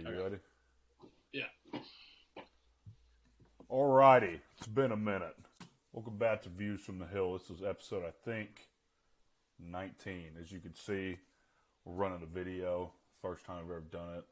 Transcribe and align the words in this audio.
you 0.00 0.22
ready? 0.22 0.36
Yeah. 1.32 1.80
All 3.68 3.92
righty. 3.92 4.40
It's 4.56 4.66
been 4.66 4.92
a 4.92 4.96
minute. 4.96 5.36
Welcome 5.92 6.16
back 6.16 6.42
to 6.42 6.48
Views 6.48 6.80
from 6.80 6.98
the 6.98 7.06
Hill. 7.06 7.36
This 7.36 7.50
is 7.50 7.62
episode, 7.62 8.04
I 8.06 8.12
think, 8.24 8.68
19. 9.58 10.36
As 10.40 10.50
you 10.50 10.60
can 10.60 10.74
see, 10.74 11.18
we're 11.84 11.94
running 11.94 12.22
a 12.22 12.26
video. 12.26 12.92
First 13.20 13.44
time 13.44 13.58
I've 13.58 13.70
ever 13.70 13.80
done 13.80 14.14
it. 14.16 14.24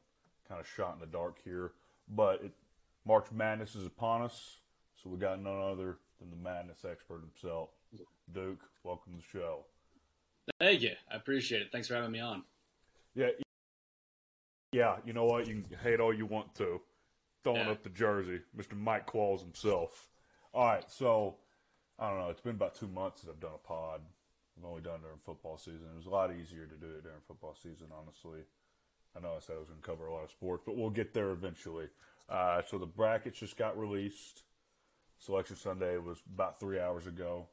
Kind 0.47 0.59
of 0.59 0.67
shot 0.67 0.95
in 0.95 1.01
the 1.01 1.05
dark 1.05 1.37
here. 1.43 1.73
But 2.09 2.43
it, 2.43 2.51
March 3.05 3.27
Madness 3.31 3.75
is 3.75 3.85
upon 3.85 4.23
us, 4.23 4.57
so 5.01 5.09
we 5.09 5.19
got 5.19 5.39
none 5.39 5.61
other 5.61 5.97
than 6.19 6.31
the 6.31 6.35
madness 6.35 6.79
expert 6.89 7.21
himself. 7.21 7.69
Duke, 8.33 8.61
welcome 8.83 9.13
to 9.13 9.19
the 9.19 9.39
show. 9.39 9.65
Thank 10.59 10.81
you. 10.81 10.93
I 11.11 11.15
appreciate 11.15 11.61
it. 11.61 11.71
Thanks 11.71 11.87
for 11.87 11.93
having 11.93 12.11
me 12.11 12.19
on. 12.19 12.43
Yeah, 13.13 13.27
yeah. 14.71 14.97
You 15.05 15.13
know 15.13 15.25
what? 15.25 15.47
You 15.47 15.61
can 15.61 15.77
hate 15.79 15.99
all 15.99 16.13
you 16.13 16.25
want 16.25 16.53
to. 16.55 16.81
Throwing 17.43 17.65
Yeah. 17.67 17.71
up 17.71 17.83
the 17.83 17.89
jersey, 17.89 18.41
Mr. 18.55 18.77
Mike 18.77 19.07
Qualls 19.07 19.39
himself. 19.41 20.09
All 20.53 20.65
right, 20.65 20.89
so 20.91 21.37
I 21.97 22.09
don't 22.09 22.19
know. 22.19 22.29
It's 22.29 22.41
been 22.41 22.55
about 22.55 22.75
two 22.75 22.87
months 22.87 23.21
since 23.21 23.31
I've 23.31 23.39
done 23.39 23.53
a 23.55 23.67
pod. 23.67 24.01
I've 24.57 24.65
only 24.65 24.81
done 24.81 24.95
it 24.95 25.01
during 25.03 25.19
football 25.19 25.57
season. 25.57 25.87
It 25.93 25.95
was 25.95 26.05
a 26.05 26.09
lot 26.09 26.33
easier 26.35 26.65
to 26.65 26.75
do 26.75 26.87
it 26.87 27.03
during 27.03 27.21
football 27.27 27.55
season, 27.55 27.87
honestly. 27.97 28.41
I 29.15 29.21
know 29.21 29.35
I 29.37 29.39
said 29.39 29.55
I 29.55 29.59
was 29.59 29.69
going 29.69 29.79
to 29.81 29.85
cover 29.87 30.07
a 30.07 30.13
lot 30.13 30.23
of 30.25 30.31
sports, 30.31 30.63
but 30.65 30.75
we'll 30.75 30.89
get 30.89 31.13
there 31.13 31.31
eventually. 31.31 31.87
Uh, 32.27 32.61
so 32.61 32.77
the 32.77 32.85
brackets 32.85 33.39
just 33.39 33.57
got 33.57 33.79
released. 33.79 34.43
Selection 35.17 35.55
Sunday 35.55 35.97
was 35.97 36.21
about 36.33 36.59
three 36.59 36.79
hours 36.79 37.07
ago. 37.07 37.47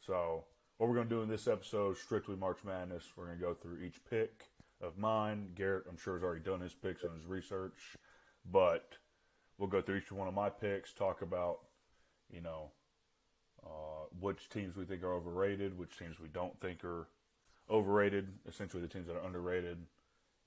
So 0.00 0.44
what 0.78 0.88
we're 0.88 0.96
going 0.96 1.08
to 1.08 1.14
do 1.14 1.22
in 1.22 1.28
this 1.28 1.46
episode, 1.46 1.96
strictly 1.98 2.36
March 2.36 2.58
Madness, 2.64 3.04
we're 3.16 3.26
going 3.26 3.38
to 3.38 3.44
go 3.44 3.54
through 3.54 3.80
each 3.82 4.04
pick 4.08 4.49
of 4.80 4.98
mine. 4.98 5.50
Garrett, 5.54 5.84
I'm 5.88 5.96
sure, 5.96 6.14
has 6.14 6.22
already 6.22 6.42
done 6.42 6.60
his 6.60 6.74
picks 6.74 7.02
and 7.02 7.14
his 7.14 7.26
research, 7.26 7.96
but 8.50 8.96
we'll 9.58 9.68
go 9.68 9.80
through 9.80 9.96
each 9.96 10.12
one 10.12 10.28
of 10.28 10.34
my 10.34 10.48
picks, 10.48 10.92
talk 10.92 11.22
about, 11.22 11.58
you 12.30 12.40
know, 12.40 12.70
uh, 13.64 14.06
which 14.20 14.48
teams 14.48 14.76
we 14.76 14.84
think 14.84 15.02
are 15.02 15.14
overrated, 15.14 15.78
which 15.78 15.98
teams 15.98 16.18
we 16.18 16.28
don't 16.28 16.58
think 16.60 16.84
are 16.84 17.08
overrated, 17.70 18.28
essentially 18.48 18.82
the 18.82 18.88
teams 18.88 19.06
that 19.06 19.16
are 19.16 19.26
underrated, 19.26 19.78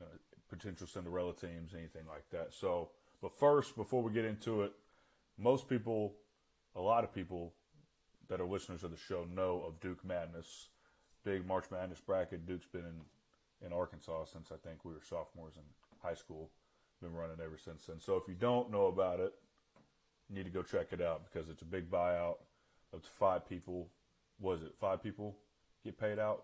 uh, 0.02 0.06
potential 0.50 0.88
Cinderella 0.88 1.34
teams, 1.34 1.73
anything 1.73 2.08
like 2.08 2.30
that. 2.31 2.53
So, 2.53 2.90
but 3.22 3.38
first, 3.38 3.75
before 3.75 4.02
we 4.02 4.12
get 4.12 4.25
into 4.25 4.64
it, 4.64 4.73
most 5.38 5.70
people, 5.70 6.16
a 6.75 6.81
lot 6.81 7.03
of 7.03 7.14
people 7.14 7.53
that 8.30 8.42
are 8.42 8.45
listeners 8.45 8.84
of 8.84 8.92
the 8.92 8.97
show 8.97 9.25
know 9.31 9.64
of 9.66 9.80
Duke 9.80 10.03
Madness, 10.03 10.70
big 11.23 11.45
March 11.45 11.66
Madness 11.72 12.02
bracket. 12.02 12.45
Duke's 12.45 12.66
been 12.66 12.81
in, 12.81 13.02
in 13.66 13.73
Arkansas 13.73 14.25
since 14.25 14.52
I 14.52 14.58
think 14.67 14.83
we 14.83 14.94
were 14.94 15.02
sophomores 15.08 15.56
in 15.56 15.64
high 16.02 16.16
school. 16.16 16.50
Been 17.02 17.14
running 17.14 17.38
ever 17.44 17.58
since 17.58 17.86
then. 17.86 18.00
So 18.00 18.16
if 18.16 18.28
you 18.28 18.33
don't 18.33 18.72
know 18.72 18.86
about 18.86 19.19
it, 19.19 19.33
you 20.30 20.36
need 20.36 20.45
to 20.45 20.50
go 20.50 20.64
check 20.64 20.88
it 20.92 21.02
out 21.02 21.23
because 21.25 21.50
it's 21.50 21.61
a 21.61 21.66
big 21.66 21.91
buyout. 21.91 22.36
Up 22.94 23.03
to 23.03 23.09
five 23.19 23.47
people. 23.47 23.89
Was 24.39 24.61
it 24.61 24.73
five 24.80 25.03
people 25.03 25.36
get 25.84 26.00
paid 26.00 26.19
out? 26.19 26.44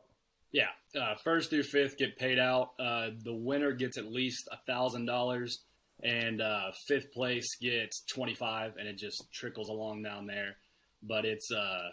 Yeah. 0.51 0.69
Uh, 0.99 1.15
first 1.23 1.49
through 1.49 1.63
fifth 1.63 1.97
get 1.97 2.17
paid 2.17 2.39
out. 2.39 2.71
Uh, 2.79 3.11
the 3.23 3.33
winner 3.33 3.71
gets 3.71 3.97
at 3.97 4.11
least 4.11 4.49
a 4.51 4.57
thousand 4.69 5.05
dollars, 5.05 5.59
and 6.03 6.41
uh, 6.41 6.71
fifth 6.87 7.11
place 7.13 7.55
gets 7.61 8.03
twenty 8.05 8.33
five, 8.33 8.73
and 8.77 8.87
it 8.87 8.97
just 8.97 9.31
trickles 9.31 9.69
along 9.69 10.03
down 10.03 10.25
there. 10.25 10.57
But 11.03 11.25
it's 11.25 11.51
uh, 11.51 11.89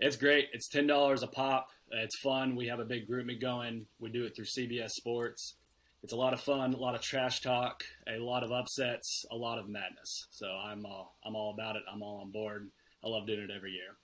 it's 0.00 0.16
great. 0.16 0.48
It's 0.52 0.68
ten 0.68 0.86
dollars 0.86 1.22
a 1.22 1.26
pop. 1.26 1.68
It's 1.90 2.18
fun. 2.18 2.56
We 2.56 2.68
have 2.68 2.80
a 2.80 2.84
big 2.84 3.06
group 3.06 3.28
going. 3.40 3.86
We 3.98 4.10
do 4.10 4.24
it 4.24 4.34
through 4.34 4.46
CBS 4.46 4.90
Sports. 4.90 5.54
It's 6.02 6.14
a 6.14 6.16
lot 6.16 6.32
of 6.32 6.40
fun, 6.40 6.72
a 6.72 6.78
lot 6.78 6.94
of 6.94 7.02
trash 7.02 7.42
talk, 7.42 7.84
a 8.08 8.18
lot 8.18 8.42
of 8.42 8.52
upsets, 8.52 9.26
a 9.30 9.36
lot 9.36 9.58
of 9.58 9.68
madness. 9.68 10.26
So 10.30 10.46
I'm 10.46 10.86
all 10.86 11.16
I'm 11.24 11.36
all 11.36 11.52
about 11.52 11.76
it. 11.76 11.82
I'm 11.92 12.02
all 12.02 12.20
on 12.22 12.30
board. 12.30 12.70
I 13.04 13.08
love 13.08 13.26
doing 13.26 13.40
it 13.40 13.50
every 13.54 13.72
year. 13.72 13.96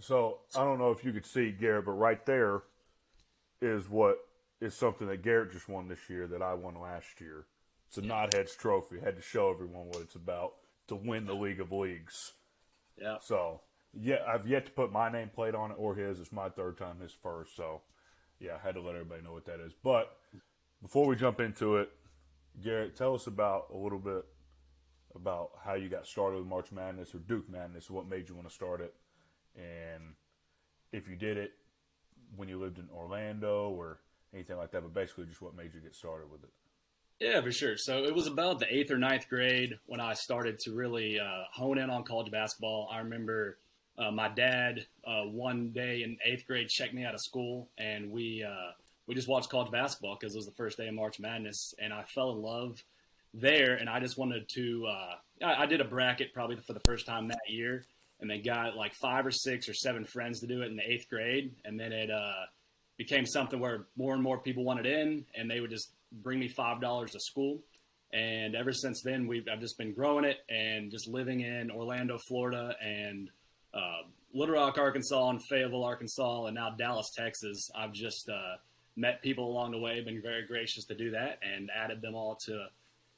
So 0.00 0.38
I 0.54 0.60
don't 0.60 0.78
know 0.78 0.92
if 0.92 1.04
you 1.04 1.12
could 1.12 1.26
see 1.26 1.50
Garrett, 1.50 1.86
but 1.86 1.92
right 1.92 2.24
there 2.24 2.62
is 3.60 3.88
what 3.88 4.18
is 4.60 4.74
something 4.74 5.08
that 5.08 5.22
Garrett 5.22 5.52
just 5.52 5.68
won 5.68 5.88
this 5.88 6.08
year 6.08 6.26
that 6.28 6.42
I 6.42 6.54
won 6.54 6.80
last 6.80 7.20
year. 7.20 7.46
It's 7.88 7.98
a 7.98 8.02
Knotheads 8.02 8.56
Trophy. 8.56 9.00
Had 9.00 9.16
to 9.16 9.22
show 9.22 9.50
everyone 9.50 9.88
what 9.88 10.02
it's 10.02 10.14
about 10.14 10.54
to 10.88 10.94
win 10.94 11.26
the 11.26 11.34
League 11.34 11.60
of 11.60 11.72
Leagues. 11.72 12.32
Yeah. 13.00 13.16
So 13.20 13.60
yeah, 14.00 14.18
I've 14.26 14.46
yet 14.46 14.66
to 14.66 14.72
put 14.72 14.92
my 14.92 15.08
nameplate 15.08 15.58
on 15.58 15.70
it 15.70 15.76
or 15.78 15.94
his. 15.94 16.20
It's 16.20 16.32
my 16.32 16.48
third 16.48 16.78
time, 16.78 17.00
his 17.00 17.12
first. 17.12 17.56
So 17.56 17.82
yeah, 18.40 18.52
I 18.54 18.66
had 18.66 18.74
to 18.74 18.80
let 18.80 18.94
everybody 18.94 19.22
know 19.22 19.32
what 19.32 19.46
that 19.46 19.60
is. 19.60 19.72
But 19.82 20.16
before 20.82 21.06
we 21.06 21.16
jump 21.16 21.40
into 21.40 21.76
it, 21.76 21.90
Garrett, 22.62 22.96
tell 22.96 23.14
us 23.14 23.26
about 23.26 23.66
a 23.72 23.76
little 23.76 23.98
bit 23.98 24.24
about 25.14 25.50
how 25.64 25.74
you 25.74 25.88
got 25.88 26.06
started 26.06 26.38
with 26.38 26.46
March 26.46 26.70
Madness 26.70 27.14
or 27.14 27.18
Duke 27.18 27.48
Madness. 27.48 27.90
What 27.90 28.08
made 28.08 28.28
you 28.28 28.34
want 28.34 28.48
to 28.48 28.54
start 28.54 28.80
it, 28.80 28.94
and 29.56 30.14
if 30.92 31.08
you 31.08 31.16
did 31.16 31.36
it 31.36 31.52
when 32.36 32.48
you 32.48 32.58
lived 32.58 32.78
in 32.78 32.88
Orlando 32.94 33.70
or 33.70 34.00
anything 34.34 34.56
like 34.56 34.70
that. 34.72 34.82
But 34.82 34.94
basically, 34.94 35.26
just 35.26 35.42
what 35.42 35.56
made 35.56 35.74
you 35.74 35.80
get 35.80 35.94
started 35.94 36.30
with 36.30 36.42
it. 36.42 36.50
Yeah, 37.20 37.40
for 37.40 37.50
sure. 37.50 37.76
So 37.76 38.04
it 38.04 38.14
was 38.14 38.28
about 38.28 38.60
the 38.60 38.72
eighth 38.72 38.92
or 38.92 38.98
ninth 38.98 39.28
grade 39.28 39.78
when 39.86 40.00
I 40.00 40.14
started 40.14 40.60
to 40.60 40.72
really 40.72 41.18
uh, 41.18 41.44
hone 41.52 41.78
in 41.78 41.90
on 41.90 42.04
college 42.04 42.30
basketball. 42.30 42.88
I 42.92 42.98
remember 42.98 43.58
uh, 43.98 44.10
my 44.10 44.28
dad 44.28 44.86
uh, 45.04 45.22
one 45.22 45.70
day 45.70 46.02
in 46.02 46.16
eighth 46.24 46.46
grade 46.46 46.68
checked 46.68 46.94
me 46.94 47.04
out 47.04 47.14
of 47.14 47.20
school, 47.20 47.68
and 47.78 48.10
we 48.10 48.44
uh, 48.44 48.72
we 49.06 49.14
just 49.14 49.28
watched 49.28 49.50
college 49.50 49.72
basketball 49.72 50.16
because 50.18 50.34
it 50.34 50.38
was 50.38 50.46
the 50.46 50.52
first 50.52 50.78
day 50.78 50.86
of 50.88 50.94
March 50.94 51.18
Madness, 51.18 51.74
and 51.80 51.92
I 51.92 52.04
fell 52.14 52.30
in 52.30 52.42
love 52.42 52.82
there. 53.34 53.74
And 53.74 53.88
I 53.88 54.00
just 54.00 54.16
wanted 54.16 54.48
to. 54.50 54.86
Uh, 54.86 55.44
I, 55.44 55.62
I 55.62 55.66
did 55.66 55.80
a 55.80 55.84
bracket 55.84 56.32
probably 56.32 56.56
for 56.66 56.74
the 56.74 56.80
first 56.80 57.06
time 57.06 57.28
that 57.28 57.40
year, 57.48 57.84
and 58.20 58.30
they 58.30 58.38
got 58.38 58.76
like 58.76 58.94
five 58.94 59.26
or 59.26 59.32
six 59.32 59.68
or 59.68 59.74
seven 59.74 60.04
friends 60.04 60.40
to 60.40 60.46
do 60.46 60.62
it 60.62 60.66
in 60.66 60.76
the 60.76 60.88
eighth 60.88 61.08
grade, 61.08 61.54
and 61.64 61.78
then 61.78 61.92
it 61.92 62.10
uh, 62.10 62.44
became 62.96 63.26
something 63.26 63.58
where 63.58 63.86
more 63.96 64.14
and 64.14 64.22
more 64.22 64.38
people 64.38 64.62
wanted 64.62 64.86
in, 64.86 65.24
and 65.34 65.50
they 65.50 65.60
would 65.60 65.70
just 65.70 65.90
bring 66.12 66.38
me 66.38 66.48
five 66.48 66.80
dollars 66.80 67.12
to 67.12 67.20
school. 67.20 67.58
And 68.12 68.54
ever 68.54 68.72
since 68.72 69.02
then, 69.02 69.26
we've 69.26 69.46
I've 69.52 69.60
just 69.60 69.76
been 69.76 69.92
growing 69.92 70.24
it 70.24 70.38
and 70.48 70.90
just 70.90 71.08
living 71.08 71.40
in 71.40 71.70
Orlando, 71.70 72.18
Florida, 72.28 72.74
and 72.80 73.28
uh, 73.74 74.02
Little 74.34 74.54
Rock, 74.54 74.78
Arkansas, 74.78 75.30
and 75.30 75.40
Fayetteville, 75.48 75.84
Arkansas, 75.84 76.46
and 76.46 76.54
now 76.54 76.70
Dallas, 76.70 77.10
Texas. 77.16 77.70
I've 77.74 77.92
just 77.92 78.28
uh, 78.28 78.56
met 78.96 79.22
people 79.22 79.50
along 79.50 79.70
the 79.70 79.78
way, 79.78 80.00
been 80.00 80.20
very 80.20 80.46
gracious 80.46 80.84
to 80.86 80.94
do 80.94 81.10
that, 81.12 81.38
and 81.42 81.70
added 81.74 82.02
them 82.02 82.14
all 82.14 82.36
to 82.46 82.66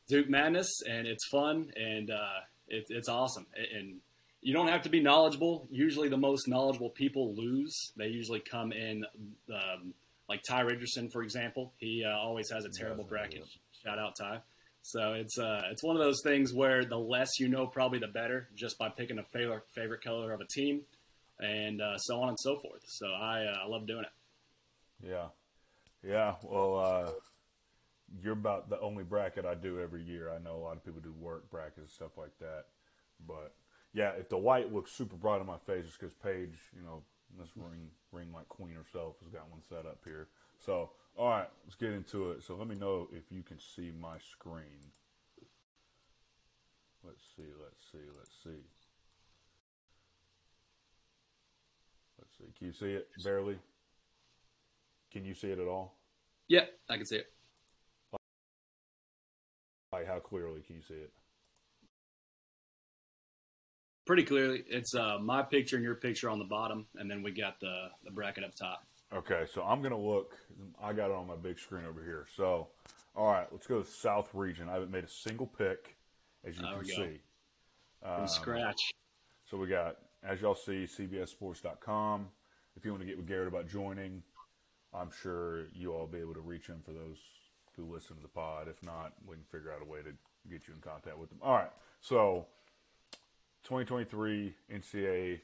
Duke 0.09 0.29
Madness, 0.29 0.69
and 0.89 1.07
it's 1.07 1.27
fun 1.29 1.71
and 1.77 2.11
uh, 2.11 2.41
it, 2.69 2.87
it's 2.89 3.09
awesome. 3.09 3.47
And 3.75 3.97
you 4.43 4.53
don't 4.55 4.69
have 4.69 4.83
to 4.83 4.89
be 4.89 5.01
knowledgeable. 5.01 5.69
Usually, 5.71 6.09
the 6.09 6.17
most 6.17 6.49
knowledgeable 6.49 6.91
people 6.91 7.35
lose. 7.35 7.93
They 7.97 8.09
usually 8.09 8.41
come 8.41 8.73
in, 8.73 9.05
um, 9.53 9.95
like 10.29 10.43
Ty 10.43 10.61
Richardson, 10.61 11.11
for 11.11 11.23
example. 11.23 11.73
He 11.77 12.05
uh, 12.05 12.17
always 12.17 12.51
has 12.51 12.65
a 12.65 12.71
terrible 12.71 13.05
bracket. 13.05 13.45
Shout 13.85 13.99
out 13.99 14.15
Ty. 14.19 14.41
So 14.83 15.13
it's 15.13 15.39
uh, 15.39 15.63
it's 15.71 15.83
one 15.83 15.97
of 15.97 16.03
those 16.03 16.21
things 16.25 16.53
where 16.55 16.85
the 16.85 16.99
less 16.99 17.39
you 17.39 17.49
know, 17.49 17.67
probably 17.67 17.99
the 17.99 18.09
better, 18.09 18.49
just 18.55 18.79
by 18.79 18.89
picking 18.89 19.19
a 19.19 19.25
favorite 19.33 19.65
favorite 19.75 20.03
color 20.03 20.33
of 20.33 20.41
a 20.41 20.47
team, 20.47 20.83
and 21.39 21.81
uh, 21.81 21.99
so 21.99 22.21
on 22.21 22.29
and 22.29 22.39
so 22.41 22.59
forth. 22.59 22.83
So 22.87 23.07
I 23.07 23.45
uh, 23.45 23.65
I 23.65 23.69
love 23.69 23.87
doing 23.87 24.05
it. 24.05 25.09
Yeah, 25.09 25.27
yeah. 26.07 26.35
Well, 26.43 26.79
uh, 26.79 27.11
you're 28.23 28.33
about 28.33 28.71
the 28.71 28.81
only 28.81 29.05
bracket 29.05 29.45
I 29.45 29.55
do 29.55 29.81
every 29.81 30.03
year. 30.03 30.33
I 30.33 30.43
know 30.43 30.57
a 30.57 30.63
lot 30.63 30.77
of 30.77 30.85
people 30.85 31.01
do 31.01 31.13
work 31.13 31.51
brackets 31.51 31.79
and 31.79 31.91
stuff 31.91 32.17
like 32.17 32.37
that, 32.41 32.65
but 33.27 33.55
yeah, 33.93 34.11
if 34.19 34.29
the 34.29 34.39
white 34.39 34.73
looks 34.73 34.93
super 34.93 35.17
bright 35.17 35.41
on 35.41 35.47
my 35.47 35.59
face, 35.67 35.85
it's 35.87 35.97
because 35.97 36.15
Paige, 36.15 36.59
you 36.77 36.83
know, 36.83 37.03
this 37.39 37.51
ring 37.57 37.91
ring 38.13 38.29
like 38.35 38.49
queen 38.49 38.75
herself 38.75 39.17
has 39.23 39.29
got 39.29 39.51
one 39.51 39.61
set 39.69 39.87
up 39.87 40.01
here. 40.05 40.29
So, 40.59 40.91
all 41.21 41.29
right, 41.29 41.49
let's 41.65 41.77
get 41.77 41.93
into 41.93 42.31
it. 42.31 42.43
So, 42.43 42.57
let 42.57 42.67
me 42.67 42.75
know 42.75 43.09
if 43.13 43.25
you 43.31 43.43
can 43.43 43.59
see 43.59 43.93
my 44.01 44.17
screen. 44.33 44.91
Let's 47.05 47.23
see. 47.37 47.43
Let's 47.63 47.83
see. 47.93 48.09
Let's 48.17 48.31
see. 48.43 48.63
Let's 52.19 52.39
see. 52.39 52.59
Can 52.59 52.67
you 52.67 52.73
see 52.73 52.93
it 52.93 53.09
barely? 53.23 53.59
Can 55.13 55.25
you 55.25 55.35
see 55.35 55.49
it 55.49 55.59
at 55.59 55.69
all? 55.69 55.99
Yeah, 56.49 56.65
I 56.89 56.97
can 56.97 57.05
see 57.05 57.17
it. 57.17 57.27
Like 59.93 60.07
how 60.07 60.21
clearly 60.21 60.63
can 60.63 60.77
you 60.77 60.83
see 60.83 60.95
it? 60.95 61.13
pretty 64.11 64.25
clearly. 64.25 64.65
It's 64.69 64.93
uh, 64.93 65.19
my 65.21 65.41
picture 65.41 65.77
and 65.77 65.85
your 65.85 65.95
picture 65.95 66.29
on 66.29 66.41
the 66.41 66.45
bottom, 66.45 66.85
and 66.97 67.09
then 67.09 67.23
we 67.23 67.31
got 67.31 67.61
the 67.61 67.91
the 68.05 68.11
bracket 68.11 68.43
up 68.43 68.57
top. 68.57 68.85
Okay, 69.13 69.45
so 69.53 69.63
I'm 69.63 69.83
gonna 69.83 69.99
look. 69.99 70.37
I 70.81 70.93
got 70.93 71.11
it 71.11 71.17
on 71.17 71.27
my 71.27 71.37
big 71.37 71.59
screen 71.59 71.85
over 71.85 72.03
here. 72.03 72.27
So, 72.37 72.69
all 73.17 73.27
right, 73.27 73.47
let's 73.51 73.67
go 73.67 73.83
to 73.83 73.89
South 73.89 74.31
Region. 74.35 74.69
I 74.69 74.75
haven't 74.75 74.93
made 74.93 75.05
a 75.05 75.09
single 75.09 75.47
pick, 75.47 75.97
as 76.45 76.57
you 76.57 76.63
There 76.63 76.77
can 76.77 76.85
see. 76.85 77.21
From 78.03 78.21
um, 78.21 78.29
scratch. 78.29 78.93
So 79.51 79.57
we 79.57 79.67
got, 79.67 79.97
as 80.23 80.41
y'all 80.41 80.55
see, 80.55 80.87
CBSSports.com. 80.87 82.29
If 82.77 82.85
you 82.85 82.93
want 82.93 83.03
to 83.03 83.07
get 83.07 83.17
with 83.17 83.27
Garrett 83.27 83.49
about 83.49 83.69
joining, 83.69 84.23
I'm 84.95 85.11
sure 85.23 85.67
you 85.75 85.93
all 85.93 86.07
be 86.07 86.19
able 86.19 86.35
to 86.35 86.41
reach 86.41 86.69
him 86.69 86.81
for 86.85 86.93
those 86.93 87.19
who 87.77 87.93
listen 87.93 88.17
to 88.17 88.23
the 88.23 88.29
pod. 88.29 88.69
If 88.69 88.81
not, 88.85 89.13
we 89.27 89.35
can 89.35 89.45
figure 89.51 89.73
out 89.73 89.83
a 89.83 89.91
way 89.91 90.01
to 90.01 90.13
get 90.49 90.69
you 90.69 90.75
in 90.75 90.81
contact 90.81 91.19
with 91.19 91.31
them. 91.31 91.39
All 91.43 91.55
right. 91.55 91.71
So, 92.01 92.47
2023 93.65 94.55
NCAA 94.73 95.41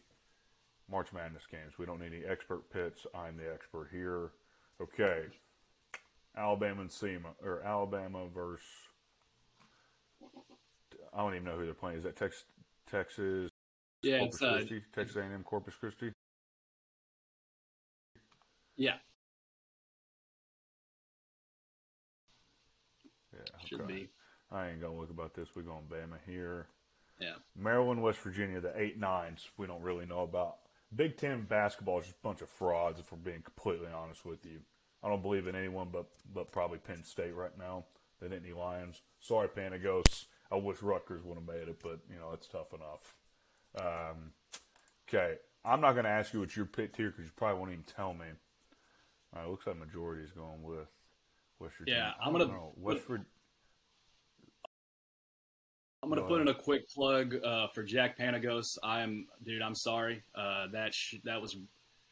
March 0.91 1.13
Madness 1.13 1.47
games. 1.51 1.75
We 1.79 1.87
don't 1.87 2.01
need 2.01 2.13
any 2.13 2.25
expert 2.25 2.71
pits. 2.71 3.07
I'm 3.15 3.37
the 3.37 3.53
expert 3.53 3.89
here. 3.91 4.31
Okay. 4.81 5.25
Alabama 6.37 6.83
and 6.83 6.93
SEMA, 6.93 7.31
or 7.43 7.63
Alabama 7.63 8.27
versus. 8.33 8.65
I 11.15 11.19
don't 11.19 11.35
even 11.35 11.45
know 11.45 11.57
who 11.57 11.65
they're 11.65 11.75
playing. 11.75 11.99
Is 11.99 12.05
that 12.05 12.17
Texas? 12.17 12.45
Texas? 12.91 13.51
Yeah, 14.03 14.19
Corpus 14.19 14.43
uh, 14.43 14.53
Christi? 14.53 14.83
Texas 14.95 15.17
A&M 15.17 15.43
Corpus 15.45 15.75
Christi. 15.75 16.13
yeah, 18.77 18.97
Yeah, 23.33 23.67
should 23.67 23.87
be. 23.87 24.09
I 24.51 24.69
ain't 24.69 24.81
gonna 24.81 24.97
look 24.97 25.11
about 25.11 25.35
this. 25.35 25.49
We're 25.55 25.63
going 25.63 25.85
Bama 25.91 26.19
here. 26.27 26.69
Yeah, 27.21 27.35
Maryland, 27.57 28.03
West 28.03 28.19
Virginia, 28.21 28.61
the 28.61 28.79
eight 28.79 28.99
nines. 28.99 29.49
We 29.57 29.67
don't 29.67 29.83
really 29.83 30.07
know 30.07 30.21
about. 30.21 30.57
Big 30.95 31.17
Ten 31.17 31.43
basketball 31.43 31.99
is 32.01 32.07
just 32.07 32.19
a 32.19 32.27
bunch 32.27 32.43
of 32.43 32.49
frauds. 32.49 33.01
If 33.01 33.11
we're 33.13 33.19
being 33.19 33.43
completely 33.43 33.89
honest 33.95 34.25
with 34.25 34.45
you, 34.47 34.61
I 35.03 35.09
don't 35.09 35.23
believe 35.23 35.47
in 35.47 35.57
anyone 35.57 35.89
but 35.93 36.07
but 36.33 36.53
probably 36.53 36.79
Penn 36.79 37.05
State 37.05 37.35
right 37.35 37.57
now. 37.59 37.85
They 38.21 38.29
didn't 38.29 38.45
need 38.45 38.55
Lions. 38.55 39.03
Sorry, 39.21 39.49
Panagos. 39.49 40.27
I 40.51 40.57
wish 40.57 40.81
Rutgers 40.81 41.25
would 41.25 41.35
have 41.37 41.47
made 41.47 41.69
it, 41.69 41.81
but 41.83 42.01
you 42.09 42.17
know 42.19 42.31
it's 42.33 42.47
tough 42.49 42.73
enough. 42.73 43.17
Um, 43.79 44.33
okay, 45.09 45.37
I'm 45.65 45.81
not 45.81 45.95
gonna 45.97 46.09
ask 46.09 46.33
you 46.33 46.41
what 46.41 46.57
your 46.57 46.67
picked 46.67 46.97
here 46.97 47.11
because 47.11 47.25
you 47.27 47.33
probably 47.37 47.59
won't 47.59 47.73
even 47.73 47.85
tell 47.85 48.15
me. 48.15 48.27
All 49.35 49.43
right, 49.43 49.51
looks 49.51 49.67
like 49.67 49.77
majority 49.79 50.23
is 50.23 50.33
going 50.33 50.63
with 50.63 50.87
West 51.59 51.75
Virginia. 51.79 52.15
Yeah, 52.17 52.25
I'm 52.25 52.33
gonna- 52.33 52.47
West 52.77 53.03
Virginia. 53.03 53.27
I'm 56.07 56.11
gonna 56.11 56.23
Go 56.23 56.29
put 56.29 56.41
in 56.41 56.47
a 56.47 56.55
quick 56.55 56.89
plug 56.89 57.35
uh, 57.45 57.67
for 57.75 57.83
Jack 57.83 58.17
Panagos. 58.17 58.79
I'm, 58.81 59.27
dude. 59.45 59.61
I'm 59.61 59.75
sorry. 59.75 60.23
Uh, 60.37 60.69
that 60.73 60.95
sh- 60.95 61.17
that 61.25 61.43
was 61.43 61.57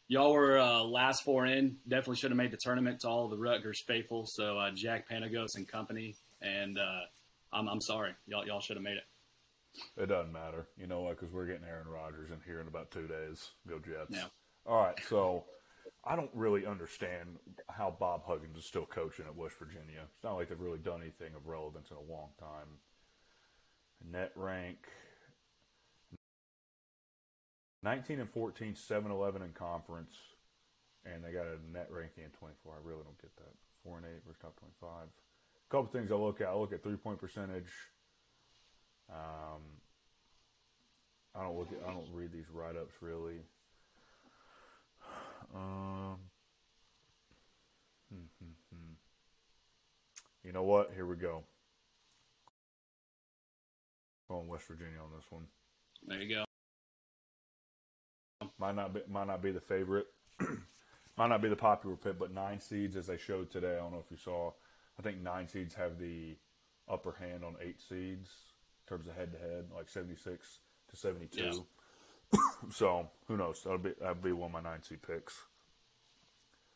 y'all 0.08 0.32
were 0.32 0.58
uh, 0.58 0.82
last 0.82 1.22
four 1.22 1.46
in. 1.46 1.76
Definitely 1.86 2.16
should 2.16 2.32
have 2.32 2.36
made 2.36 2.50
the 2.50 2.56
tournament 2.56 3.02
to 3.02 3.08
all 3.08 3.28
the 3.28 3.38
Rutgers 3.38 3.80
faithful. 3.86 4.26
So 4.26 4.58
uh, 4.58 4.72
Jack 4.72 5.08
Panagos 5.08 5.54
and 5.54 5.68
company, 5.68 6.16
and 6.42 6.76
uh, 6.76 7.02
I'm 7.52 7.68
I'm 7.68 7.80
sorry. 7.80 8.14
Y'all 8.26 8.44
y'all 8.44 8.58
should 8.58 8.76
have 8.76 8.82
made 8.82 8.96
it. 8.96 9.04
It 9.96 10.06
doesn't 10.06 10.32
matter. 10.32 10.66
You 10.76 10.88
know 10.88 11.02
what? 11.02 11.20
Because 11.20 11.32
we're 11.32 11.46
getting 11.46 11.64
Aaron 11.64 11.86
Rodgers 11.86 12.30
in 12.32 12.38
here 12.44 12.60
in 12.60 12.66
about 12.66 12.90
two 12.90 13.06
days. 13.06 13.50
Go 13.68 13.78
Jets. 13.78 14.10
Yeah. 14.10 14.24
All 14.66 14.82
right. 14.82 14.98
So 15.08 15.44
I 16.04 16.16
don't 16.16 16.30
really 16.34 16.66
understand 16.66 17.36
how 17.70 17.94
Bob 17.96 18.24
Huggins 18.26 18.58
is 18.58 18.64
still 18.64 18.86
coaching 18.86 19.26
at 19.26 19.36
West 19.36 19.54
Virginia. 19.56 20.02
It's 20.12 20.24
not 20.24 20.34
like 20.34 20.48
they've 20.48 20.58
really 20.58 20.78
done 20.78 21.00
anything 21.00 21.36
of 21.36 21.46
relevance 21.46 21.90
in 21.92 21.96
a 21.96 22.12
long 22.12 22.30
time. 22.40 22.78
Net 24.10 24.32
rank 24.36 24.78
19 27.84 28.20
and 28.20 28.30
14, 28.30 28.74
7 28.74 29.12
11 29.12 29.42
in 29.42 29.50
conference. 29.50 30.14
And 31.04 31.22
they 31.22 31.32
got 31.32 31.44
a 31.44 31.58
net 31.70 31.88
ranking 31.90 32.24
in 32.24 32.30
24. 32.30 32.72
I 32.72 32.76
really 32.82 33.02
don't 33.04 33.20
get 33.20 33.36
that. 33.36 33.52
4 33.84 33.98
and 33.98 34.06
8 34.06 34.12
versus 34.26 34.40
top 34.40 34.56
25. 34.58 34.88
A 34.90 35.70
couple 35.70 35.86
things 35.92 36.10
I 36.10 36.14
look 36.14 36.40
at. 36.40 36.48
I 36.48 36.54
look 36.54 36.72
at 36.72 36.82
three 36.82 36.96
point 36.96 37.18
percentage. 37.18 37.70
Um, 39.12 39.60
I 41.34 41.42
don't 41.42 41.58
look 41.58 41.68
at, 41.72 41.86
I 41.86 41.92
don't 41.92 42.08
read 42.10 42.32
these 42.32 42.50
write 42.52 42.76
ups 42.76 42.94
really. 43.00 43.40
Um, 45.54 46.16
hmm, 48.10 48.24
hmm, 48.40 48.50
hmm. 48.72 48.92
You 50.42 50.52
know 50.52 50.64
what? 50.64 50.90
Here 50.96 51.06
we 51.06 51.14
go. 51.14 51.44
Going 54.34 54.48
West 54.48 54.66
Virginia 54.66 54.98
on 54.98 55.16
this 55.16 55.30
one. 55.30 55.44
There 56.08 56.20
you 56.20 56.34
go. 56.34 56.44
Might 58.58 58.74
not 58.74 58.92
be 58.92 59.00
might 59.08 59.28
not 59.28 59.40
be 59.40 59.52
the 59.52 59.60
favorite. 59.60 60.08
might 61.16 61.28
not 61.28 61.40
be 61.40 61.48
the 61.48 61.54
popular 61.54 61.94
pick, 61.94 62.18
but 62.18 62.34
nine 62.34 62.58
seeds 62.58 62.96
as 62.96 63.06
they 63.06 63.16
showed 63.16 63.48
today. 63.48 63.74
I 63.74 63.78
don't 63.78 63.92
know 63.92 64.02
if 64.04 64.10
you 64.10 64.16
saw. 64.16 64.50
I 64.98 65.02
think 65.02 65.22
nine 65.22 65.46
seeds 65.46 65.76
have 65.76 66.00
the 66.00 66.36
upper 66.90 67.12
hand 67.12 67.44
on 67.44 67.54
eight 67.62 67.80
seeds 67.80 68.28
in 68.82 68.96
terms 68.96 69.06
of 69.06 69.14
head 69.14 69.30
to 69.34 69.38
head, 69.38 69.66
like 69.72 69.88
seventy 69.88 70.16
six 70.16 70.58
to 70.90 70.96
seventy 70.96 71.28
two. 71.28 71.64
so 72.72 73.08
who 73.28 73.36
knows? 73.36 73.62
That'll 73.62 73.78
be 73.78 73.92
that'll 74.00 74.16
be 74.16 74.32
one 74.32 74.52
of 74.52 74.64
my 74.64 74.68
nine 74.68 74.82
seed 74.82 75.02
picks. 75.02 75.34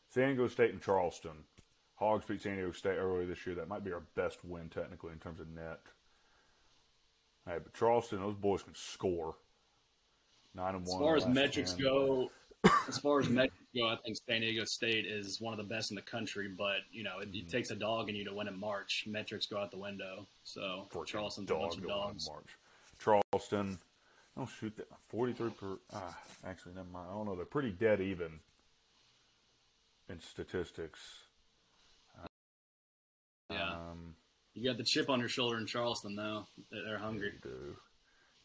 San 0.07 0.29
Diego 0.29 0.47
State 0.47 0.71
and 0.71 0.81
Charleston. 0.81 1.43
Hogs 1.95 2.25
beat 2.25 2.41
San 2.41 2.55
Diego 2.55 2.71
State 2.71 2.95
earlier 2.97 3.25
this 3.25 3.45
year. 3.45 3.55
That 3.55 3.67
might 3.67 3.83
be 3.83 3.91
our 3.91 4.03
best 4.15 4.45
win 4.45 4.69
technically 4.69 5.11
in 5.11 5.19
terms 5.19 5.41
of 5.41 5.49
net. 5.49 5.81
Hey, 7.49 7.57
but 7.63 7.73
Charleston, 7.73 8.19
those 8.21 8.35
boys 8.35 8.61
can 8.61 8.75
score. 8.75 9.35
Nine 10.53 10.75
and 10.75 10.85
one. 10.85 10.87
As 10.87 10.93
one. 10.93 11.01
far 11.01 11.15
as 11.17 11.25
metrics 11.27 11.73
10. 11.73 11.83
go, 11.83 12.29
as 12.87 12.99
far 12.99 13.19
as 13.19 13.29
metrics 13.29 13.55
go, 13.75 13.87
I 13.87 13.95
think 14.05 14.17
San 14.29 14.41
Diego 14.41 14.65
State 14.65 15.05
is 15.07 15.41
one 15.41 15.53
of 15.53 15.57
the 15.57 15.63
best 15.63 15.89
in 15.91 15.95
the 15.95 16.01
country. 16.01 16.47
But 16.47 16.77
you 16.91 17.03
know, 17.03 17.19
it, 17.19 17.29
Mm-hmm. 17.29 17.47
it 17.47 17.49
takes 17.49 17.71
a 17.71 17.75
dog 17.75 18.09
in 18.09 18.15
you 18.15 18.25
to 18.25 18.33
win 18.33 18.47
in 18.47 18.59
March. 18.59 19.05
Metrics 19.07 19.47
go 19.47 19.57
out 19.57 19.71
the 19.71 19.77
window. 19.79 20.27
So 20.43 20.87
Freaking 20.91 21.05
Charleston's 21.07 21.49
a 21.49 21.55
bunch 21.55 21.77
of 21.77 21.87
dogs. 21.87 22.27
March. 22.29 22.57
Charleston, 22.99 23.79
oh 24.37 24.47
shoot, 24.59 24.75
that 24.77 24.87
forty-three 25.07 25.51
per. 25.51 25.77
Ah, 25.93 26.17
actually, 26.45 26.75
never 26.75 26.89
mind. 26.91 27.07
I 27.09 27.13
don't 27.15 27.25
know. 27.25 27.35
They're 27.35 27.45
pretty 27.45 27.71
dead 27.71 27.99
even 28.01 28.39
in 30.09 30.19
statistics. 30.19 30.99
You 34.59 34.69
got 34.69 34.77
the 34.77 34.83
chip 34.83 35.09
on 35.09 35.19
your 35.19 35.29
shoulder 35.29 35.57
in 35.57 35.65
Charleston, 35.65 36.15
though. 36.15 36.45
They're 36.71 36.97
hungry. 36.97 37.33
do 37.41 37.75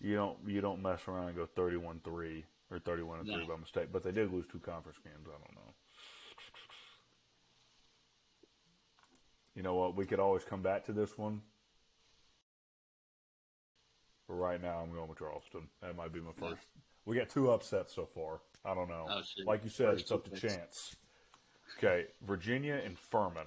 you 0.01 0.15
don't 0.17 0.39
you 0.47 0.61
don't 0.61 0.83
mess 0.83 1.01
around 1.09 1.29
and 1.29 1.37
go 1.37 1.47
thirty-one-three 1.47 2.45
or 2.71 2.79
thirty-one 2.79 3.21
and 3.21 3.29
three 3.29 3.47
No. 3.47 3.55
by 3.55 3.61
mistake? 3.61 3.89
But 3.93 4.03
they 4.03 4.13
did 4.13 4.33
lose 4.33 4.45
two 4.51 4.59
conference 4.59 4.99
games. 5.03 5.27
I 5.27 5.33
don't 5.33 5.55
know. 5.55 5.73
You 9.55 9.63
know 9.63 9.75
what? 9.75 9.97
We 9.97 10.05
could 10.05 10.19
always 10.21 10.45
come 10.45 10.63
back 10.63 10.85
to 10.87 10.93
this 10.93 11.17
one. 11.17 11.41
But 14.29 14.35
right 14.35 14.61
now, 14.61 14.79
I'm 14.81 14.93
going 14.93 15.09
with 15.09 15.19
Charleston. 15.19 15.69
That 15.81 15.97
might 15.97 16.13
be 16.13 16.21
my 16.21 16.31
Yeah. 16.41 16.51
first. 16.51 16.67
We 17.05 17.17
got 17.17 17.29
two 17.29 17.51
upsets 17.51 17.95
so 17.95 18.07
far. 18.07 18.41
I 18.65 18.75
don't 18.75 18.89
know. 18.89 19.07
Oh, 19.09 19.23
like 19.45 19.63
you 19.63 19.71
said, 19.71 19.91
First 19.91 20.03
it's 20.03 20.13
up 20.13 20.25
to 20.25 20.31
picks. 20.31 20.41
chance. 20.41 20.97
Okay, 21.79 22.07
Virginia 22.23 22.75
and 22.85 22.99
Furman. 22.99 23.47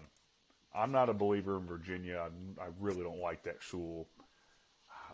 I'm 0.77 0.91
not 0.91 1.09
a 1.09 1.13
believer 1.13 1.57
in 1.57 1.65
Virginia. 1.65 2.19
I, 2.19 2.63
I 2.63 2.67
really 2.79 3.01
don't 3.01 3.19
like 3.19 3.43
that 3.43 3.63
school. 3.63 4.07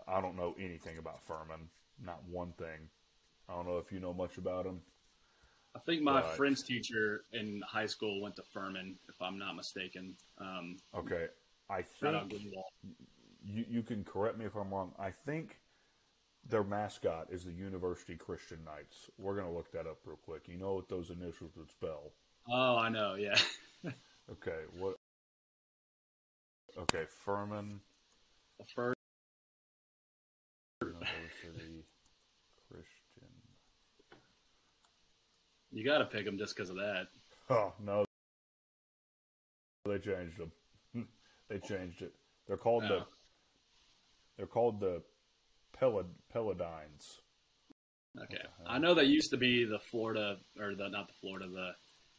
I 0.08 0.20
don't 0.20 0.36
know 0.36 0.56
anything 0.60 0.98
about 0.98 1.26
Furman. 1.26 1.70
Not 2.04 2.22
one 2.30 2.54
thing. 2.58 2.90
I 3.48 3.54
don't 3.54 3.66
know 3.66 3.78
if 3.78 3.92
you 3.92 4.00
know 4.00 4.14
much 4.14 4.38
about 4.38 4.66
them. 4.66 4.82
I 5.76 5.80
think 5.80 6.02
my. 6.02 6.22
French 6.22 6.64
teacher 6.64 7.24
in 7.32 7.62
high 7.66 7.88
school 7.88 8.22
went 8.22 8.36
to 8.36 8.44
Furman, 8.44 8.96
if 9.08 9.22
I'm 9.22 9.40
not 9.40 9.56
mistaken. 9.56 10.16
Um, 10.38 10.78
Okay, 10.96 11.28
I 11.70 11.82
think 11.82 12.34
you, 13.46 13.66
you 13.70 13.82
can 13.82 14.04
correct 14.04 14.38
me 14.38 14.46
if 14.46 14.56
I'm 14.56 14.70
wrong. 14.70 14.92
I 15.00 15.12
think 15.12 15.58
their 16.48 16.64
mascot 16.64 17.28
is 17.32 17.46
the 17.46 17.52
University 17.52 18.16
Christian 18.16 18.60
Knights. 18.66 19.10
We're 19.18 19.36
gonna 19.36 19.54
look 19.54 19.72
that 19.72 19.88
up 19.88 19.98
real 20.06 20.18
quick. 20.18 20.48
You 20.48 20.58
know 20.58 20.76
what 20.76 20.90
those 20.90 21.10
initials 21.10 21.52
would 21.56 21.70
spell? 21.70 22.12
Oh, 22.50 22.78
I 22.78 22.90
know. 22.90 23.16
Yeah, 23.16 23.38
Okay, 24.32 24.60
what? 24.78 24.98
Okay, 26.78 27.04
Furman 27.24 27.80
first. 28.76 28.98
University 30.82 31.86
Christian. 32.68 33.30
You 35.72 35.86
got 35.86 36.00
to 36.00 36.06
pick 36.06 36.26
them 36.26 36.38
just 36.38 36.56
because 36.56 36.70
of 36.70 36.78
that. 36.78 37.08
Oh 37.50 37.74
no, 37.84 38.06
they 39.86 40.00
changed 40.00 40.38
them. 40.38 40.52
they 41.50 41.60
changed 41.60 42.02
it. 42.02 42.14
They're 42.48 42.58
called 42.58 42.84
the. 42.84 43.00
Oh. 43.00 43.08
They're 44.38 44.48
called 44.48 44.80
the 44.80 45.04
Pelad 45.80 46.08
Peladines. 46.34 47.20
Okay? 48.20 48.44
I 48.68 48.78
know 48.80 48.94
they 48.94 49.04
used 49.04 49.32
to 49.32 49.38
be 49.38 49.66
the 49.66 49.80
Florida 49.92 50.38
or 50.60 50.76
the 50.76 50.90
not 50.90 51.08
the 51.08 51.14
Florida 51.22 51.48
the. 51.48 51.72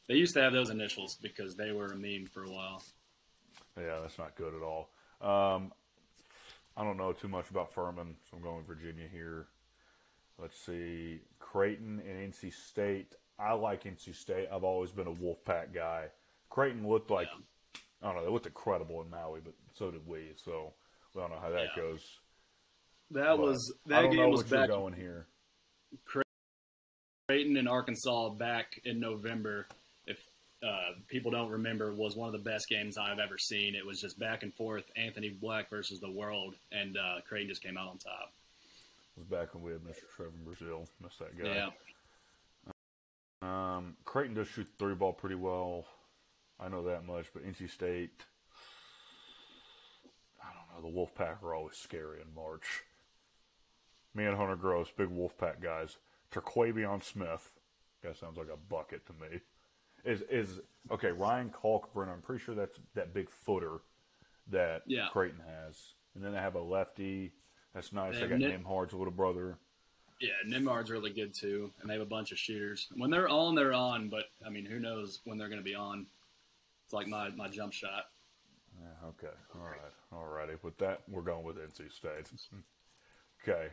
They 0.08 0.16
used 0.16 0.34
to 0.34 0.42
have 0.42 0.52
those 0.52 0.70
initials 0.70 1.16
because 1.22 1.56
they 1.56 1.72
were 1.72 1.86
a 1.86 1.96
meme 1.96 2.28
for 2.32 2.44
a 2.44 2.50
while. 2.50 2.82
Yeah, 3.78 3.98
that's 4.00 4.18
not 4.18 4.36
good 4.36 4.54
at 4.54 4.62
all. 4.62 4.90
Um, 5.20 5.72
I 6.76 6.84
don't 6.84 6.96
know 6.96 7.12
too 7.12 7.28
much 7.28 7.50
about 7.50 7.72
Furman, 7.72 8.16
so 8.30 8.36
I'm 8.36 8.42
going 8.42 8.64
Virginia 8.64 9.06
here. 9.10 9.46
Let's 10.40 10.58
see, 10.64 11.20
Creighton 11.38 12.02
and 12.08 12.32
NC 12.32 12.52
State. 12.52 13.14
I 13.38 13.52
like 13.52 13.84
NC 13.84 14.14
State. 14.14 14.48
I've 14.52 14.64
always 14.64 14.90
been 14.90 15.06
a 15.06 15.12
Wolfpack 15.12 15.72
guy. 15.72 16.06
Creighton 16.50 16.86
looked 16.86 17.10
like 17.10 17.28
Yeah. 17.28 17.80
I 18.02 18.06
don't 18.08 18.16
know. 18.16 18.24
They 18.24 18.30
looked 18.30 18.46
incredible 18.46 19.00
in 19.00 19.08
Maui, 19.10 19.40
but 19.40 19.54
so 19.72 19.90
did 19.90 20.06
we. 20.06 20.32
So 20.36 20.74
we 21.14 21.20
don't 21.20 21.30
know 21.30 21.38
how 21.40 21.50
that 21.50 21.68
Yeah. 21.74 21.82
goes. 21.82 22.20
That 23.12 23.36
But 23.36 23.38
was 23.38 23.74
I 23.86 23.88
that 23.88 24.02
don't 24.02 24.10
game 24.10 24.20
know 24.20 24.28
was 24.28 24.42
back. 24.44 24.68
going 24.68 24.92
here. 24.94 25.26
Creighton 27.28 27.56
and 27.56 27.68
Arkansas 27.68 28.30
back 28.30 28.78
in 28.84 29.00
November. 29.00 29.66
Uh, 30.64 30.92
people 31.08 31.30
don't 31.30 31.50
remember 31.50 31.92
was 31.92 32.16
one 32.16 32.26
of 32.26 32.32
the 32.32 32.38
best 32.50 32.68
games 32.68 32.96
I've 32.96 33.18
ever 33.18 33.36
seen. 33.36 33.74
It 33.74 33.84
was 33.84 34.00
just 34.00 34.18
back 34.18 34.42
and 34.42 34.54
forth, 34.54 34.84
Anthony 34.96 35.28
Black 35.28 35.68
versus 35.68 36.00
the 36.00 36.10
world, 36.10 36.54
and 36.72 36.96
uh, 36.96 37.16
Creighton 37.26 37.48
just 37.48 37.62
came 37.62 37.76
out 37.76 37.88
on 37.88 37.98
top. 37.98 38.32
It 39.16 39.20
was 39.20 39.28
back 39.28 39.54
when 39.54 39.62
we 39.62 39.72
had 39.72 39.82
Mr. 39.82 40.04
Trevon 40.16 40.44
Brazile. 40.44 40.86
Missed 41.02 41.18
that 41.18 41.38
guy. 41.38 41.54
Yeah. 41.54 41.68
Um, 43.42 43.96
Creighton 44.04 44.34
does 44.34 44.48
shoot 44.48 44.66
the 44.66 44.84
three 44.84 44.94
ball 44.94 45.12
pretty 45.12 45.34
well. 45.34 45.84
I 46.58 46.68
know 46.68 46.84
that 46.84 47.04
much, 47.04 47.26
but 47.34 47.44
NC 47.44 47.68
State, 47.68 48.24
I 50.42 50.46
don't 50.54 50.82
know. 50.82 50.88
The 50.88 50.96
Wolfpack 50.96 51.42
are 51.42 51.54
always 51.54 51.76
scary 51.76 52.20
in 52.20 52.34
March. 52.34 52.84
Me 54.14 54.24
and 54.24 54.36
Hunter 54.36 54.56
Gross, 54.56 54.90
big 54.96 55.08
Wolfpack 55.08 55.60
guys. 55.60 55.98
Terquavion 56.32 57.02
Smith, 57.02 57.52
that 58.02 58.16
sounds 58.16 58.38
like 58.38 58.48
a 58.52 58.56
bucket 58.56 59.04
to 59.06 59.12
me. 59.12 59.40
Is 60.04 60.22
is 60.30 60.60
okay? 60.90 61.10
Ryan 61.12 61.50
Kalkbrenner, 61.50 62.12
I'm 62.12 62.20
pretty 62.22 62.42
sure 62.44 62.54
that's 62.54 62.78
that 62.94 63.14
big 63.14 63.30
footer 63.30 63.78
that 64.50 64.82
Yeah. 64.86 65.08
Creighton 65.10 65.40
has, 65.40 65.94
and 66.14 66.22
then 66.24 66.32
they 66.32 66.38
have 66.38 66.54
a 66.56 66.60
lefty. 66.60 67.32
That's 67.72 67.92
nice. 67.92 68.14
They 68.14 68.22
They 68.22 68.28
got 68.28 68.38
Nick- 68.38 68.62
Nembhard's 68.64 68.92
little 68.92 69.12
brother. 69.12 69.58
Yeah, 70.20 70.32
Nembhard's 70.46 70.90
really 70.90 71.10
good 71.12 71.34
too, 71.34 71.72
and 71.80 71.88
they 71.90 71.94
have 71.94 72.02
a 72.02 72.06
bunch 72.06 72.30
of 72.32 72.38
shooters. 72.38 72.88
When 72.94 73.10
they're 73.10 73.28
on, 73.28 73.54
they're 73.54 73.72
on, 73.72 74.08
but 74.08 74.26
I 74.46 74.50
mean, 74.50 74.64
who 74.64 74.78
knows 74.78 75.20
when 75.24 75.38
they're 75.38 75.48
going 75.48 75.60
to 75.60 75.64
be 75.64 75.74
on? 75.74 76.06
It's 76.84 76.92
like 76.92 77.08
my, 77.08 77.30
my 77.30 77.48
jump 77.48 77.72
shot. 77.72 78.10
Yeah, 78.80 79.08
okay. 79.08 79.34
All 79.54 79.62
right. 79.66 79.80
All 80.12 80.26
righty. 80.26 80.52
With 80.62 80.76
that, 80.78 81.02
we're 81.08 81.22
going 81.22 81.44
with 81.44 81.56
NC 81.56 81.90
State. 81.92 82.30
okay. 83.42 83.68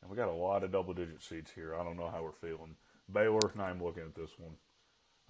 And 0.00 0.10
we 0.10 0.16
got 0.16 0.28
a 0.28 0.32
lot 0.32 0.64
of 0.64 0.72
double 0.72 0.94
digit 0.94 1.22
seats 1.22 1.50
here. 1.52 1.74
I 1.74 1.84
don't 1.84 1.96
know 1.96 2.08
how 2.08 2.22
we're 2.22 2.32
feeling. 2.32 2.74
Baylor, 3.12 3.52
now 3.54 3.64
I'm 3.64 3.82
looking 3.82 4.02
at 4.04 4.14
this 4.14 4.30
one. 4.38 4.52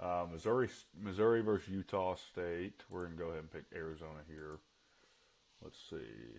Uh, 0.01 0.27
Missouri, 0.33 0.69
Missouri 1.01 1.43
versus 1.43 1.69
Utah 1.69 2.15
State. 2.17 2.83
We're 2.91 3.05
going 3.07 3.13
to 3.13 3.19
go 3.19 3.29
ahead 3.29 3.41
and 3.41 3.51
pick 3.53 3.65
Arizona 3.75 4.21
here. 4.29 4.59
Let's 5.63 5.79
see. 5.89 6.39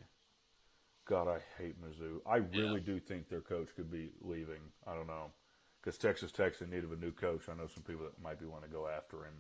God, 1.06 1.28
I 1.28 1.40
hate 1.62 1.76
Mizzou. 1.82 2.20
I 2.26 2.38
really 2.38 2.82
do 2.82 3.00
think 3.00 3.30
their 3.30 3.42
coach 3.42 3.70
could 3.76 3.92
be 3.92 4.12
leaving. 4.22 4.60
I 4.88 4.94
don't 4.96 5.08
know. 5.08 5.32
Because 5.82 5.98
Texas 5.98 6.32
Tech's 6.32 6.62
in 6.62 6.70
need 6.70 6.84
of 6.84 6.92
a 6.94 6.96
new 6.96 7.12
coach. 7.12 7.50
I 7.50 7.54
know 7.56 7.68
some 7.68 7.84
people 7.84 8.04
that 8.06 8.22
might 8.22 8.40
be 8.40 8.46
wanting 8.46 8.70
to 8.70 8.76
go 8.76 8.88
after 8.88 9.18
him. 9.26 9.34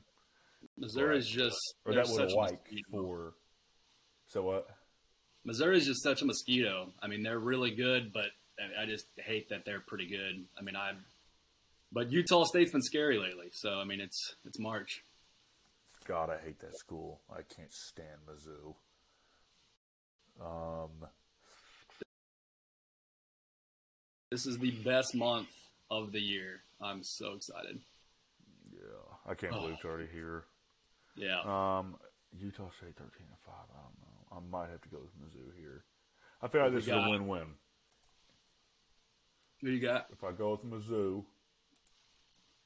Missouri's 0.77 1.27
just 1.27 1.57
Or 1.85 1.93
that 1.93 2.05
would 2.07 2.15
such 2.15 2.31
a 2.31 2.35
like 2.35 2.59
for. 2.91 3.33
So 4.27 4.43
what? 4.43 4.67
Missouri's 5.45 5.85
just 5.85 6.03
such 6.03 6.21
a 6.21 6.25
mosquito. 6.25 6.91
I 7.01 7.07
mean, 7.07 7.23
they're 7.23 7.39
really 7.39 7.71
good, 7.71 8.11
but 8.13 8.27
I- 8.59 8.83
I 8.83 8.85
just 8.85 9.05
hate 9.17 9.49
that 9.49 9.65
they're 9.65 9.81
pretty 9.81 10.07
good. 10.07 10.45
I 10.57 10.61
mean, 10.61 10.75
I. 10.75 10.93
But 11.93 12.11
Utah 12.11 12.43
State's 12.45 12.71
been 12.71 12.81
scary 12.81 13.19
lately, 13.19 13.49
so 13.51 13.75
I 13.79 13.83
mean, 13.85 14.01
it's 14.01 14.35
it's 14.45 14.57
March. 14.59 15.03
God, 16.05 16.29
I 16.31 16.37
hate 16.43 16.59
that 16.59 16.75
school. 16.77 17.21
I 17.31 17.41
can't 17.43 17.71
stand 17.71 18.17
Mizzou. 18.27 18.75
Um, 20.43 21.07
This 24.31 24.47
is 24.47 24.57
the 24.57 24.71
best 24.71 25.13
month 25.13 25.49
of 25.91 26.11
the 26.11 26.19
year. 26.19 26.61
I'm 26.81 27.03
so 27.03 27.33
excited. 27.33 27.79
yeah, 28.71 29.15
I 29.27 29.35
can't 29.35 29.53
Oh. 29.53 29.61
believe 29.61 29.75
it's 29.75 29.85
already 29.85 30.07
here. 30.11 30.45
Yeah, 31.15 31.41
Um, 31.41 31.99
Utah 32.31 32.71
State 32.71 32.95
thirteen 32.95 33.27
and 33.29 33.39
five. 33.45 33.69
I 33.69 33.81
don't 33.83 33.99
know. 34.01 34.27
I 34.31 34.39
might 34.39 34.69
have 34.71 34.81
to 34.81 34.89
go 34.89 34.99
with 34.99 35.15
Mizzou 35.21 35.55
here. 35.55 35.85
I 36.41 36.47
feel 36.47 36.61
like 36.63 36.71
this 36.73 36.83
is 36.85 36.89
a 36.89 37.09
win-win. 37.09 37.59
who 39.61 39.69
you 39.69 39.79
got? 39.79 40.09
If 40.11 40.23
I 40.25 40.31
go 40.33 40.51
with 40.51 40.63
Mizzou, 40.65 41.25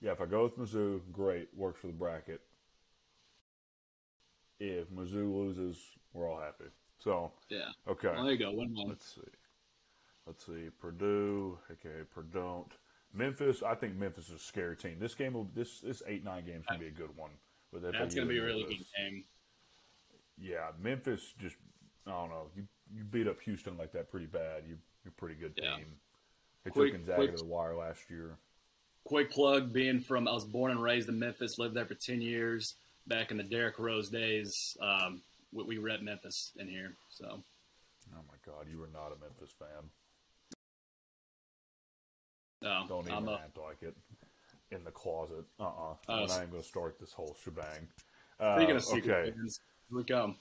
yeah, 0.01 0.11
if 0.11 0.21
I 0.21 0.25
go 0.25 0.43
with 0.43 0.57
Mizzou, 0.57 1.01
great, 1.11 1.49
works 1.55 1.79
for 1.81 1.87
the 1.87 1.93
bracket. 1.93 2.41
If 4.59 4.89
Mizzou 4.89 5.33
loses, 5.35 5.77
we're 6.13 6.29
all 6.29 6.39
happy. 6.39 6.65
So, 6.99 7.31
Yeah. 7.49 7.69
okay. 7.87 8.09
Well, 8.09 8.23
there 8.23 8.33
you 8.33 8.39
go. 8.39 8.51
One 8.51 8.73
one. 8.73 8.89
Let's 8.89 9.05
see. 9.15 9.21
Let's 10.25 10.45
see. 10.45 10.69
Purdue. 10.79 11.59
Okay, 11.71 12.03
Purdue. 12.11 12.65
Memphis. 13.13 13.61
I 13.63 13.75
think 13.75 13.95
Memphis 13.95 14.29
is 14.29 14.35
a 14.35 14.39
scary 14.39 14.75
team. 14.75 14.97
This 14.99 15.15
game 15.15 15.33
will. 15.33 15.45
This 15.53 15.79
this 15.81 16.01
eight 16.07 16.23
nine 16.23 16.45
game's 16.45 16.65
gonna 16.65 16.79
be 16.79 16.87
a 16.87 16.91
good 16.91 17.15
one. 17.15 17.31
With 17.71 17.83
That's 17.83 18.15
FAU 18.15 18.21
to 18.21 18.25
be 18.25 18.39
a 18.39 18.43
really 18.43 18.63
good 18.63 18.85
game. 18.97 19.23
Yeah, 20.37 20.71
Memphis 20.81 21.33
just. 21.39 21.55
I 22.05 22.11
don't 22.11 22.29
know. 22.29 22.49
You 22.55 22.67
you 22.93 23.03
beat 23.03 23.27
up 23.27 23.39
Houston 23.41 23.77
like 23.77 23.91
that 23.93 24.09
pretty 24.09 24.25
bad. 24.25 24.63
You 24.67 24.77
you're 25.03 25.09
a 25.11 25.19
pretty 25.19 25.35
good 25.35 25.53
Yeah. 25.55 25.77
team. 25.77 25.99
They 26.63 26.71
Quick- 26.71 26.91
took 26.93 27.01
Gonzaga 27.05 27.17
quick- 27.17 27.31
to 27.37 27.43
the 27.43 27.49
wire 27.49 27.75
last 27.75 28.09
year. 28.09 28.37
Quick 29.07 29.31
plug: 29.31 29.71
being 29.71 30.01
from, 30.01 30.27
I 30.27 30.33
was 30.33 30.43
born 30.43 30.69
and 30.71 30.83
raised 30.83 31.07
in 31.07 31.17
Memphis. 31.17 31.57
Lived 31.57 31.75
there 31.75 31.85
for 31.85 31.95
ten 31.95 32.19
years. 32.21 32.75
Back 33.07 33.31
in 33.31 33.37
the 33.37 33.43
Derrick 33.43 33.79
Rose 33.79 34.09
days, 34.09 34.75
um, 34.81 35.21
we, 35.53 35.63
we 35.63 35.77
rep 35.77 36.01
Memphis 36.01 36.51
in 36.57 36.67
here. 36.67 36.91
So 37.09 37.41
Oh 38.13 38.21
my 38.27 38.35
God, 38.45 38.65
you 38.69 38.83
are 38.83 38.89
not 38.93 39.15
a 39.15 39.19
Memphis 39.21 39.53
fan. 39.57 39.89
no, 42.61 42.85
Don't 42.89 43.05
even 43.05 43.13
I'm 43.13 43.27
a, 43.29 43.35
act 43.35 43.57
like 43.57 43.81
it. 43.81 43.95
In 44.71 44.83
the 44.83 44.91
closet. 44.91 45.45
Uh 45.57 45.63
uh-uh. 45.63 45.91
uh. 45.91 45.95
Oh, 46.09 46.13
I'm 46.13 46.23
even 46.23 46.49
gonna 46.51 46.63
start 46.63 46.99
this 46.99 47.13
whole 47.13 47.37
shebang. 47.43 47.87
Uh, 48.41 48.57
Speaking 48.57 48.75
of 48.75 48.83
secret 48.83 49.13
okay. 49.13 49.31
fans, 49.31 49.61
here 49.89 49.97
we 49.97 50.03
come. 50.03 50.35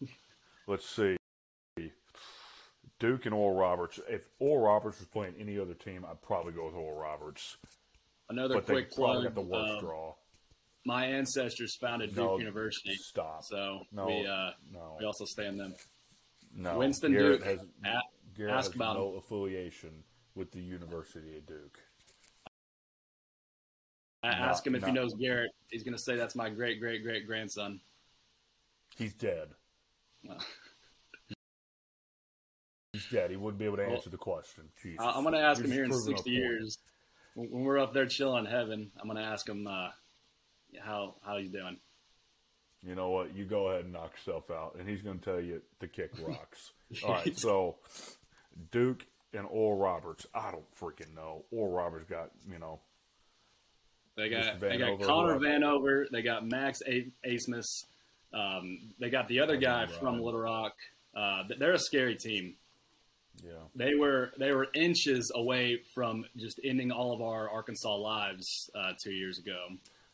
Let's 0.68 0.88
see. 0.88 1.16
Duke 3.00 3.26
and 3.26 3.34
Oral 3.34 3.58
Roberts. 3.58 3.98
If 4.08 4.28
Oral 4.38 4.66
Roberts 4.66 5.00
was 5.00 5.08
playing 5.08 5.34
any 5.38 5.58
other 5.58 5.74
team, 5.74 6.06
I'd 6.08 6.22
probably 6.22 6.52
go 6.52 6.66
with 6.66 6.74
Oral 6.76 6.98
Roberts. 6.98 7.56
Another 8.30 8.54
But 8.54 8.66
quick 8.66 8.90
plug. 8.90 9.24
got 9.24 9.34
the 9.34 9.40
worst 9.42 9.72
um, 9.74 9.80
draw. 9.80 10.14
my 10.86 11.04
ancestors 11.06 11.76
founded 11.76 12.14
Duke 12.14 12.38
University, 12.40 12.94
Stop. 12.96 13.44
so 13.44 13.80
No, 13.92 14.06
we 14.06 14.26
uh, 14.26 14.50
no, 14.72 14.96
we 14.98 15.04
also 15.06 15.24
stand 15.24 15.58
them. 15.60 15.74
no. 16.54 16.78
Winston 16.78 17.12
Garrett 17.12 17.40
Duke. 17.40 17.48
has, 17.48 17.58
A- 17.84 18.02
Garrett 18.36 18.54
ask 18.54 18.66
has 18.70 18.74
about 18.76 18.96
no 18.96 19.14
affiliation 19.16 20.02
with 20.34 20.50
the 20.52 20.60
University 20.60 21.36
of 21.36 21.46
Duke. 21.46 21.78
I 24.22 24.30
Not- 24.30 24.40
ask 24.40 24.66
him 24.66 24.74
if 24.74 24.84
he 24.84 24.90
knows 24.92 25.12
Garrett. 25.14 25.50
He's 25.70 25.82
going 25.82 25.96
to 25.96 26.02
say 26.02 26.16
that's 26.16 26.34
my 26.34 26.48
great 26.48 26.80
great 26.80 27.02
great 27.02 27.26
grandson. 27.26 27.80
He's 28.96 29.12
dead. 29.14 29.48
Uh, 30.28 30.34
He's 32.92 33.06
dead. 33.10 33.30
He 33.30 33.36
wouldn't 33.36 33.58
be 33.58 33.64
able 33.64 33.78
to 33.78 33.82
Well, 33.86 33.96
answer 33.96 34.08
the 34.10 34.16
question. 34.16 34.64
Jesus. 34.80 35.00
I'm 35.04 35.24
going 35.24 35.34
to 35.34 35.40
ask 35.40 35.58
You're 35.58 35.66
him 35.66 35.72
here 35.72 35.84
in 35.84 35.90
proving 35.90 36.14
a 36.14 36.16
60 36.16 36.30
point. 36.30 36.36
years 36.42 36.78
when 37.34 37.64
we're 37.64 37.78
up 37.78 37.92
there 37.92 38.06
chilling 38.06 38.46
in 38.46 38.50
heaven. 38.50 38.90
I'm 39.00 39.08
going 39.08 39.22
to 39.22 39.28
ask 39.28 39.48
him 39.48 39.66
uh, 39.66 39.88
how 40.80 41.16
how 41.24 41.38
he's 41.38 41.50
doing. 41.50 41.78
You 42.86 42.94
know 42.94 43.10
what? 43.10 43.34
You 43.34 43.44
go 43.44 43.68
ahead 43.68 43.84
and 43.84 43.92
knock 43.94 44.12
yourself 44.12 44.50
out, 44.50 44.76
and 44.78 44.88
he's 44.88 45.02
going 45.02 45.18
to 45.18 45.24
tell 45.24 45.40
you 45.40 45.62
to 45.80 45.88
kick 45.88 46.10
rocks. 46.26 46.72
All 47.04 47.12
right, 47.12 47.38
so 47.38 47.76
Duke 48.70 49.06
and 49.32 49.46
Oral 49.50 49.78
Roberts. 49.78 50.26
I 50.34 50.50
don't 50.50 50.74
freaking 50.78 51.14
know. 51.14 51.44
Oral 51.50 51.72
Roberts 51.72 52.08
got 52.08 52.30
you 52.50 52.58
know 52.58 52.80
They 54.16 54.28
got 54.28 54.60
they 54.60 54.76
got 54.76 54.98
Vanover, 54.98 55.06
Connor. 55.06 55.38
Vanover. 55.38 56.04
They 56.10 56.22
got 56.22 56.46
Max 56.46 56.80
A- 56.86 57.10
Abmas. 57.26 57.64
Um, 58.32 58.78
they 59.00 59.10
got 59.10 59.28
the 59.28 59.40
other 59.40 59.56
guy 59.56 59.86
from 59.86 60.20
Little 60.20 60.40
Rock. 60.40 60.72
Uh, 61.16 61.44
they're 61.58 61.72
a 61.72 61.78
scary 61.78 62.16
team. 62.16 62.56
Yeah. 63.42 63.52
They 63.74 63.94
were 63.94 64.32
they 64.38 64.52
were 64.52 64.68
inches 64.74 65.30
away 65.34 65.80
from 65.94 66.24
just 66.36 66.60
ending 66.64 66.90
all 66.90 67.12
of 67.12 67.20
our 67.20 67.48
Arkansas 67.50 67.94
lives 67.96 68.70
uh, 68.74 68.92
two 69.02 69.12
years 69.12 69.38
ago. 69.38 69.58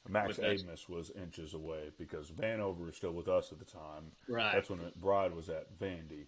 Max 0.09 0.39
Abmas 0.39 0.89
was 0.89 1.11
inches 1.11 1.55
away 1.55 1.91
because 1.99 2.31
Vanover 2.31 2.87
was 2.87 2.97
still 2.97 3.13
with 3.13 3.29
us 3.29 3.53
at 3.53 3.59
the 3.59 3.65
time. 3.65 4.13
Right. 4.29 4.53
That's 4.53 4.71
when 4.71 4.81
Bride 4.97 5.35
was 5.35 5.49
at 5.49 5.79
Vandy. 5.79 6.27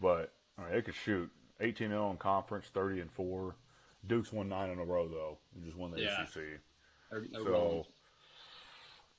But 0.00 0.32
I 0.56 0.62
mean, 0.62 0.72
they 0.72 0.82
could 0.82 0.94
shoot 0.94 1.30
18 1.60 1.88
0 1.88 2.10
in 2.10 2.16
conference, 2.16 2.70
30 2.72 3.00
and 3.00 3.12
four. 3.12 3.56
Duke's 4.06 4.32
won 4.32 4.48
nine 4.48 4.70
in 4.70 4.78
a 4.78 4.84
row 4.84 5.08
though. 5.08 5.38
They 5.54 5.64
just 5.64 5.76
won 5.76 5.90
the 5.90 6.00
Yeah. 6.00 6.22
ACC. 6.22 6.60
So, 7.32 7.86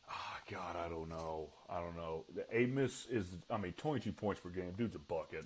ah, 0.09 0.39
God, 0.49 0.75
I 0.77 0.87
don't 0.89 1.09
know. 1.09 1.49
I 1.69 1.81
don't 1.81 1.95
know. 1.95 2.25
The 2.33 2.43
Abmas 2.55 3.11
is, 3.11 3.35
I 3.49 3.57
mean, 3.57 3.73
22 3.73 4.13
points 4.13 4.39
per 4.41 4.49
game. 4.49 4.73
Dude's 4.77 4.95
a 4.95 4.99
bucket. 4.99 5.45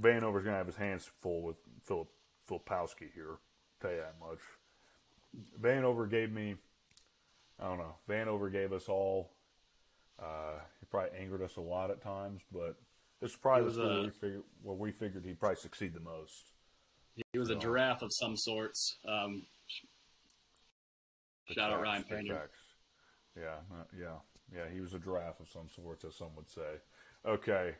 Vanover's 0.00 0.44
going 0.44 0.52
to 0.54 0.58
have 0.58 0.66
his 0.66 0.76
hands 0.76 1.10
full 1.20 1.42
with 1.42 1.56
Philip 1.84 2.08
Filipowski 2.48 3.12
here. 3.14 3.38
Tell 3.80 3.90
you 3.90 3.98
that 3.98 4.16
much. 4.20 4.38
Vanover 5.60 6.10
gave 6.10 6.32
me, 6.32 6.56
I 7.58 7.64
don't 7.64 7.78
know. 7.78 7.94
Vanover 8.08 8.50
gave 8.50 8.72
us 8.72 8.88
all. 8.88 9.30
Uh, 10.18 10.58
he 10.80 10.86
probably 10.90 11.18
angered 11.18 11.42
us 11.42 11.56
a 11.56 11.60
lot 11.60 11.90
at 11.90 12.02
times, 12.02 12.42
but 12.52 12.76
this 13.20 13.30
is 13.30 13.36
probably 13.36 13.70
He 13.70 13.76
the 13.76 13.82
was 13.82 13.90
a- 13.90 13.94
where, 13.94 14.02
we 14.04 14.10
figured, 14.10 14.42
where 14.62 14.76
we 14.76 14.92
figured 14.92 15.24
he'd 15.24 15.38
probably 15.40 15.56
succeed 15.56 15.94
the 15.94 16.00
most. 16.00 16.52
He 17.32 17.38
was 17.38 17.50
a 17.50 17.56
giraffe 17.56 18.02
of 18.02 18.10
some 18.12 18.36
sorts. 18.36 18.96
Um, 19.06 19.42
shout 21.50 21.72
out 21.72 21.80
Ryan 21.82 22.02
facts. 22.04 22.58
Yeah, 23.36 23.56
uh, 23.72 23.84
yeah, 23.98 24.16
yeah. 24.54 24.64
He 24.72 24.80
was 24.80 24.94
a 24.94 24.98
giraffe 24.98 25.40
of 25.40 25.48
some 25.48 25.68
sorts, 25.74 26.04
as 26.04 26.16
some 26.16 26.34
would 26.36 26.50
say. 26.50 26.78
Okay, 27.26 27.74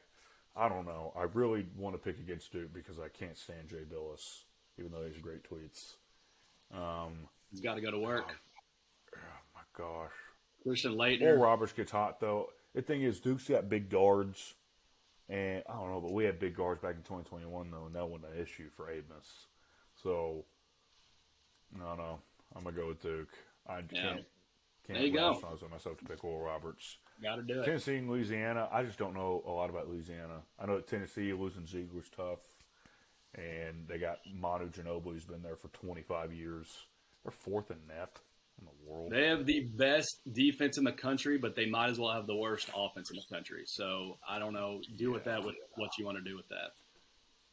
I 0.56 0.68
don't 0.68 0.84
know. 0.86 1.12
I 1.16 1.22
really 1.34 1.66
want 1.76 1.94
to 1.94 1.98
pick 2.02 2.18
against 2.20 2.52
Duke 2.52 2.72
because 2.74 2.98
I 2.98 3.08
can't 3.08 3.36
stand 3.38 3.68
Jay 3.68 3.84
Bilas, 3.90 4.42
even 4.78 4.90
though 4.92 5.04
he's 5.06 5.20
great 5.22 5.42
tweets. 5.48 5.94
Um, 6.74 7.28
He's 7.50 7.60
got 7.60 7.74
to 7.74 7.80
go 7.80 7.90
to 7.90 7.98
work. 7.98 8.36
oh 9.16 9.18
my 9.54 9.60
gosh, 9.76 10.10
Christian 10.62 10.92
Oral 10.92 11.10
Laettner. 11.16 11.40
Roberts 11.40 11.72
gets 11.72 11.90
hot 11.92 12.20
though. 12.20 12.48
The 12.74 12.82
thing 12.82 13.02
is, 13.02 13.18
Duke's 13.20 13.48
got 13.48 13.68
big 13.68 13.88
guards, 13.90 14.54
and 15.28 15.62
I 15.68 15.72
don't 15.74 15.90
know, 15.90 16.00
but 16.00 16.12
we 16.12 16.24
had 16.24 16.38
big 16.38 16.56
guards 16.56 16.80
back 16.80 16.94
in 16.96 17.02
2021 17.02 17.70
though, 17.70 17.86
and 17.86 17.94
that 17.94 18.08
wasn't 18.08 18.32
an 18.32 18.40
issue 18.40 18.68
for 18.76 18.86
Abmas. 18.86 19.46
So, 20.02 20.44
I 21.76 21.84
don't 21.84 21.98
know. 21.98 22.20
I'm 22.54 22.62
gonna 22.64 22.76
go 22.76 22.88
with 22.88 23.00
Duke. 23.02 23.28
I 23.66 23.78
Yeah. 23.78 23.82
can't 23.90 24.24
can't 24.86 24.98
There 24.98 25.02
you 25.06 25.12
go. 25.12 25.40
myself 25.70 25.98
to 25.98 26.04
pick 26.04 26.22
Will 26.22 26.38
Roberts. 26.40 26.98
Got 27.22 27.36
to 27.36 27.42
do 27.42 27.60
it. 27.60 27.64
Tennessee 27.64 27.96
and 27.96 28.08
Louisiana. 28.10 28.68
I 28.72 28.82
just 28.82 28.98
don't 28.98 29.14
know 29.14 29.42
a 29.46 29.50
lot 29.50 29.68
about 29.70 29.88
Louisiana. 29.88 30.40
I 30.58 30.66
know 30.66 30.76
that 30.76 30.86
Tennessee 30.86 31.32
losing 31.32 31.62
Zeigler's 31.64 32.08
tough, 32.14 32.40
and 33.34 33.86
they 33.88 33.98
got 33.98 34.18
Manu 34.34 34.70
Ginobili 34.70 35.12
who's 35.12 35.24
been 35.24 35.42
there 35.42 35.56
for 35.56 35.68
25 35.68 36.32
years. 36.32 36.66
They're 37.22 37.30
fourth 37.32 37.70
in 37.70 37.76
net 37.86 38.18
in 38.58 38.66
the 38.66 38.90
world. 38.90 39.10
They 39.12 39.26
have 39.26 39.44
the 39.44 39.60
best 39.60 40.20
defense 40.32 40.78
in 40.78 40.84
the 40.84 40.92
country, 40.92 41.36
but 41.36 41.54
they 41.54 41.66
might 41.66 41.90
as 41.90 41.98
well 41.98 42.12
have 42.12 42.26
the 42.26 42.36
worst 42.36 42.70
offense 42.74 43.10
in 43.10 43.16
the 43.16 43.34
country. 43.34 43.64
So 43.66 44.18
I 44.26 44.38
don't 44.38 44.54
know. 44.54 44.80
Do 44.96 45.12
with 45.12 45.24
that 45.24 45.44
with 45.44 45.56
what 45.76 45.90
you 45.98 46.06
want 46.06 46.16
to 46.18 46.24
do 46.24 46.36
with 46.36 46.48
that. 46.48 46.72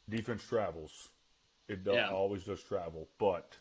Defense 0.09 0.43
travels. 0.47 1.09
It 1.67 1.83
does, 1.83 1.95
Yeah. 1.95 2.09
always 2.11 2.45
does 2.45 2.63
travel, 2.63 3.09
but 3.17 3.57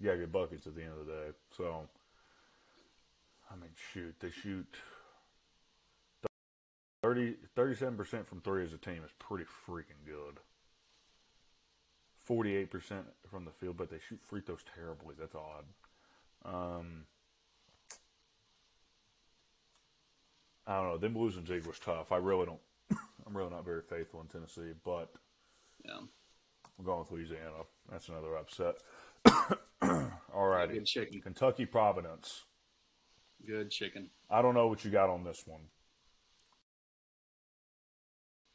you 0.00 0.06
gotta 0.06 0.18
get 0.20 0.32
buckets 0.32 0.66
at 0.66 0.74
the 0.74 0.82
end 0.82 0.92
of 0.98 1.04
the 1.06 1.12
day. 1.12 1.30
So, 1.54 1.86
I 3.50 3.56
mean, 3.56 3.70
shoot, 3.92 4.14
they 4.20 4.30
shoot 4.30 4.66
30, 7.06 7.34
37% 7.56 8.26
from 8.26 8.40
three 8.40 8.64
as 8.64 8.72
a 8.72 8.78
team 8.78 9.02
is 9.04 9.12
pretty 9.20 9.44
freaking 9.44 10.04
good. 10.04 10.40
48% 12.28 13.04
from 13.30 13.44
the 13.44 13.52
field, 13.52 13.76
but 13.76 13.90
they 13.90 13.98
shoot 14.08 14.18
free 14.26 14.40
throws 14.40 14.64
terribly. 14.74 15.14
That's 15.16 15.36
odd. 15.36 15.64
Um, 16.44 17.04
I 20.66 20.80
don't 20.80 20.88
know. 20.88 20.98
Them 20.98 21.16
losing 21.16 21.44
Zeigler's 21.44 21.78
tough. 21.78 22.10
I 22.10 22.16
really 22.16 22.46
don't. 22.46 22.58
I'm 23.24 23.36
really 23.36 23.50
not 23.50 23.64
very 23.64 23.82
faithful 23.82 24.20
in 24.20 24.26
Tennessee, 24.26 24.72
but 24.84 25.12
Yeah. 25.84 25.98
I'm 26.78 26.84
going 26.84 26.98
with 26.98 27.12
Louisiana. 27.12 27.66
That's 27.88 28.08
another 28.08 28.36
upset. 28.36 28.74
All 30.34 30.48
righty. 30.48 30.74
Good 30.74 30.86
chicken. 30.86 31.20
Kentucky 31.22 31.66
Providence. 31.66 32.44
Good 33.46 33.70
chicken. 33.70 34.10
I 34.28 34.42
don't 34.42 34.54
know 34.54 34.66
what 34.66 34.84
you 34.84 34.90
got 34.90 35.08
on 35.08 35.22
this 35.22 35.44
one. 35.46 35.60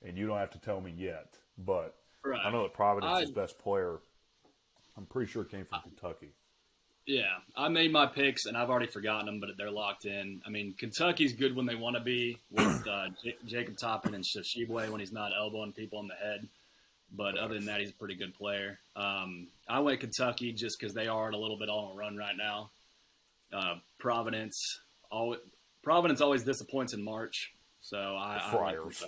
And 0.03 0.17
you 0.17 0.27
don't 0.27 0.37
have 0.37 0.51
to 0.51 0.59
tell 0.59 0.81
me 0.81 0.91
yet, 0.97 1.37
but 1.57 1.95
Right. 2.23 2.43
I 2.43 2.51
know 2.51 2.63
that 2.63 2.73
Providence's 2.73 3.31
I- 3.31 3.33
best 3.33 3.57
player, 3.59 3.99
I'm 4.97 5.05
pretty 5.05 5.31
sure 5.31 5.43
came 5.43 5.65
from 5.65 5.81
Kentucky. 5.81 6.33
Yeah, 7.07 7.39
I 7.55 7.67
made 7.67 7.91
my 7.91 8.05
picks 8.05 8.45
and 8.45 8.55
I've 8.55 8.69
already 8.69 8.85
forgotten 8.85 9.25
them, 9.25 9.39
but 9.39 9.49
they're 9.57 9.71
locked 9.71 10.05
in. 10.05 10.41
I 10.45 10.49
mean, 10.49 10.73
Kentucky's 10.73 11.33
good 11.33 11.55
when 11.55 11.65
they 11.65 11.73
want 11.75 11.95
to 11.95 12.01
be 12.01 12.37
with 12.51 12.87
uh, 12.87 13.09
J- 13.23 13.37
Jacob 13.45 13.77
Toppin 13.77 14.13
and 14.13 14.23
Tshiebwe 14.23 14.89
when 14.89 14.99
he's 14.99 15.11
not 15.11 15.31
elbowing 15.35 15.73
people 15.73 15.99
in 15.99 16.07
the 16.07 16.13
head. 16.15 16.47
But 17.13 17.37
other 17.37 17.55
than 17.55 17.65
that, 17.65 17.79
he's 17.81 17.89
a 17.89 17.93
pretty 17.93 18.15
good 18.15 18.33
player. 18.35 18.79
Um, 18.95 19.47
I 19.67 19.79
went 19.79 19.99
Kentucky 19.99 20.53
just 20.53 20.79
because 20.79 20.93
they 20.93 21.07
are 21.07 21.29
a 21.31 21.35
little 21.35 21.57
bit 21.57 21.69
on 21.69 21.91
a 21.91 21.95
run 21.95 22.15
right 22.15 22.37
now. 22.37 22.69
Uh, 23.51 23.75
Providence, 23.97 24.79
always, 25.09 25.39
Providence 25.83 26.21
always 26.21 26.43
disappoints 26.43 26.93
in 26.93 27.03
March, 27.03 27.51
so 27.81 27.97
I, 27.97 28.37
I 28.37 28.55
went 28.55 29.03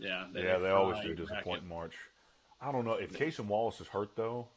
Friars. 0.00 0.24
Kentucky. 0.26 0.46
Yeah, 0.46 0.52
yeah, 0.52 0.58
they 0.58 0.70
always 0.70 1.00
do 1.00 1.14
disappoint 1.14 1.62
in 1.62 1.68
March. 1.68 1.94
I 2.60 2.72
don't 2.72 2.84
know 2.84 2.94
if 2.94 3.12
Casey 3.14 3.42
Wallace 3.42 3.80
is 3.80 3.86
hurt 3.88 4.16
though. 4.16 4.48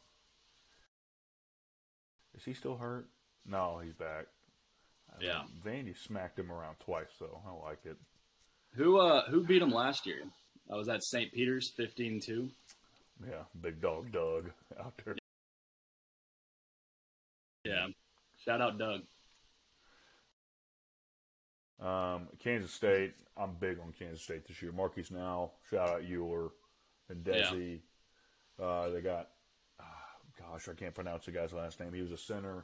Is 2.36 2.44
he 2.44 2.54
still 2.54 2.78
hurt? 2.78 3.08
No, 3.46 3.80
he's 3.84 3.94
back. 3.94 4.26
I 5.14 5.20
mean, 5.20 5.30
Yeah. 5.30 5.44
Vandy 5.66 5.98
smacked 5.98 6.40
him 6.40 6.52
around 6.52 6.76
twice 6.80 7.12
though. 7.20 7.42
I 7.48 7.68
like 7.68 7.86
it. 7.86 7.98
Who 8.76 8.98
uh, 9.00 9.30
who 9.30 9.46
beat 9.46 9.62
him 9.62 9.70
last 9.72 10.06
year? 10.06 10.24
I 10.72 10.76
was 10.76 10.90
at 10.90 11.04
St. 11.04 11.32
Peter's, 11.32 11.72
15-2. 11.78 12.50
Yeah, 13.30 13.44
big 13.62 13.82
dog 13.82 14.12
Doug 14.12 14.50
out 14.80 14.94
there. 15.06 15.16
Yeah, 17.66 17.88
shout 18.44 18.62
out 18.62 18.78
Doug. 18.78 19.02
Um, 21.84 22.28
Kansas 22.40 22.72
State, 22.72 23.14
I'm 23.38 23.56
big 23.60 23.78
on 23.80 23.92
Kansas 23.98 24.22
State 24.24 24.48
this 24.48 24.62
year. 24.62 24.72
Markquis 24.72 25.12
Nowell, 25.12 25.54
shout 25.70 25.90
out 25.90 26.02
Euler 26.10 26.50
and 27.10 27.24
Desi. 27.26 27.82
Uh, 28.62 28.90
they 28.90 29.02
got, 29.02 29.30
uh, 29.80 29.84
gosh, 30.40 30.70
I 30.70 30.74
can't 30.74 30.96
pronounce 30.96 31.26
the 31.26 31.32
guy's 31.32 31.52
last 31.52 31.80
name. 31.80 31.92
He 31.94 32.02
was 32.02 32.12
a 32.12 32.18
center 32.18 32.64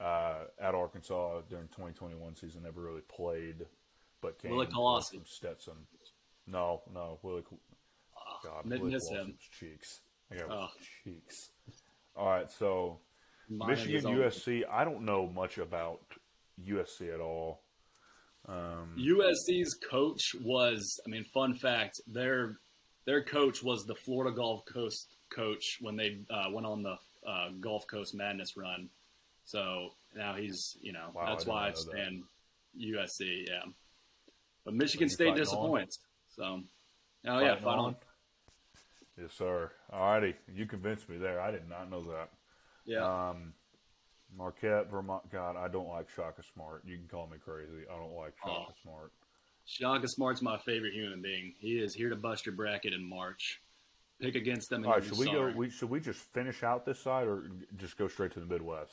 uh, 0.00 0.44
at 0.60 0.74
Arkansas 0.74 1.40
during 1.48 1.66
2021 1.68 2.36
season. 2.36 2.62
Never 2.62 2.80
really 2.82 3.00
played, 3.02 3.66
but 4.22 4.38
came 4.38 4.52
Willie 4.52 4.66
Colossi. 4.66 5.16
from 5.16 5.26
Stetson. 5.26 5.74
No, 6.46 6.82
no, 6.94 7.18
Willie. 7.22 7.42
Col- 7.42 7.58
God, 8.44 8.66
Willie 8.66 8.92
miss 8.92 9.08
him. 9.08 9.34
Cheeks. 9.58 10.00
I 10.30 10.36
got 10.36 10.50
Oh. 10.50 10.68
cheeks. 11.02 11.50
All 12.14 12.26
right, 12.28 12.50
so 12.50 13.00
Mine 13.48 13.70
Michigan, 13.70 14.04
USC. 14.16 14.64
I 14.70 14.84
don't 14.84 15.02
know 15.02 15.26
much 15.26 15.58
about 15.58 16.00
USC 16.62 17.12
at 17.12 17.20
all. 17.20 17.62
USC's 18.98 19.74
coach 19.90 20.34
was, 20.42 21.00
I 21.06 21.10
mean, 21.10 21.24
fun 21.34 21.54
fact, 21.54 22.00
their 22.06 22.56
their 23.04 23.22
coach 23.22 23.62
was 23.62 23.84
the 23.84 23.94
Florida 23.94 24.34
Gulf 24.34 24.64
Coast 24.66 25.16
coach 25.30 25.78
when 25.80 25.96
they 25.96 26.18
uh, 26.30 26.50
went 26.52 26.66
on 26.66 26.82
the 26.82 26.96
uh, 27.26 27.48
Gulf 27.60 27.86
Coast 27.86 28.14
Madness 28.14 28.56
run. 28.56 28.88
So 29.44 29.90
now 30.14 30.34
he's, 30.34 30.76
you 30.80 30.92
know, 30.92 31.10
wow, 31.14 31.26
that's 31.26 31.46
why 31.46 31.66
I 31.66 31.68
not 31.70 31.86
know 31.86 31.92
that. 31.92 32.22
USC. 32.78 33.46
Yeah, 33.48 33.62
but 34.64 34.74
Michigan 34.74 35.08
State 35.08 35.28
fighting 35.28 35.32
on? 35.32 35.44
disappoints. 35.44 35.98
So, 36.36 36.62
oh 37.26 37.38
yeah, 37.40 37.56
Fighting 37.56 37.64
fight 37.64 37.70
on? 37.72 37.78
on. 37.78 37.96
Yes, 39.20 39.32
sir. 39.32 39.72
All 39.92 40.00
righty. 40.00 40.34
You 40.54 40.66
convinced 40.66 41.08
me 41.08 41.16
there. 41.16 41.40
I 41.40 41.50
did 41.50 41.68
not 41.68 41.90
know 41.90 42.02
that. 42.02 42.30
Yeah, 42.84 43.04
Um, 43.04 43.52
Marquette, 44.36 44.90
Vermont. 44.90 45.30
God, 45.30 45.56
I 45.56 45.68
don't 45.68 45.88
like 45.88 46.08
Shaka 46.14 46.42
Smart. 46.54 46.82
You 46.86 46.96
can 46.96 47.08
call 47.08 47.26
me 47.26 47.38
crazy. 47.42 47.84
I 47.92 47.96
don't 47.98 48.14
like 48.14 48.34
Shaka 48.38 48.66
Oh. 48.70 48.74
Smart. 48.82 49.12
Shaka 49.66 50.08
Smart's 50.08 50.42
my 50.42 50.56
favorite 50.58 50.92
human 50.94 51.20
being. 51.22 51.54
He 51.58 51.78
is 51.78 51.94
here 51.94 52.08
to 52.08 52.16
bust 52.16 52.46
your 52.46 52.54
bracket 52.54 52.92
in 52.92 53.06
March. 53.08 53.60
Pick 54.20 54.34
against 54.34 54.70
them. 54.70 54.82
And 54.82 54.86
All 54.86 54.94
right, 54.94 55.04
should 55.04 55.18
we 55.18 55.26
sorry. 55.26 55.52
go? 55.52 55.58
We, 55.58 55.70
should 55.70 55.90
we 55.90 56.00
just 56.00 56.20
finish 56.32 56.62
out 56.62 56.84
this 56.84 56.98
side 57.00 57.26
or 57.26 57.50
just 57.76 57.96
go 57.96 58.08
straight 58.08 58.32
to 58.32 58.40
the 58.40 58.46
Midwest? 58.46 58.92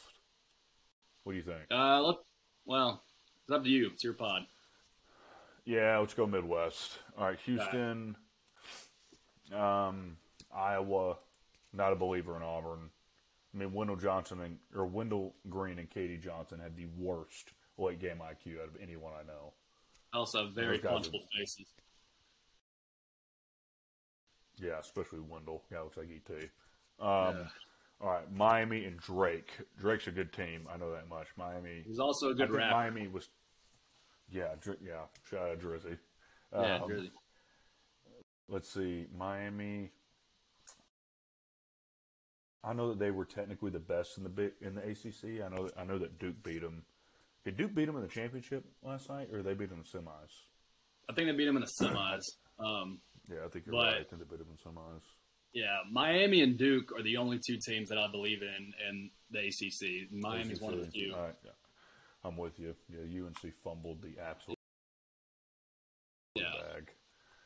What 1.24 1.34
do 1.34 1.38
you 1.38 1.44
think? 1.44 1.62
Uh, 1.72 2.02
look, 2.02 2.26
well, 2.66 3.02
it's 3.44 3.52
up 3.52 3.64
to 3.64 3.70
you. 3.70 3.88
It's 3.94 4.04
your 4.04 4.14
pod. 4.14 4.44
Yeah, 5.66 5.98
let's 5.98 6.14
go 6.14 6.28
Midwest. 6.28 7.00
All 7.18 7.26
right, 7.26 7.40
Houston, 7.46 8.16
um, 9.52 10.18
Iowa. 10.56 11.18
Not 11.74 11.92
a 11.92 11.96
believer 11.96 12.38
in 12.38 12.44
Auburn. 12.44 12.90
I 13.56 13.58
mean, 13.58 13.72
Wendell 13.74 13.96
Johnson 13.96 14.42
and 14.42 14.58
or 14.76 14.86
Wendell 14.86 15.34
Green 15.50 15.80
and 15.80 15.90
KD 15.90 16.22
Johnson 16.22 16.60
had 16.60 16.76
the 16.76 16.88
worst 16.98 17.54
late 17.78 18.00
game 18.00 18.18
IQ 18.22 18.62
out 18.62 18.68
of 18.68 18.76
anyone 18.82 19.14
I 19.18 19.24
know. 19.26 19.54
Also, 20.14 20.50
very 20.50 20.78
guys 20.78 20.92
are- 20.92 21.00
punchable 21.00 21.26
faces. 21.38 21.74
Yeah, 24.58 24.80
especially 24.80 25.20
Wendell. 25.20 25.64
Yeah, 25.72 25.82
looks 25.82 25.98
like 25.98 26.10
ET. 26.10 26.50
Um, 27.00 27.38
Yeah. 27.38 27.48
All 28.02 28.10
right, 28.10 28.30
Miami 28.32 28.84
and 28.86 28.98
Drake. 29.00 29.52
Drake's 29.78 30.08
a 30.08 30.12
good 30.12 30.34
team. 30.34 30.68
I 30.70 30.76
know 30.76 30.92
that 30.92 31.08
much. 31.08 31.28
Miami. 31.38 31.82
He's 31.88 32.00
also 32.00 32.30
a 32.30 32.36
good 32.36 32.52
rapper. 32.52 32.72
Miami 32.76 33.08
was. 33.08 33.30
Yeah, 34.30 34.56
Dr- 34.60 34.82
yeah. 34.82 35.06
Shout 35.30 35.50
out 35.52 35.60
Drizzy. 35.60 35.98
yeah, 36.52 36.76
Um, 36.82 36.90
Jersey. 36.90 37.12
Let's 38.50 38.70
see, 38.70 39.08
Miami. 39.18 39.92
I 42.66 42.74
know 42.74 42.90
that 42.90 43.00
they 43.00 43.12
were 43.12 43.26
technically 43.26 43.70
the 43.72 43.80
best 43.80 44.18
in 44.18 44.24
the 44.24 44.52
in 44.62 44.76
the 44.76 44.82
ACC. 44.82 45.42
I 45.46 45.50
know 45.56 45.66
that, 45.66 45.78
I 45.78 45.84
know 45.86 46.00
that 46.00 46.18
Duke 46.20 46.42
beat 46.44 46.62
them. 46.62 46.84
Did 47.44 47.58
Duke 47.58 47.76
beat 47.76 47.86
them 47.86 47.96
in 47.96 48.02
the 48.02 48.08
championship 48.08 48.66
last 48.82 49.10
night, 49.10 49.30
or 49.32 49.44
they 49.44 49.54
beat 49.54 49.70
them 49.70 49.80
in 49.80 49.84
the 49.84 49.98
semis? 50.00 50.32
I 51.08 51.14
think 51.14 51.28
they 51.30 51.36
beat 51.38 51.46
them 51.46 51.58
in 51.58 51.62
the 51.64 51.72
semis. 51.80 52.24
Um, 52.58 53.02
Yeah, 53.30 53.46
I 53.46 53.50
think 53.50 53.66
you're 53.68 53.74
But- 53.74 53.94
right. 53.94 54.02
I 54.02 54.04
think 54.04 54.20
they 54.22 54.28
beat 54.30 54.40
them 54.40 54.50
in 54.50 54.58
semis. 54.58 55.02
yeah, 55.54 55.80
Miami 55.92 56.42
and 56.42 56.58
Duke 56.58 56.92
are 56.98 57.04
the 57.04 57.18
only 57.18 57.40
two 57.46 57.58
teams 57.66 57.90
that 57.90 57.98
I 58.00 58.08
believe 58.08 58.42
in 58.42 58.74
in 58.90 59.12
the 59.30 59.40
ACC. 59.48 60.08
Miami's 60.12 60.60
one 60.62 60.74
of 60.74 60.80
the 60.84 60.90
few. 60.92 61.16
Right, 61.16 61.36
yeah. 61.44 61.52
I'm 62.24 62.36
with 62.38 62.58
you. 62.60 62.76
Yeah, 62.90 63.02
UNC 63.24 63.52
fumbled 63.64 64.02
the 64.02 64.18
absolute 64.20 64.58
Yeah. 66.36 66.52
bag. 66.62 66.92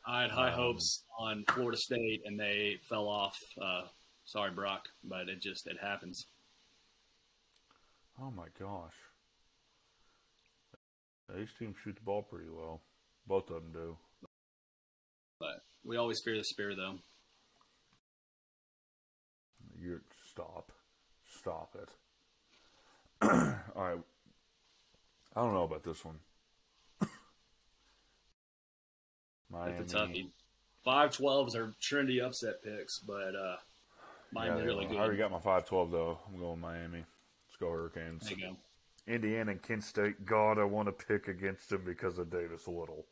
I 0.06 0.22
had 0.22 0.30
high 0.30 0.48
Um, 0.52 0.54
hopes 0.54 1.04
on 1.18 1.44
Florida 1.50 1.76
State, 1.76 2.22
and 2.24 2.40
they 2.40 2.78
fell 2.88 3.06
off. 3.08 3.36
Uh, 3.60 3.88
sorry, 4.30 4.52
Brock, 4.52 4.88
but 5.02 5.28
it 5.28 5.42
just 5.42 5.66
it 5.66 5.76
happens. 5.80 6.26
Oh 8.20 8.30
my 8.30 8.46
gosh. 8.58 8.94
These 11.34 11.48
teams 11.58 11.76
shoot 11.82 11.96
the 11.96 12.02
ball 12.02 12.22
pretty 12.22 12.48
well. 12.50 12.80
Both 13.26 13.50
of 13.50 13.62
them 13.62 13.72
do. 13.72 13.96
But 15.38 15.62
we 15.84 15.96
always 15.96 16.20
fear 16.20 16.36
the 16.36 16.44
spear, 16.44 16.74
though. 16.74 16.96
You're 19.80 20.02
stop, 20.30 20.72
stop 21.38 21.76
it. 21.80 21.88
All 23.22 23.82
right. 23.82 23.98
I 25.36 25.40
don't 25.40 25.54
know 25.54 25.64
about 25.64 25.84
this 25.84 26.04
one. 26.04 26.18
Miami. 29.50 29.78
It's 29.78 29.92
a 29.92 29.96
toughie. 29.96 30.30
Five 30.84 31.12
twelves 31.12 31.54
are 31.56 31.72
trendy 31.80 32.22
upset 32.24 32.62
picks, 32.62 32.98
but 32.98 33.34
uh, 33.34 33.56
Miami's 34.32 34.60
Yeah, 34.60 34.66
really 34.66 34.86
I 34.98 35.00
already 35.00 35.18
got 35.18 35.30
my 35.30 35.40
five 35.40 35.66
twelve 35.66 35.90
though. 35.90 36.18
I'm 36.28 36.38
going 36.38 36.60
Miami. 36.60 36.98
Let's 36.98 37.56
go 37.58 37.70
Hurricanes. 37.70 38.22
there 38.28 38.38
you 38.38 38.44
go. 38.48 38.56
Indiana 39.06 39.52
and 39.52 39.62
Kent 39.62 39.82
State. 39.84 40.24
God, 40.24 40.58
I 40.58 40.64
want 40.64 40.86
to 40.88 40.92
pick 40.92 41.26
against 41.28 41.70
them 41.70 41.82
because 41.84 42.18
of 42.18 42.30
Davis 42.30 42.68
Little. 42.68 43.06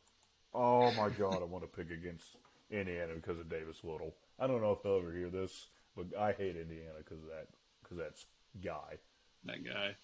Oh 0.53 0.91
my 0.93 1.09
God, 1.19 1.41
I 1.41 1.45
want 1.45 1.63
to 1.63 1.67
pick 1.67 1.91
against 1.91 2.37
Indiana 2.71 3.13
because 3.15 3.39
of 3.39 3.49
Davis 3.49 3.83
Little. 3.83 4.13
I 4.39 4.47
don't 4.47 4.61
know 4.61 4.71
if 4.71 4.81
they'll 4.83 4.97
ever 4.99 5.11
hear 5.11 5.29
this, 5.29 5.67
but 5.95 6.05
I 6.17 6.31
hate 6.31 6.55
Indiana 6.55 6.99
because 6.99 7.21
that. 7.23 7.47
Because 7.83 7.97
that's 7.97 8.25
guy. 8.63 8.97
That 9.45 9.65
guy. 9.65 9.95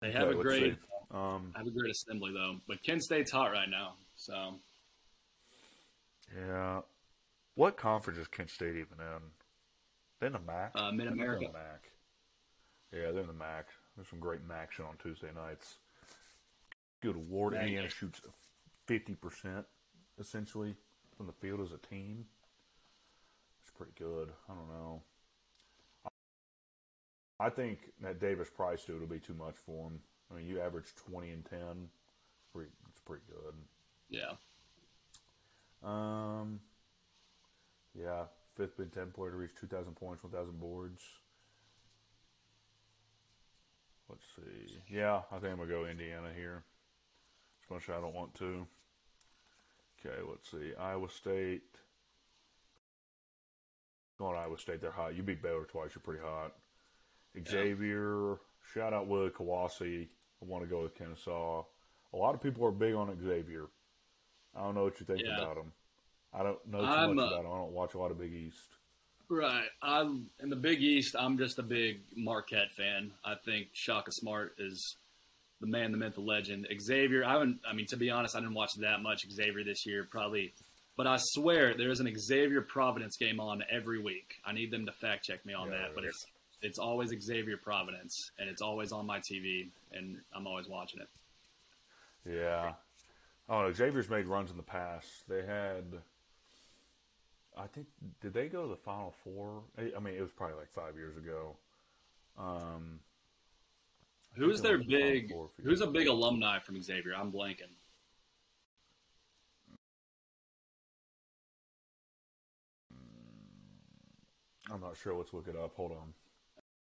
They 0.00 0.12
have 0.12 0.28
Okay, 0.28 0.38
a 0.38 0.42
great. 0.42 0.76
Um, 1.12 1.52
have 1.56 1.66
a 1.66 1.70
great 1.70 1.90
assembly 1.90 2.32
though, 2.32 2.56
but 2.68 2.82
Kent 2.82 3.02
State's 3.02 3.30
hot 3.30 3.50
right 3.52 3.68
now. 3.68 3.94
So 4.16 4.54
yeah. 6.36 6.80
What 7.58 7.76
conference 7.76 8.20
is 8.20 8.28
Kent 8.28 8.50
State 8.50 8.76
even 8.76 9.00
in? 9.00 9.20
They're 10.20 10.28
in 10.28 10.32
the 10.32 10.38
MAC. 10.38 10.70
uh, 10.76 10.92
Mid 10.92 11.08
America. 11.08 11.46
the 11.46 11.52
MAC. 11.52 11.90
Yeah, 12.92 13.10
they're 13.10 13.22
in 13.22 13.26
the 13.26 13.32
MAC. 13.32 13.66
There's 13.96 14.06
some 14.08 14.20
great 14.20 14.44
MAC 14.46 14.70
shit 14.70 14.86
on 14.86 14.94
Tuesday 15.02 15.30
nights. 15.34 15.78
Good 17.02 17.16
lord, 17.28 17.54
MAC. 17.54 17.62
Indiana 17.62 17.88
shoots 17.88 18.20
fifty 18.86 19.16
percent 19.16 19.66
essentially 20.20 20.76
from 21.16 21.26
the 21.26 21.32
field 21.32 21.60
as 21.60 21.72
a 21.72 21.78
team. 21.78 22.26
It's 23.62 23.72
pretty 23.76 23.92
good. 23.98 24.28
I 24.48 24.52
don't 24.54 24.68
know. 24.68 25.02
I 27.40 27.50
think 27.50 27.80
that 28.02 28.20
Davis 28.20 28.48
Price 28.50 28.84
dude 28.84 29.00
will 29.00 29.08
be 29.08 29.18
too 29.18 29.34
much 29.34 29.56
for 29.66 29.88
him. 29.88 29.98
I 30.30 30.36
mean, 30.36 30.46
you 30.46 30.60
average 30.60 30.94
twenty 30.94 31.30
and 31.30 31.44
ten. 31.44 31.88
Pretty, 32.52 32.70
it's 32.88 33.00
pretty 33.00 33.24
good. 33.28 33.54
Yeah. 34.08 34.34
Um, 35.82 36.60
yeah, 37.94 38.24
fifth 38.56 38.76
Big 38.76 38.92
Ten 38.92 39.10
player 39.10 39.30
to 39.30 39.36
reach 39.36 39.50
2,000 39.60 39.94
points, 39.94 40.22
1,000 40.22 40.58
boards. 40.60 41.02
Let's 44.08 44.24
see. 44.36 44.78
Yeah, 44.88 45.22
I 45.30 45.34
think 45.38 45.52
I'm 45.52 45.56
going 45.56 45.68
to 45.68 45.74
go 45.74 45.86
Indiana 45.86 46.28
here. 46.34 46.64
As 47.62 47.70
much 47.70 47.88
as 47.88 47.96
I 47.98 48.00
don't 48.00 48.14
want 48.14 48.34
to. 48.36 48.66
Okay, 50.00 50.16
let's 50.28 50.50
see. 50.50 50.72
Iowa 50.78 51.08
State. 51.10 51.62
Going 54.18 54.36
Iowa 54.36 54.58
State, 54.58 54.80
they're 54.80 54.90
hot. 54.90 55.14
You 55.14 55.22
beat 55.22 55.42
Baylor 55.42 55.64
twice, 55.64 55.90
you're 55.94 56.02
pretty 56.02 56.22
hot. 56.24 56.54
Xavier, 57.46 58.38
shout 58.72 58.92
out 58.92 59.06
Willie 59.06 59.30
Kawasi. 59.30 60.08
I 60.42 60.44
want 60.44 60.64
to 60.64 60.70
go 60.70 60.82
with 60.82 60.96
Kennesaw. 60.96 61.62
A 62.12 62.16
lot 62.16 62.34
of 62.34 62.40
people 62.40 62.64
are 62.66 62.72
big 62.72 62.94
on 62.94 63.16
Xavier. 63.22 63.66
I 64.56 64.62
don't 64.62 64.74
know 64.74 64.84
what 64.84 64.98
you 64.98 65.06
think 65.06 65.20
Yeah. 65.20 65.40
about 65.40 65.58
him. 65.58 65.72
I 66.32 66.42
don't 66.42 66.66
know 66.66 66.80
too 66.80 66.86
I'm, 66.86 67.16
much 67.16 67.24
uh, 67.24 67.26
about 67.28 67.44
him. 67.44 67.52
I 67.52 67.56
don't 67.56 67.72
watch 67.72 67.94
a 67.94 67.98
lot 67.98 68.10
of 68.10 68.18
Big 68.18 68.32
East. 68.32 68.58
Right. 69.28 69.68
I'm 69.82 70.30
in 70.40 70.48
the 70.50 70.56
Big 70.56 70.80
East. 70.82 71.14
I'm 71.18 71.38
just 71.38 71.58
a 71.58 71.62
big 71.62 72.00
Marquette 72.16 72.72
fan. 72.76 73.12
I 73.24 73.34
think 73.44 73.68
Shaka 73.72 74.10
Smart 74.12 74.54
is 74.58 74.96
the 75.60 75.66
man, 75.66 75.92
the 75.92 75.98
myth, 75.98 76.14
the 76.14 76.20
legend. 76.20 76.66
Xavier. 76.80 77.24
I 77.24 77.32
haven't. 77.32 77.60
I 77.68 77.74
mean, 77.74 77.86
to 77.86 77.96
be 77.96 78.10
honest, 78.10 78.36
I 78.36 78.40
didn't 78.40 78.54
watch 78.54 78.70
that 78.80 79.02
much 79.02 79.20
Xavier 79.30 79.64
this 79.64 79.86
year. 79.86 80.06
Probably, 80.10 80.52
but 80.96 81.06
I 81.06 81.16
swear 81.18 81.74
there 81.74 81.90
is 81.90 82.00
an 82.00 82.12
Xavier 82.18 82.62
Providence 82.62 83.16
game 83.16 83.40
on 83.40 83.62
every 83.70 84.00
week. 84.00 84.34
I 84.46 84.52
need 84.52 84.70
them 84.70 84.86
to 84.86 84.92
fact 84.92 85.24
check 85.24 85.44
me 85.44 85.52
on 85.54 85.70
Yeah, 85.70 85.78
that. 85.78 85.94
But 85.94 86.04
it's 86.04 86.24
it's 86.62 86.78
always 86.78 87.10
Xavier 87.20 87.56
Providence, 87.56 88.30
and 88.38 88.48
it's 88.48 88.62
always 88.62 88.92
on 88.92 89.06
my 89.06 89.18
TV, 89.18 89.68
and 89.92 90.18
I'm 90.34 90.46
always 90.46 90.68
watching 90.68 91.00
it. 91.00 91.08
Yeah. 92.28 92.72
Oh, 93.48 93.62
no, 93.62 93.72
Xavier's 93.72 94.10
made 94.10 94.26
runs 94.26 94.50
in 94.50 94.56
the 94.56 94.62
past. 94.62 95.06
They 95.28 95.42
had, 95.44 95.84
I 97.58 97.66
think, 97.66 97.86
did 98.20 98.32
they 98.32 98.48
go 98.48 98.62
to 98.62 98.68
the 98.68 98.76
Final 98.76 99.14
Four? 99.24 99.62
I 99.76 99.98
mean, 99.98 100.14
it 100.14 100.20
was 100.20 100.32
probably 100.32 100.56
like 100.56 100.70
five 100.70 100.96
years 100.96 101.16
ago. 101.16 101.56
Um, 102.38 103.00
Who's 104.34 104.60
their 104.60 104.78
the 104.78 104.84
big? 104.84 105.32
Who's 105.62 105.80
a 105.80 105.86
big 105.86 106.06
alumni 106.06 106.60
from 106.60 106.80
Xavier? 106.80 107.14
I'm 107.16 107.32
blanking. 107.32 107.74
I'm 114.70 114.80
not 114.80 114.96
sure. 114.96 115.14
Let's 115.14 115.32
look 115.32 115.48
it 115.48 115.56
up. 115.56 115.72
Hold 115.76 115.92
on. 115.92 116.14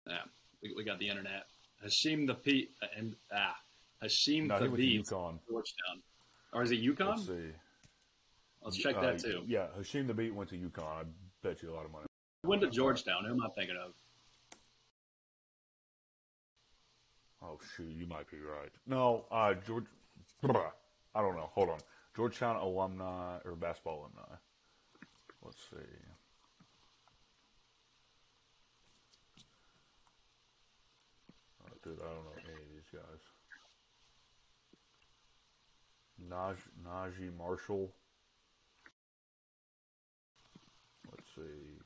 Yeah, 0.06 0.18
we, 0.62 0.74
we 0.76 0.84
got 0.84 0.98
the 0.98 1.08
internet. 1.08 1.46
Hasheem 1.84 2.28
Thabeet 2.28 2.68
and 2.96 3.16
ah 3.34 3.56
Hasheem 4.04 4.46
No, 4.46 4.58
he 4.58 4.68
went 4.68 4.76
to 4.76 4.82
Thabeet, 4.82 5.00
UConn. 5.00 5.38
Georgetown, 5.48 6.02
or 6.52 6.62
is 6.62 6.70
it 6.70 6.82
UConn? 6.82 7.52
Let's 8.64 8.76
check 8.76 8.96
Uh, 8.96 9.00
that 9.02 9.18
too. 9.18 9.42
Yeah, 9.46 9.66
Hasheem 9.78 10.06
Thabeet 10.08 10.32
went 10.32 10.50
to 10.50 10.56
UConn. 10.56 10.84
I 10.84 11.04
bet 11.42 11.62
you 11.62 11.70
a 11.70 11.74
lot 11.74 11.84
of 11.84 11.90
money. 11.92 12.06
Went 12.44 12.62
to 12.62 12.70
Georgetown. 12.70 13.24
Who 13.24 13.32
am 13.32 13.42
I 13.42 13.48
thinking 13.56 13.76
of? 13.76 13.92
Oh 17.42 17.58
shoot, 17.76 17.90
you 17.90 18.06
might 18.06 18.30
be 18.30 18.38
right. 18.38 18.70
No, 18.86 19.24
uh, 19.30 19.54
George. 19.54 19.86
I 20.44 21.20
don't 21.20 21.36
know. 21.36 21.50
Hold 21.54 21.70
on. 21.70 21.78
Georgetown 22.16 22.56
alumni 22.56 23.38
or 23.44 23.56
basketball 23.56 24.00
alumni. 24.00 24.36
Let's 25.42 25.58
see. 25.70 25.76
Oh, 31.64 31.74
dude, 31.82 31.98
I 32.00 32.04
don't 32.04 32.24
know 32.24 32.42
any 32.44 32.62
of 32.62 32.68
these 32.72 32.90
guys. 32.92 33.22
Naj 36.30 36.56
Najee 36.86 37.36
Marshall. 37.36 37.92
See. 41.34 41.78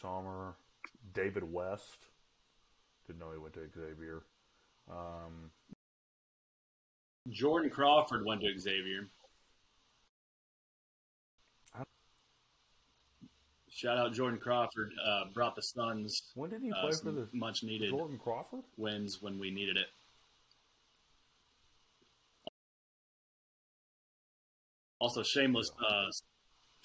Sommer. 0.00 0.54
David 1.14 1.50
West. 1.52 2.06
Didn't 3.06 3.20
know 3.20 3.32
he 3.32 3.38
went 3.38 3.54
to 3.54 3.68
Xavier. 3.74 4.22
Um, 4.90 5.50
Jordan 7.30 7.70
Crawford 7.70 8.24
went 8.24 8.42
to 8.42 8.58
Xavier. 8.58 9.08
Shout 13.78 13.96
out 13.96 14.12
Jordan 14.12 14.40
Crawford. 14.40 14.92
Uh, 15.06 15.26
brought 15.32 15.54
the 15.54 15.62
Suns 15.62 16.32
when 16.34 16.50
did 16.50 16.62
he 16.62 16.72
uh, 16.72 16.80
play 16.80 16.90
for 16.90 16.96
some 16.96 17.14
the 17.14 17.28
much 17.32 17.62
needed 17.62 17.90
Jordan 17.90 18.18
Crawford? 18.18 18.64
wins 18.76 19.18
when 19.20 19.38
we 19.38 19.52
needed 19.52 19.76
it. 19.76 19.86
Also, 24.98 25.22
shameless, 25.22 25.70
uh, 25.78 26.06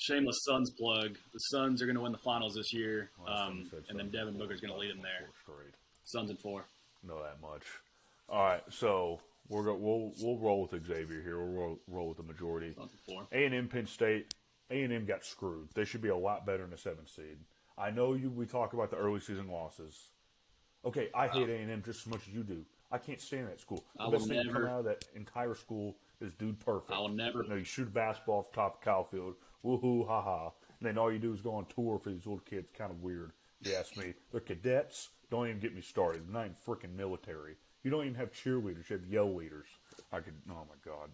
shameless 0.03 0.43
Suns 0.43 0.69
plug. 0.69 1.17
The 1.33 1.39
Suns 1.39 1.81
are 1.81 1.85
going 1.85 1.95
to 1.95 2.01
win 2.01 2.11
the 2.11 2.17
finals 2.19 2.55
this 2.55 2.73
year, 2.73 3.09
um, 3.27 3.69
and 3.89 3.97
then 3.97 4.09
Devin 4.09 4.33
before. 4.33 4.47
Booker's 4.47 4.61
going 4.61 4.73
to 4.73 4.79
lead 4.79 4.91
them 4.91 5.01
there. 5.01 5.29
Suns 6.05 6.29
in 6.29 6.37
four. 6.37 6.65
Know 7.07 7.21
that 7.23 7.41
much. 7.41 7.63
All 8.29 8.43
right, 8.43 8.63
so 8.69 9.19
we're 9.49 9.63
go, 9.63 9.75
we'll 9.75 10.11
we'll 10.21 10.37
roll 10.37 10.61
with 10.69 10.85
Xavier 10.85 11.21
here. 11.21 11.37
We'll 11.39 11.53
roll, 11.53 11.79
roll 11.87 12.07
with 12.09 12.17
the 12.17 12.23
majority. 12.23 12.73
Suns 12.73 12.91
in 12.91 13.13
four. 13.13 13.27
A 13.31 13.45
and 13.45 13.55
M 13.55 13.67
Penn 13.67 13.87
State. 13.87 14.33
A 14.71 14.83
and 14.83 14.93
M 14.93 15.05
got 15.05 15.25
screwed. 15.25 15.69
They 15.73 15.85
should 15.85 16.01
be 16.01 16.09
a 16.09 16.15
lot 16.17 16.45
better 16.45 16.63
in 16.63 16.69
the 16.69 16.77
seventh 16.77 17.09
seed. 17.09 17.37
I 17.77 17.91
know 17.91 18.13
you. 18.13 18.29
We 18.29 18.45
talk 18.45 18.73
about 18.73 18.91
the 18.91 18.97
early 18.97 19.19
season 19.19 19.49
losses. 19.49 20.09
Okay, 20.85 21.09
I 21.15 21.27
hate 21.27 21.49
A 21.49 21.55
and 21.55 21.71
M 21.71 21.81
just 21.85 22.01
as 22.01 22.07
much 22.07 22.21
as 22.27 22.33
you 22.33 22.43
do. 22.43 22.65
I 22.91 22.97
can't 22.97 23.19
stand 23.19 23.47
that 23.47 23.59
school. 23.59 23.83
The 23.97 24.03
I 24.03 24.11
best 24.11 24.21
will 24.23 24.27
thing 24.35 24.45
never- 24.45 24.69
out 24.69 24.79
of 24.79 24.85
that 24.85 25.05
entire 25.15 25.55
school 25.55 25.95
is 26.21 26.31
dude 26.33 26.59
perfect. 26.59 26.91
I 26.91 26.99
will 26.99 27.09
never- 27.09 27.41
You 27.43 27.49
know, 27.49 27.55
you 27.55 27.63
shoot 27.63 27.87
a 27.87 27.91
basketball 27.91 28.39
off 28.39 28.51
the 28.51 28.55
top 28.57 28.75
of 28.75 28.81
Kyle 28.81 29.03
Field. 29.05 29.33
Woohoo, 29.63 30.07
ha 30.07 30.21
ha. 30.21 30.51
And 30.79 30.87
then 30.87 30.97
all 30.97 31.11
you 31.11 31.19
do 31.19 31.33
is 31.33 31.41
go 31.41 31.55
on 31.55 31.65
tour 31.65 31.99
for 31.99 32.09
these 32.09 32.25
little 32.25 32.39
kids. 32.39 32.69
Kind 32.77 32.91
of 32.91 33.01
weird. 33.01 33.31
If 33.61 33.71
you 33.71 33.75
ask 33.75 33.95
me. 33.97 34.13
They're 34.31 34.41
cadets. 34.41 35.09
Don't 35.31 35.47
even 35.47 35.59
get 35.59 35.73
me 35.73 35.81
started. 35.81 36.23
They're 36.25 36.33
not 36.33 36.45
even 36.45 36.55
freaking 36.67 36.95
military. 36.95 37.55
You 37.83 37.91
don't 37.91 38.03
even 38.03 38.15
have 38.15 38.31
cheerleaders. 38.31 38.89
You 38.89 38.97
have 38.97 39.05
yell 39.07 39.33
leaders. 39.33 39.67
I 40.11 40.19
could. 40.19 40.35
Oh 40.49 40.65
my 40.67 40.75
god. 40.85 41.09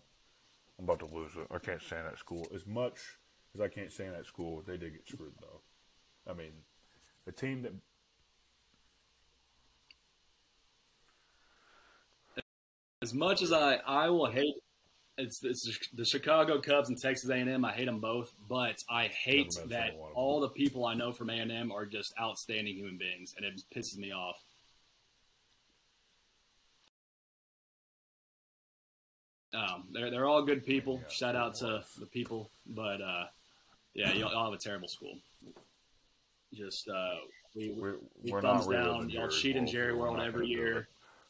I'm 0.77 0.85
about 0.85 0.99
to 0.99 1.05
lose 1.05 1.31
it. 1.35 1.47
I 1.51 1.59
can't 1.59 1.81
stand 1.81 2.07
that 2.07 2.17
school 2.17 2.47
as 2.53 2.65
much 2.65 3.17
as 3.53 3.61
I 3.61 3.67
can't 3.67 3.91
stand 3.91 4.15
that 4.15 4.25
school. 4.25 4.63
They 4.65 4.77
did 4.77 4.93
get 4.93 5.07
screwed 5.07 5.33
though. 5.41 6.31
I 6.31 6.33
mean, 6.33 6.51
the 7.25 7.31
team 7.31 7.63
that 7.63 7.73
As 13.01 13.13
much 13.13 13.41
as 13.41 13.53
I, 13.53 13.75
I 13.87 14.09
will 14.09 14.29
hate 14.29 14.55
it's, 15.19 15.43
it's 15.43 15.89
the 15.93 16.05
Chicago 16.05 16.59
Cubs 16.59 16.89
and 16.89 16.99
Texas 16.99 17.29
A&M. 17.29 17.63
I 17.65 17.71
hate 17.71 17.85
them 17.85 17.99
both, 17.99 18.31
but 18.47 18.77
I 18.89 19.07
hate 19.07 19.53
that 19.67 19.89
someone 19.91 19.99
one 19.99 20.09
of 20.09 20.15
them. 20.15 20.15
all 20.15 20.39
the 20.39 20.49
people 20.49 20.85
I 20.85 20.93
know 20.93 21.11
from 21.11 21.29
A&M 21.29 21.71
are 21.71 21.85
just 21.85 22.13
outstanding 22.19 22.75
human 22.75 22.97
beings, 22.97 23.35
and 23.37 23.45
it 23.45 23.61
pisses 23.75 23.97
me 23.97 24.11
off. 24.11 24.41
Um, 29.53 29.85
they're 29.91 30.11
they're 30.11 30.27
all 30.27 30.43
good 30.43 30.63
people. 30.65 30.99
Yeah, 31.01 31.09
Shout 31.09 31.35
out 31.35 31.55
to 31.55 31.83
the 31.99 32.05
people, 32.05 32.51
but 32.67 33.01
uh, 33.01 33.25
yeah, 33.95 34.13
y'all, 34.13 34.31
y'all 34.31 34.45
have 34.45 34.53
a 34.53 34.61
terrible 34.61 34.87
school. 34.87 35.17
Just 36.53 36.87
uh, 36.87 37.15
We, 37.55 37.71
We're, 37.71 37.95
we 38.23 38.31
we're 38.31 38.41
thumbs 38.41 38.67
not 38.67 38.73
down. 38.73 39.09
Y'all 39.09 39.27
Jerry's 39.27 39.41
cheat 39.41 39.55
in 39.55 39.67
Jerry 39.67 39.95
World 39.95 40.19
every 40.19 40.47
year. 40.47 40.87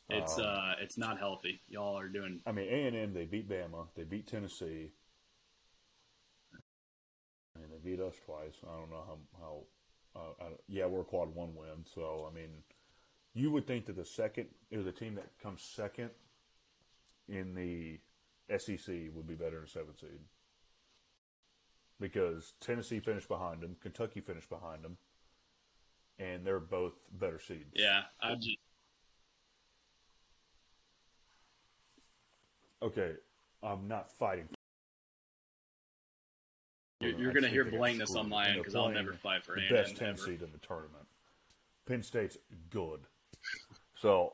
It. 0.09 0.17
It's 0.17 0.37
Um, 0.37 0.45
uh, 0.45 0.73
it's 0.79 0.97
not 0.97 1.19
healthy. 1.19 1.61
Y'all 1.67 1.97
are 1.97 2.09
doing. 2.09 2.41
I 2.45 2.51
mean, 2.51 2.67
A 2.69 2.87
and 2.87 2.95
M 2.95 3.13
they 3.13 3.25
beat 3.25 3.49
Bama, 3.49 3.87
they 3.95 4.03
beat 4.03 4.27
Tennessee. 4.27 4.91
I 7.55 7.59
mean, 7.59 7.69
they 7.71 7.89
beat 7.89 7.99
us 7.99 8.15
twice. 8.25 8.55
I 8.63 8.77
don't 8.77 8.89
know 8.89 9.03
how 9.05 9.17
how. 9.39 9.63
Uh, 10.15 10.43
I, 10.43 10.47
yeah, 10.67 10.87
we're 10.87 11.01
a 11.01 11.05
quad 11.05 11.35
one 11.35 11.55
win, 11.55 11.85
so 11.93 12.27
I 12.29 12.33
mean, 12.33 12.49
you 13.33 13.51
would 13.51 13.67
think 13.67 13.85
that 13.85 13.95
the 13.95 14.05
second 14.05 14.47
or 14.73 14.81
the 14.81 14.91
team 14.91 15.15
that 15.15 15.37
comes 15.41 15.61
second 15.61 16.09
in 17.27 17.53
the 17.53 17.99
SEC 18.57 18.95
would 19.13 19.27
be 19.27 19.35
better 19.35 19.59
than 19.59 19.67
seventh 19.67 19.99
seed 19.99 20.19
because 21.99 22.53
Tennessee 22.59 22.99
finished 22.99 23.27
behind 23.27 23.61
them, 23.61 23.75
Kentucky 23.81 24.21
finished 24.21 24.49
behind 24.49 24.83
them, 24.83 24.97
and 26.17 26.45
they're 26.45 26.59
both 26.59 26.93
better 27.11 27.39
seeds. 27.39 27.73
Yeah, 27.75 28.01
I 28.21 28.35
just 28.35 28.57
Okay, 32.81 33.13
I'm 33.61 33.87
not 33.87 34.09
fighting. 34.11 34.47
you're, 37.01 37.11
you're 37.19 37.31
going 37.33 37.43
to 37.43 37.49
hear 37.49 37.63
they 37.63 37.71
got 37.71 37.77
blankness 37.77 38.11
on 38.11 38.15
screwed, 38.15 38.29
my 38.29 38.37
and 38.43 38.47
end 38.47 38.55
they're 38.57 38.63
because 38.63 38.75
I'll 38.75 38.89
never 38.89 39.13
fight 39.13 39.43
for 39.43 39.55
the 39.55 39.61
best 39.69 39.97
10 39.97 40.07
ever. 40.09 40.17
seed 40.17 40.41
in 40.41 40.51
the 40.51 40.57
tournament. 40.59 41.05
Penn 41.85 42.03
State's 42.03 42.37
good. 42.69 43.01
So 43.95 44.33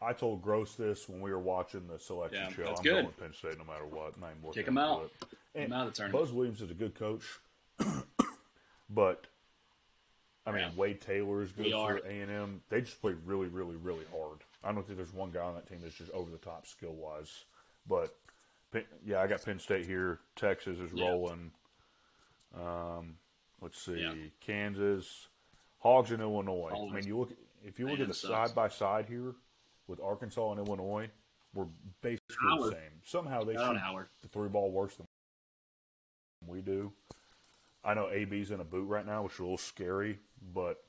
I 0.00 0.12
told 0.12 0.42
Gross 0.42 0.74
this 0.74 1.08
when 1.08 1.20
we 1.20 1.30
were 1.32 1.40
watching 1.40 1.86
the 1.88 1.98
selection 1.98 2.42
Yeah, 2.42 2.54
show. 2.54 2.66
I'm 2.76 2.82
good. 2.82 2.84
going 2.84 3.06
with 3.06 3.18
Penn 3.18 3.32
State 3.34 3.58
no 3.58 3.64
matter 3.64 3.86
what. 3.86 4.14
and 4.16 4.24
I 4.24 4.30
ain't 4.30 4.44
looking 4.44 4.62
Kick 4.62 4.68
into 4.68 4.80
out. 4.80 5.04
it. 5.04 5.20
Kick 5.20 5.28
'em 5.56 5.62
And 5.64 5.74
out 5.74 5.86
of 5.88 5.92
the 5.94 5.96
tournament. 5.96 6.24
Buzz 6.24 6.32
Williams 6.32 6.62
is 6.62 6.70
a 6.70 6.74
good 6.74 6.94
coach, 6.94 7.24
but 8.90 9.26
I 10.46 10.50
mean 10.52 10.60
Yeah. 10.60 10.70
Wade 10.76 11.00
Taylor 11.00 11.42
is 11.42 11.50
good 11.52 11.66
We 11.66 11.72
for. 11.72 11.96
A 11.96 12.20
and 12.20 12.30
M. 12.30 12.62
They 12.68 12.80
just 12.82 13.00
play 13.00 13.14
really, 13.24 13.48
really, 13.48 13.76
really 13.76 14.04
hard. 14.12 14.38
I 14.64 14.70
don't 14.72 14.86
think 14.86 14.96
there's 14.98 15.12
one 15.12 15.30
guy 15.30 15.40
on 15.40 15.54
that 15.54 15.66
team 15.68 15.78
that's 15.82 15.94
just 15.96 16.10
over 16.12 16.30
the 16.30 16.38
top 16.38 16.66
skill 16.66 16.92
wise. 16.94 17.44
But 17.86 18.16
yeah, 19.04 19.20
I 19.20 19.26
got 19.26 19.44
Penn 19.44 19.58
State 19.58 19.86
here. 19.86 20.20
Texas 20.36 20.78
is 20.78 20.92
Yeah. 20.92 21.08
rolling. 21.08 21.52
Um, 22.54 23.18
let's 23.60 23.78
see, 23.80 24.00
Yeah. 24.00 24.28
Kansas, 24.40 25.28
Hogs 25.80 26.12
in 26.12 26.20
Illinois. 26.20 26.70
I 26.70 26.94
mean, 26.94 27.06
you 27.06 27.18
look 27.18 27.32
if 27.64 27.78
you 27.78 27.86
look 27.86 27.98
Man, 27.98 28.02
at 28.02 28.08
the 28.08 28.14
side 28.14 28.54
by 28.54 28.68
side 28.68 29.06
here 29.06 29.34
with 29.86 30.00
Arkansas 30.00 30.50
and 30.52 30.58
Illinois, 30.66 31.10
we're 31.54 31.68
basically 32.00 32.36
Howard. 32.40 32.72
the 32.72 32.76
same. 32.76 33.00
Somehow 33.04 33.44
they 33.44 33.54
shoot 33.54 33.76
Howard. 33.78 34.08
the 34.20 34.28
three 34.28 34.48
ball 34.48 34.70
worse 34.72 34.96
than 34.96 35.06
we 36.46 36.60
do. 36.60 36.92
I 37.84 37.94
know 37.94 38.08
AB's 38.10 38.50
in 38.52 38.60
a 38.60 38.64
boot 38.64 38.84
right 38.86 39.04
now, 39.06 39.22
which 39.24 39.34
is 39.34 39.38
a 39.40 39.42
little 39.42 39.58
scary, 39.58 40.20
but 40.54 40.84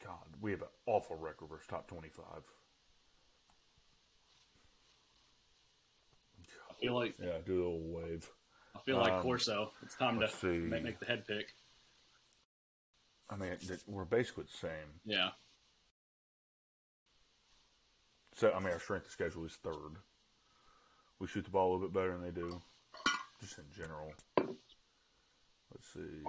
God, 0.00 0.36
we 0.40 0.50
have 0.52 0.62
an 0.62 0.68
awful 0.86 1.16
record 1.16 1.48
versus 1.48 1.66
top 1.66 1.86
twenty-five. 1.88 2.42
Feel 6.82 6.94
like 6.94 7.14
Yeah, 7.18 7.38
do 7.44 7.52
a 7.54 7.62
little 7.62 7.88
wave. 7.88 8.30
I 8.74 8.80
feel 8.80 8.98
like 8.98 9.12
Um, 9.12 9.22
Corso. 9.22 9.72
It's 9.82 9.96
time 9.96 10.20
to 10.20 10.46
make, 10.48 10.82
make 10.82 10.98
the 10.98 11.06
head 11.06 11.26
pick. 11.26 11.54
I 13.30 13.36
mean, 13.36 13.56
we're 13.86 14.04
basically 14.04 14.44
the 14.44 14.56
same. 14.58 15.00
Yeah, 15.04 15.30
So 18.34 18.52
I 18.52 18.58
mean, 18.58 18.72
our 18.72 18.80
strength 18.80 19.06
of 19.06 19.12
schedule 19.12 19.44
is 19.44 19.54
third. 19.62 19.96
We 21.18 21.26
shoot 21.28 21.44
the 21.44 21.50
ball 21.50 21.70
a 21.70 21.72
little 21.74 21.88
bit 21.88 21.94
better 21.94 22.12
than 22.12 22.22
they 22.22 22.30
do, 22.30 22.60
just 23.40 23.58
in 23.58 23.64
general. 23.74 24.12
Let's 24.36 25.88
see. 25.94 26.24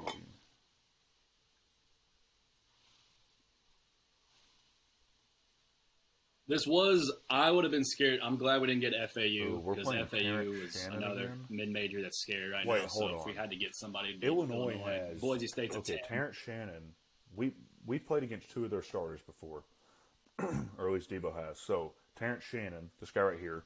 This 6.47 6.67
was. 6.67 7.11
I 7.29 7.49
would 7.49 7.63
have 7.63 7.71
been 7.71 7.85
scared. 7.85 8.19
I'm 8.21 8.37
glad 8.37 8.61
we 8.61 8.67
didn't 8.67 8.81
get 8.81 8.93
FAU 9.13 9.61
because 9.61 9.87
FAU 10.09 10.17
is 10.17 10.89
another 10.91 11.25
again? 11.25 11.45
mid-major 11.49 12.01
that's 12.01 12.19
scared 12.19 12.51
right 12.51 12.67
Wait, 12.67 12.81
now. 12.81 12.87
hold 12.87 13.11
so 13.11 13.19
if 13.19 13.25
we 13.25 13.33
had 13.33 13.49
to 13.51 13.55
get 13.55 13.75
somebody, 13.75 14.13
beat 14.13 14.27
Illinois, 14.27 14.79
has 14.85 15.21
Boise 15.21 15.47
State's 15.47 15.75
okay. 15.77 15.93
a 15.93 15.97
10. 15.97 16.05
Terrence 16.07 16.35
Shannon. 16.35 16.93
We 17.35 17.53
we 17.85 17.99
played 17.99 18.23
against 18.23 18.49
two 18.51 18.65
of 18.65 18.71
their 18.71 18.81
starters 18.81 19.21
before, 19.21 19.63
or 20.77 20.87
at 20.87 20.93
least 20.93 21.09
Debo 21.09 21.33
has. 21.35 21.59
So 21.59 21.93
Terrence 22.15 22.43
Shannon, 22.43 22.89
this 22.99 23.11
guy 23.11 23.21
right 23.21 23.39
here, 23.39 23.63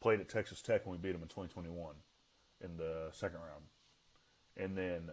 played 0.00 0.20
at 0.20 0.28
Texas 0.28 0.62
Tech 0.62 0.86
when 0.86 0.92
we 0.92 0.98
beat 0.98 1.14
him 1.14 1.22
in 1.22 1.28
2021 1.28 1.94
in 2.62 2.76
the 2.76 3.08
second 3.12 3.38
round, 3.38 3.64
and 4.56 4.76
then 4.76 5.10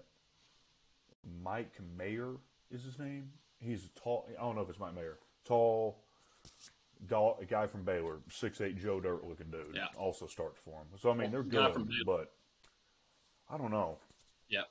Mike 1.43 1.73
Mayer 1.97 2.35
is 2.69 2.83
his 2.83 2.99
name. 2.99 3.31
He's 3.59 3.85
a 3.85 3.99
tall. 3.99 4.27
I 4.37 4.41
don't 4.41 4.55
know 4.55 4.61
if 4.61 4.69
it's 4.69 4.79
Mike 4.79 4.93
Mayer. 4.93 5.17
Tall. 5.43 5.97
Guy- 7.07 7.33
A 7.41 7.45
guy 7.45 7.67
from 7.67 7.83
Baylor, 7.83 8.21
six 8.29 8.59
eight 8.61 8.77
Joe 8.77 8.99
Dirt 8.99 9.23
looking 9.23 9.49
dude, 9.51 9.75
Yeah. 9.75 9.87
also 9.97 10.27
starts 10.27 10.59
for 10.59 10.79
him. 10.81 10.87
So 10.97 11.11
I 11.11 11.13
mean, 11.13 11.31
they're 11.31 11.43
good, 11.43 11.73
but 12.05 12.33
I 13.49 13.57
don't 13.57 13.71
know. 13.71 13.99
Yeah. 14.49 14.63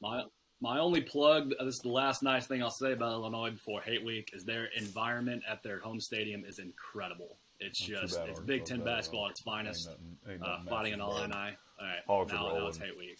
My 0.00 0.24
my 0.60 0.78
only 0.78 1.00
plug. 1.00 1.50
This 1.50 1.76
is 1.76 1.80
the 1.80 1.88
last 1.90 2.22
nice 2.22 2.46
thing 2.46 2.62
I'll 2.62 2.70
say 2.70 2.92
about 2.92 3.12
Illinois 3.12 3.50
before 3.50 3.80
Hate 3.80 4.04
Week 4.04 4.30
is 4.32 4.44
their 4.44 4.66
environment 4.76 5.42
at 5.48 5.62
their 5.62 5.78
home 5.80 6.00
stadium 6.00 6.44
is 6.44 6.58
incredible. 6.58 7.38
It's 7.60 7.86
Not 7.88 8.00
just 8.02 8.18
it's 8.20 8.40
Big 8.40 8.64
Ten 8.64 8.82
basketball 8.82 9.26
at 9.26 9.32
its 9.32 9.40
finest. 9.42 9.88
Ain't 9.90 10.00
nothing- 10.00 10.32
ain't 10.32 10.42
Uh, 10.42 10.60
fighting 10.70 10.92
an 10.94 11.00
Illini. 11.00 11.34
All 11.34 11.86
right, 11.86 12.02
Hogs 12.06 12.32
now, 12.32 12.48
now 12.54 12.66
it's. 12.68 12.78
Hate 12.78 12.96
Week. 12.96 13.18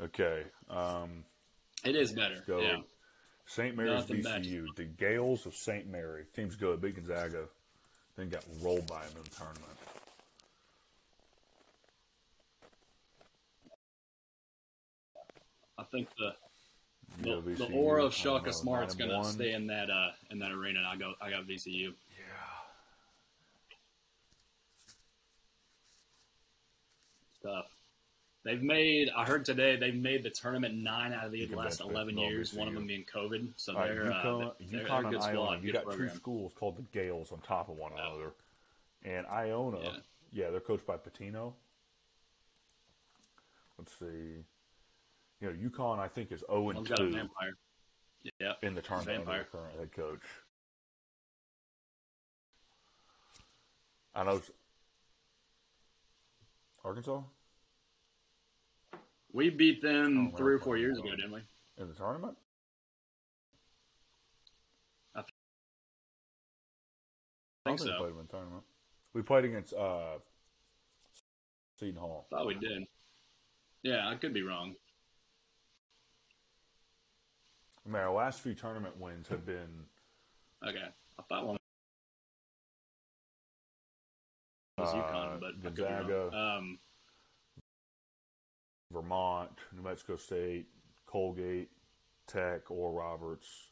Okay. 0.00 0.46
Um, 0.68 1.24
It 1.84 1.96
is 1.96 2.12
better. 2.12 2.42
go. 2.46 2.60
Yeah. 2.60 2.78
St. 3.46 3.76
Mary's 3.76 3.92
Nothing 3.92 4.22
better. 4.22 4.40
VCU. 4.40 4.66
The 4.76 4.84
Gaels 4.84 5.46
of 5.46 5.54
St. 5.54 5.88
Mary. 5.88 6.24
Team's 6.34 6.54
good. 6.56 6.80
Beat 6.80 6.96
Gonzaga. 6.96 7.46
Then 8.16 8.28
got 8.28 8.44
rolled 8.62 8.86
by 8.86 9.02
him 9.02 9.12
in 9.16 9.22
the 9.24 9.30
tournament. 9.30 9.66
I 15.78 15.84
think 15.84 16.08
the 16.18 16.34
Yeah, 17.26 17.40
the, 17.44 17.50
the 17.52 17.72
aura 17.72 18.04
of 18.04 18.14
Shaka 18.14 18.52
Smart's 18.52 18.94
gonna 18.94 19.16
one. 19.18 19.24
stay 19.24 19.52
in 19.54 19.66
that 19.68 19.90
uh 19.90 20.10
in 20.30 20.38
that 20.40 20.52
arena. 20.52 20.80
And 20.80 20.88
I 20.88 20.96
go 20.96 21.14
I 21.20 21.30
got 21.30 21.46
VCU. 21.46 21.88
Yeah. 21.88 22.24
stuff. 27.40 27.66
They've 28.42 28.62
made. 28.62 29.10
I 29.14 29.24
heard 29.26 29.44
today 29.44 29.76
they've 29.76 29.94
made 29.94 30.22
the 30.22 30.30
tournament 30.30 30.74
nine 30.74 31.12
out 31.12 31.26
of 31.26 31.32
the 31.32 31.46
last 31.48 31.80
eleven 31.80 32.16
years. 32.16 32.54
One 32.54 32.68
of 32.68 32.74
them 32.74 32.86
being 32.86 33.04
COVID. 33.04 33.48
So 33.56 33.74
right, 33.74 33.88
they're, 33.88 34.04
UConn, 34.06 34.46
uh, 34.46 34.50
they're, 34.70 34.84
they're 34.86 35.06
a 35.06 35.10
good 35.10 35.22
squad. 35.22 35.54
You 35.62 35.72
good 35.72 35.72
got 35.74 35.84
program. 35.84 36.08
two 36.08 36.16
schools 36.16 36.52
called 36.58 36.76
the 36.78 36.82
Gaels 36.98 37.32
on 37.32 37.40
top 37.40 37.68
of 37.68 37.76
one 37.76 37.92
another. 37.92 38.32
And 39.04 39.26
Iona, 39.26 39.80
Yeah. 39.82 39.90
yeah. 40.32 40.50
they're 40.50 40.60
coached 40.60 40.86
by 40.86 40.96
Pitino. 40.96 41.52
Let's 43.78 43.92
see. 43.98 44.44
You 45.40 45.52
know, 45.52 45.70
UConn, 45.70 45.98
I 45.98 46.08
think, 46.08 46.32
is 46.32 46.40
0 46.50 46.68
and 46.68 46.76
One's 46.76 46.88
got 46.88 47.00
a 47.00 47.04
2 47.04 47.12
vampire. 47.12 47.56
Yeah. 48.38 48.52
in 48.62 48.74
the 48.74 48.82
tournament 48.82 49.24
Vampire. 49.24 49.46
current 49.50 49.78
head 49.78 49.92
coach. 49.92 50.20
I 54.14 54.24
know. 54.24 54.42
Arkansas 56.84 57.20
We 59.32 59.50
beat 59.50 59.80
them 59.82 60.32
Oh, 60.32 60.36
three 60.36 60.54
or 60.54 60.58
four 60.58 60.76
years 60.76 60.98
ago, 60.98 61.10
didn't 61.10 61.32
we? 61.32 61.40
in 61.78 61.88
the 61.88 61.94
tournament. 61.94 62.36
I 65.14 65.20
I 65.20 65.22
think 67.64 67.78
don't 67.78 67.80
we 67.80 67.86
so. 67.92 67.98
played 67.98 68.10
in 68.10 68.16
the 68.18 68.24
tournament. 68.24 68.62
We 69.14 69.22
played 69.22 69.44
against 69.44 69.72
uh, 69.72 70.18
Seton 71.78 71.96
Hall. 72.00 72.26
Thought 72.30 72.46
we 72.46 72.54
did. 72.54 72.84
Yeah, 73.82 74.08
I 74.08 74.16
could 74.16 74.34
be 74.34 74.42
wrong. 74.42 74.74
I 77.86 77.88
mean, 77.88 78.02
our 78.02 78.12
last 78.12 78.40
few 78.40 78.54
tournament 78.54 79.00
wins 79.00 79.28
have 79.28 79.46
been 79.46 79.86
Okay, 80.66 80.84
I 81.18 81.22
thought 81.28 81.46
one 81.46 81.56
was 84.76 84.88
Uh, 84.88 84.96
UConn, 85.02 85.40
but 85.40 85.48
I 85.48 85.62
could 85.62 85.74
be 85.74 85.82
Gonzaga. 85.82 86.30
wrong. 86.32 86.56
Um, 86.58 86.78
Vermont, 88.92 89.50
New 89.74 89.82
Mexico 89.82 90.16
State, 90.16 90.66
Colgate, 91.06 91.70
Tech, 92.26 92.70
or 92.70 92.92
Roberts. 92.92 93.68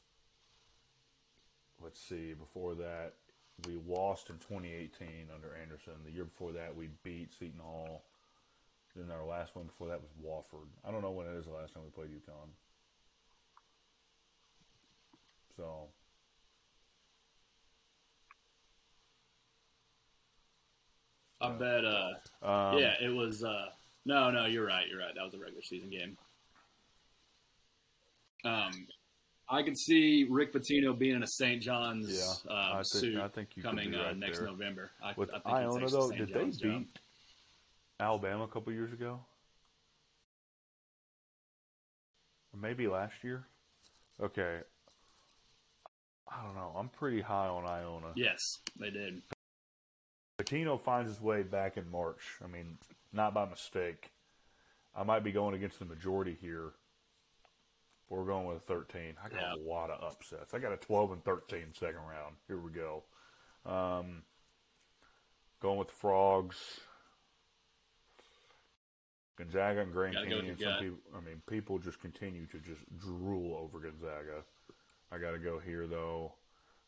Let's 1.82 2.00
see. 2.00 2.34
Before 2.34 2.74
that, 2.76 3.14
we 3.66 3.78
lost 3.86 4.30
in 4.30 4.36
2018 4.36 5.28
under 5.34 5.56
Anderson. 5.60 5.94
The 6.04 6.12
year 6.12 6.24
before 6.24 6.52
that, 6.52 6.74
we 6.74 6.88
beat 7.02 7.32
Seton 7.32 7.60
Hall. 7.60 8.04
Then 8.96 9.10
our 9.12 9.24
last 9.24 9.54
one 9.54 9.66
before 9.66 9.88
that 9.88 10.00
was 10.00 10.10
Wofford. 10.20 10.66
I 10.84 10.90
don't 10.90 11.02
know 11.02 11.12
when 11.12 11.26
it 11.26 11.36
is 11.36 11.44
the 11.44 11.52
last 11.52 11.72
time 11.72 11.84
we 11.84 11.90
played 11.90 12.10
UConn. 12.10 12.48
So 15.56 15.88
I 21.40 21.50
bet. 21.52 21.84
Uh, 21.84 22.12
um, 22.42 22.78
yeah, 22.78 22.94
it 23.00 23.14
was 23.14 23.44
uh, 23.44 23.66
No, 24.08 24.30
no, 24.30 24.46
you're 24.46 24.64
right. 24.66 24.86
You're 24.88 25.00
right. 25.00 25.14
That 25.14 25.22
was 25.22 25.34
a 25.34 25.38
regular 25.38 25.60
season 25.60 25.90
game. 25.90 26.16
Um, 28.42 28.86
I 29.50 29.62
could 29.62 29.76
see 29.76 30.26
Rick 30.30 30.54
Pitino 30.54 30.98
being 30.98 31.16
in 31.16 31.22
a 31.22 31.26
St. 31.26 31.60
John's 31.62 32.08
Yeah, 32.10 32.50
uh, 32.50 32.54
I 32.54 32.74
think 32.76 32.86
suit 32.86 33.20
I 33.20 33.28
think 33.28 33.50
you 33.54 33.62
coming 33.62 33.90
be 33.90 33.98
uh, 33.98 34.14
next 34.14 34.38
there. 34.38 34.46
November. 34.48 34.90
I, 35.04 35.12
With 35.14 35.28
I 35.28 35.40
think 35.40 35.46
Iona 35.54 35.88
though, 35.90 36.10
did 36.10 36.28
they 36.28 36.32
John's 36.40 36.56
job. 36.56 36.78
beat 36.78 36.88
Alabama 38.00 38.44
a 38.44 38.48
couple 38.48 38.72
years 38.72 38.94
ago? 38.94 39.20
Or 42.54 42.60
maybe 42.60 42.88
last 42.88 43.22
year? 43.22 43.44
Okay. 44.22 44.60
I 46.32 46.42
don't 46.44 46.54
know. 46.54 46.72
I'm 46.78 46.88
pretty 46.88 47.20
high 47.20 47.48
on 47.48 47.66
Iona. 47.68 48.12
Yes, 48.16 48.38
they 48.80 48.88
did. 48.88 49.20
Pitino 50.48 50.80
finds 50.80 51.10
his 51.10 51.20
way 51.20 51.42
back 51.42 51.76
in 51.76 51.90
March. 51.90 52.36
I 52.42 52.46
mean, 52.46 52.78
not 53.12 53.34
by 53.34 53.44
mistake. 53.46 54.10
I 54.96 55.02
might 55.04 55.22
be 55.24 55.32
going 55.32 55.54
against 55.54 55.78
the 55.78 55.84
majority 55.84 56.36
here. 56.40 56.72
We're 58.08 58.24
going 58.24 58.46
with 58.46 58.56
a 58.56 58.60
13. 58.60 59.16
I 59.22 59.28
got 59.28 59.40
Yeah. 59.40 59.54
a 59.54 59.56
lot 59.56 59.90
of 59.90 60.02
upsets. 60.02 60.54
I 60.54 60.58
got 60.58 60.72
a 60.72 60.78
12 60.78 61.12
and 61.12 61.22
13 61.24 61.74
second 61.74 62.00
round. 62.00 62.36
Here 62.46 62.58
we 62.58 62.70
go. 62.70 63.04
Um, 63.66 64.24
going 65.60 65.78
with 65.78 65.88
the 65.88 65.94
Frogs. 65.94 66.80
Gonzaga 69.36 69.82
and 69.82 69.92
Grand 69.92 70.14
Gotta 70.14 70.26
go 70.28 70.36
Canyon. 70.38 70.56
your 70.58 70.70
Some 70.72 70.82
people, 70.82 70.98
I 71.16 71.20
mean, 71.20 71.42
people 71.46 71.78
just 71.78 72.00
continue 72.00 72.46
to 72.46 72.58
just 72.58 72.82
drool 72.98 73.54
over 73.56 73.78
Gonzaga. 73.78 74.44
I 75.12 75.18
got 75.18 75.32
to 75.32 75.38
go 75.38 75.58
here 75.58 75.86
though. 75.86 76.34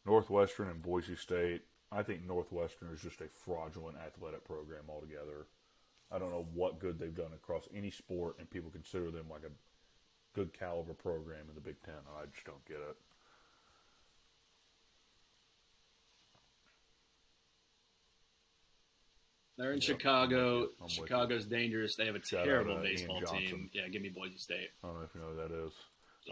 Northwestern 0.04 0.68
and 0.68 0.82
Boise 0.82 1.14
State. 1.14 1.62
I 1.92 2.02
think 2.02 2.24
Northwestern 2.24 2.88
is 2.92 3.00
just 3.00 3.20
a 3.20 3.28
fraudulent 3.28 3.96
athletic 3.98 4.44
program 4.44 4.84
altogether. 4.88 5.46
I 6.12 6.18
don't 6.18 6.30
know 6.30 6.46
what 6.54 6.78
good 6.78 6.98
they've 6.98 7.14
done 7.14 7.32
across 7.34 7.68
any 7.74 7.90
sport, 7.90 8.36
and 8.38 8.48
people 8.48 8.70
consider 8.70 9.10
them 9.10 9.26
like 9.30 9.42
a 9.42 9.50
good 10.34 10.52
caliber 10.52 10.94
program 10.94 11.46
in 11.48 11.54
the 11.54 11.60
Big 11.60 11.82
Ten. 11.82 11.94
I 12.16 12.26
just 12.32 12.44
don't 12.44 12.64
get 12.64 12.76
it. 12.76 12.96
They're 19.56 19.72
in 19.72 19.80
Yep, 19.80 19.82
Chicago. 19.82 20.68
I'm. 20.80 20.88
Chicago's 20.88 21.44
dangerous. 21.44 21.94
They 21.94 22.06
have 22.06 22.14
a 22.14 22.24
Shout 22.24 22.44
terrible 22.44 22.78
baseball 22.78 23.20
team. 23.22 23.68
Yeah, 23.74 23.88
give 23.88 24.00
me 24.00 24.08
Boise 24.08 24.38
State. 24.38 24.70
I 24.82 24.86
don't 24.86 24.96
know 24.96 25.04
if 25.04 25.14
you 25.14 25.20
know 25.20 25.26
who 25.28 25.36
that 25.36 25.66
is. 25.66 25.72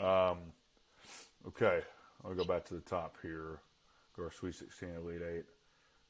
Um, 0.02 0.38
okay, 1.48 1.84
I'll 2.24 2.34
go 2.34 2.44
back 2.44 2.64
to 2.66 2.74
the 2.74 2.80
top 2.80 3.16
here. 3.20 3.60
Our 4.18 4.30
Sweet 4.32 4.54
16 4.54 4.90
Elite 4.96 5.22
Eight. 5.22 5.44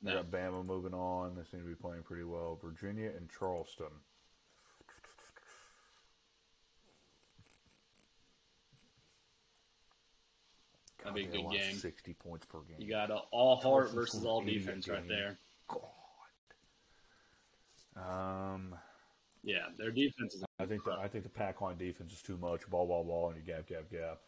We 0.02 0.10
No. 0.12 0.22
got 0.22 0.30
Bama 0.30 0.64
moving 0.64 0.94
on. 0.94 1.34
They 1.34 1.44
seem 1.44 1.60
to 1.60 1.66
be 1.66 1.74
playing 1.74 2.02
pretty 2.04 2.24
well. 2.24 2.56
Virginia 2.56 3.10
and 3.10 3.28
Charleston. 3.30 3.90
That'd 10.98 11.14
be 11.14 11.24
a 11.24 11.28
good 11.42 11.50
game. 11.50 11.74
Sixty 11.76 12.12
points 12.14 12.46
per 12.46 12.60
game. 12.60 12.76
You 12.78 12.88
got 12.88 13.10
a 13.10 13.18
all 13.30 13.56
heart 13.56 13.92
versus 13.92 14.24
all 14.24 14.42
defense 14.42 14.88
right 14.88 15.06
there. 15.06 15.38
Um, 17.96 18.74
Yeah, 19.42 19.66
their 19.76 19.90
defense 19.90 20.34
is. 20.34 20.44
I 20.58 20.66
think 20.66 20.84
the 20.84 20.92
I 20.92 21.08
think 21.08 21.24
the 21.24 21.30
pack 21.30 21.60
line 21.60 21.76
defense 21.78 22.12
is 22.12 22.22
too 22.22 22.36
much. 22.36 22.68
Ball, 22.68 22.86
ball, 22.86 23.04
ball, 23.04 23.28
and 23.30 23.36
you 23.36 23.42
gap, 23.42 23.66
gap, 23.68 23.90
gap. 23.90 24.18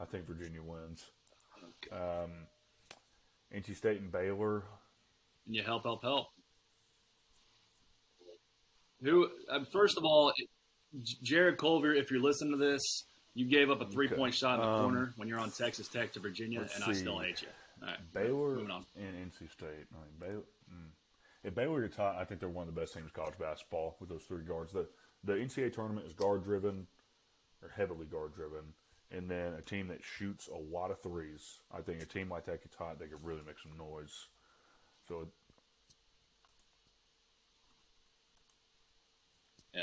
I 0.00 0.04
think 0.06 0.26
Virginia 0.26 0.62
wins. 0.62 1.04
Um, 1.92 2.46
NC 3.54 3.76
State 3.76 4.00
and 4.00 4.10
Baylor. 4.12 4.64
And 5.46 5.54
you 5.54 5.62
help, 5.62 5.84
help, 5.84 6.02
help. 6.02 6.26
Who? 9.02 9.28
Uh, 9.50 9.60
first 9.72 9.96
of 9.96 10.04
all, 10.04 10.32
Jarrett 11.22 11.58
Culver, 11.58 11.94
if 11.94 12.10
you're 12.10 12.20
listening 12.22 12.52
to 12.52 12.58
this, 12.58 13.04
you 13.34 13.46
gave 13.46 13.70
up 13.70 13.80
a 13.80 13.86
three 13.86 14.08
point 14.08 14.34
shot 14.34 14.58
in 14.60 14.66
the 14.66 14.72
Um, 14.72 14.82
corner 14.82 15.12
when 15.16 15.28
you're 15.28 15.38
on 15.38 15.50
Texas 15.50 15.88
Tech 15.88 16.12
to 16.14 16.20
Virginia, 16.20 16.60
and 16.74 16.84
I 16.84 16.92
still 16.92 17.18
hate 17.18 17.42
you. 17.42 17.48
All 17.80 17.88
right, 17.88 18.12
Baylor 18.12 18.56
moving 18.56 18.70
on. 18.72 18.84
and 18.96 19.30
NC 19.32 19.50
State. 19.52 19.86
I 19.92 19.98
mean, 20.00 20.18
Baylor. 20.18 20.42
Mm. 20.72 20.90
If 21.44 21.54
Baylor 21.54 21.82
gets 21.82 21.96
hot, 21.96 22.16
I 22.16 22.24
think 22.24 22.40
they're 22.40 22.48
one 22.48 22.66
of 22.68 22.74
the 22.74 22.80
best 22.80 22.94
teams 22.94 23.06
in 23.06 23.10
college 23.12 23.38
basketball 23.38 23.96
with 24.00 24.08
those 24.08 24.24
three 24.24 24.42
guards. 24.44 24.72
The 24.72 24.88
the 25.22 25.34
NCAA 25.34 25.72
tournament 25.72 26.06
is 26.06 26.12
guard 26.14 26.42
driven, 26.42 26.86
or 27.62 27.68
heavily 27.68 28.06
guard 28.06 28.34
driven, 28.34 28.74
and 29.10 29.30
then 29.30 29.54
a 29.54 29.62
team 29.62 29.88
that 29.88 30.02
shoots 30.04 30.48
a 30.48 30.74
lot 30.74 30.90
of 30.90 31.00
threes. 31.00 31.60
I 31.72 31.80
think 31.80 32.02
a 32.02 32.06
team 32.06 32.28
like 32.28 32.46
that 32.46 32.62
gets 32.62 32.76
hot, 32.76 32.98
they 32.98 33.06
could 33.06 33.24
really 33.24 33.42
make 33.46 33.58
some 33.58 33.76
noise. 33.76 34.26
So 35.08 35.28
Yeah. 39.74 39.82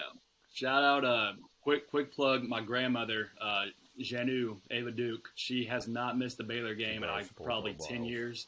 Shout 0.53 0.83
out, 0.83 1.05
uh, 1.05 1.33
quick 1.61 1.89
quick 1.89 2.13
plug. 2.13 2.43
My 2.43 2.61
grandmother, 2.61 3.29
uh, 3.41 3.65
Janu 4.01 4.57
Ava 4.71 4.91
Duke, 4.91 5.29
she 5.35 5.65
has 5.65 5.87
not 5.87 6.17
missed 6.17 6.39
a 6.39 6.43
Baylor 6.43 6.75
game 6.75 7.03
in 7.03 7.09
like 7.09 7.33
probably 7.35 7.73
ten 7.73 8.03
years, 8.03 8.47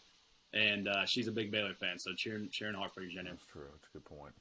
and 0.54 0.88
uh, 0.88 1.06
she's 1.06 1.28
a 1.28 1.32
big 1.32 1.52
Baylor 1.52 1.74
fan. 1.74 2.00
So 2.00 2.14
cheering 2.14 2.50
cheering 2.50 2.76
hard 2.76 2.92
for 2.92 3.02
you, 3.02 3.18
Janu. 3.18 3.32
that's 3.32 3.46
true. 3.46 3.68
That's 3.72 3.88
a 3.94 3.98
good 3.98 4.06
point. 4.06 4.34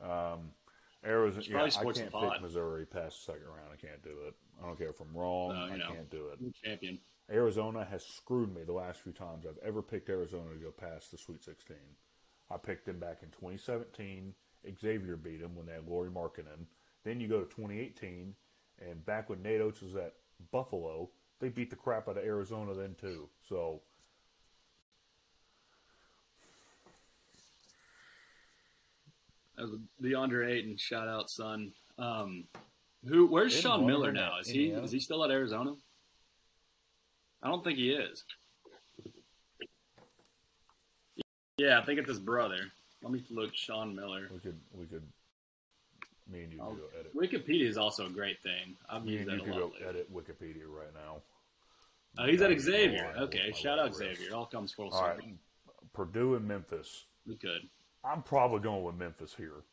Um, 0.00 0.50
Arizona. 1.06 1.44
Yeah, 1.48 1.62
I 1.62 1.70
can't 1.70 1.96
pick. 1.96 2.42
Missouri 2.42 2.86
past 2.86 3.26
the 3.26 3.32
second 3.32 3.46
round. 3.46 3.70
I 3.72 3.76
can't 3.76 4.02
do 4.02 4.10
it. 4.26 4.34
I 4.62 4.66
don't 4.66 4.78
care 4.78 4.88
if 4.88 5.00
I'm 5.00 5.16
wrong. 5.16 5.50
No, 5.50 5.74
I 5.74 5.76
know. 5.76 5.94
can't 5.94 6.10
do 6.10 6.28
it. 6.32 6.54
Champion. 6.64 6.98
Arizona 7.30 7.84
has 7.90 8.04
screwed 8.04 8.54
me 8.54 8.62
the 8.64 8.72
last 8.72 9.00
few 9.00 9.12
times 9.12 9.46
I've 9.46 9.58
ever 9.66 9.82
picked 9.82 10.08
Arizona 10.08 10.50
to 10.52 10.58
go 10.58 10.70
past 10.70 11.10
the 11.10 11.18
Sweet 11.18 11.42
16. 11.42 11.76
I 12.50 12.56
picked 12.56 12.86
them 12.86 13.00
back 13.00 13.18
in 13.22 13.30
2017. 13.30 14.34
Xavier 14.80 15.16
beat 15.16 15.40
them 15.40 15.54
when 15.56 15.66
they 15.66 15.72
had 15.72 15.86
Lauri 15.86 16.10
Markkanen. 16.10 16.66
Then 17.04 17.20
you 17.20 17.28
go 17.28 17.40
to 17.40 17.46
2018, 17.46 18.34
and 18.80 19.06
back 19.06 19.28
when 19.28 19.42
Nate 19.42 19.60
Oats 19.60 19.80
was 19.80 19.94
at 19.94 20.14
Buffalo, 20.50 21.10
they 21.40 21.48
beat 21.48 21.70
the 21.70 21.76
crap 21.76 22.08
out 22.08 22.16
of 22.16 22.24
Arizona 22.24 22.74
then 22.74 22.96
too. 23.00 23.28
So 23.48 23.82
That 29.38 29.42
was 29.42 29.45
DeAndre 30.02 30.50
Ayton. 30.50 30.76
Shout 30.76 31.08
out, 31.08 31.30
son. 31.30 31.72
Um, 31.98 32.44
who? 33.06 33.26
Where's 33.26 33.52
Didn't 33.52 33.62
Sean 33.62 33.86
Miller 33.86 34.12
now? 34.12 34.38
Is 34.40 34.48
he 34.48 34.68
is 34.70 34.90
he 34.92 35.00
still 35.00 35.24
at 35.24 35.30
Arizona? 35.30 35.74
I 37.42 37.48
don't 37.48 37.62
think 37.64 37.78
he 37.78 37.90
is. 37.92 38.24
Yeah, 41.58 41.78
I 41.78 41.84
think 41.84 41.98
it's 41.98 42.08
his 42.08 42.18
brother. 42.18 42.58
Let 43.02 43.12
me 43.12 43.22
look. 43.30 43.54
Sean 43.54 43.94
Miller. 43.94 44.28
we 44.32 44.38
could 44.40 44.58
we 44.74 44.86
could 44.86 45.02
me 46.30 46.42
and 46.44 46.52
you 46.52 46.60
I'll- 46.60 46.70
could 46.72 46.80
go 46.80 46.88
edit. 46.98 47.14
Wikipedia 47.46 47.68
is 47.68 47.78
also 47.78 48.06
a 48.06 48.10
great 48.10 48.42
thing. 48.42 48.76
I've 48.90 49.04
Me 49.04 49.12
used 49.12 49.28
and 49.28 49.38
you 49.40 49.44
that 49.46 49.50
a 49.50 49.52
could 49.52 49.60
lot. 49.62 49.70
go 49.72 49.74
lately. 49.74 49.88
edit 49.88 50.12
Wikipedia 50.12 50.66
right 50.66 50.92
now. 50.94 51.22
Oh, 52.18 52.26
he's 52.26 52.40
at 52.42 52.58
Xavier. 52.58 53.14
Okay, 53.18 53.52
shout 53.52 53.78
out. 53.78 53.94
Xavier. 53.94 54.28
It 54.28 54.32
all 54.32 54.46
comes 54.46 54.72
full 54.72 54.88
All 54.90 55.02
right, 55.02 55.16
circle. 55.16 55.32
Purdue 55.92 56.34
and 56.34 56.46
Memphis. 56.48 57.04
We 57.26 57.36
could. 57.36 57.68
I'm 58.06 58.22
probably 58.22 58.60
going 58.60 58.84
with 58.84 58.94
Memphis 58.94 59.34
here. 59.36 59.64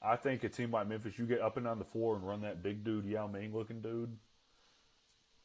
I 0.00 0.16
think 0.16 0.44
a 0.44 0.48
team 0.48 0.70
like 0.70 0.88
Memphis, 0.88 1.18
you 1.18 1.26
get 1.26 1.40
up 1.40 1.56
and 1.56 1.66
down 1.66 1.78
the 1.78 1.84
floor 1.84 2.16
and 2.16 2.26
run 2.26 2.42
that 2.42 2.62
big 2.62 2.84
dude, 2.84 3.04
Yao 3.04 3.26
Ming 3.26 3.54
looking 3.54 3.80
dude. 3.80 4.16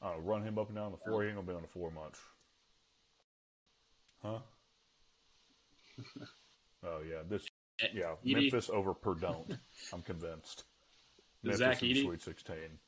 Uh, 0.02 0.20
run 0.20 0.44
him 0.44 0.58
up 0.58 0.68
and 0.68 0.78
down 0.78 0.92
the 0.92 0.98
floor. 0.98 1.24
He 1.24 1.30
ain't 1.30 1.38
gonna 1.38 1.48
be 1.48 1.54
on 1.54 1.62
the 1.62 1.68
floor 1.68 1.92
much. 1.92 2.16
Huh? 4.22 4.40
oh 6.86 7.00
yeah, 7.10 7.24
this 7.28 7.46
yeah 7.94 8.16
Edey? 8.26 8.52
Memphis 8.52 8.70
over 8.70 8.94
Purdue. 8.94 9.46
I'm 9.92 10.02
convinced. 10.06 10.64
Memphis 11.42 11.60
Zach 11.60 11.84
in 11.84 11.90
Edey? 11.90 12.04
Sweet 12.04 12.22
Sixteen. 12.22 12.56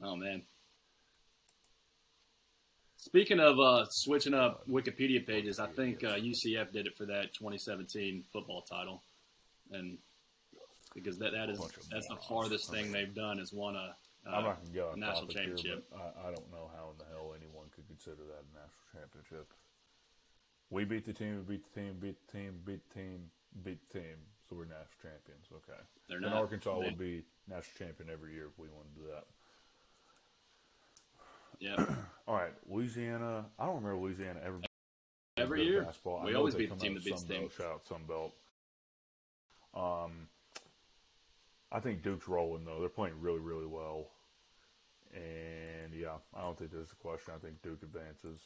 Oh 0.00 0.14
man. 0.14 0.42
Speaking 3.08 3.40
of 3.40 3.58
uh, 3.58 3.86
switching 3.88 4.34
up 4.34 4.68
Wikipedia 4.68 5.26
pages, 5.26 5.58
I 5.58 5.66
think 5.66 6.04
uh, 6.04 6.16
UCF 6.16 6.72
did 6.72 6.86
it 6.86 6.94
for 6.96 7.06
that 7.06 7.32
2017 7.32 8.24
football 8.30 8.62
title, 8.62 9.02
and 9.72 9.96
because 10.94 11.16
that 11.18 11.32
that 11.32 11.48
is 11.48 11.58
that's 11.90 12.06
the 12.08 12.16
farthest 12.28 12.70
thing 12.70 12.92
they've 12.92 13.14
done 13.14 13.38
is 13.38 13.50
won 13.50 13.76
a 13.76 13.96
uh, 14.28 14.42
gonna 14.42 14.56
go 14.74 14.90
on 14.92 15.00
national 15.00 15.26
here, 15.28 15.40
championship. 15.40 15.84
I, 15.94 16.28
I 16.28 16.30
don't 16.32 16.50
know 16.52 16.70
how 16.76 16.90
in 16.92 16.98
the 16.98 17.08
hell 17.10 17.32
anyone 17.34 17.72
could 17.74 17.88
consider 17.88 18.28
that 18.28 18.44
a 18.44 18.52
national 18.52 18.86
championship. 18.92 19.52
We 20.68 20.84
beat 20.84 21.06
the 21.06 21.14
team, 21.14 21.44
we 21.48 21.56
beat 21.56 21.64
the 21.64 21.80
team, 21.80 21.96
beat 22.00 22.16
the 22.26 22.32
team, 22.36 22.60
beat 22.66 22.80
the 22.88 22.94
team, 22.94 23.30
beat 23.64 23.80
the 23.88 24.00
team, 24.00 24.16
so 24.44 24.56
we're 24.56 24.68
national 24.68 25.00
champions. 25.00 25.48
Okay. 25.48 25.80
They're 26.10 26.20
not. 26.20 26.34
Arkansas 26.34 26.78
They- 26.78 26.84
would 26.84 26.98
be 26.98 27.24
national 27.48 27.88
champion 27.88 28.10
every 28.12 28.34
year 28.34 28.52
if 28.52 28.58
we 28.58 28.68
wanted 28.68 28.92
to 28.96 29.00
do 29.00 29.06
that. 29.08 29.24
Yeah. 31.60 31.76
All 32.26 32.34
right, 32.34 32.52
Louisiana. 32.68 33.46
I 33.58 33.66
don't 33.66 33.76
remember 33.76 33.96
Louisiana 33.96 34.40
ever. 34.44 34.60
Every 35.36 35.64
year. 35.64 35.82
basketball. 35.82 36.24
We 36.24 36.34
always 36.34 36.54
beat 36.54 36.70
the 36.70 36.76
team 36.76 36.94
that 36.94 37.04
beats 37.04 37.22
the 37.22 37.34
team. 37.34 37.48
Shout 37.56 37.66
out 37.66 37.86
Sun 37.86 38.02
Belt. 38.08 38.34
Um, 39.74 40.28
I 41.70 41.80
think 41.80 42.02
Duke's 42.02 42.28
rolling 42.28 42.64
though. 42.64 42.80
They're 42.80 42.88
playing 42.88 43.20
really, 43.20 43.40
really 43.40 43.66
well. 43.66 44.08
And 45.14 45.94
yeah, 45.94 46.16
I 46.34 46.42
don't 46.42 46.58
think 46.58 46.72
there's 46.72 46.92
a 46.92 46.96
question. 46.96 47.34
I 47.34 47.38
think 47.38 47.62
Duke 47.62 47.82
advances. 47.82 48.40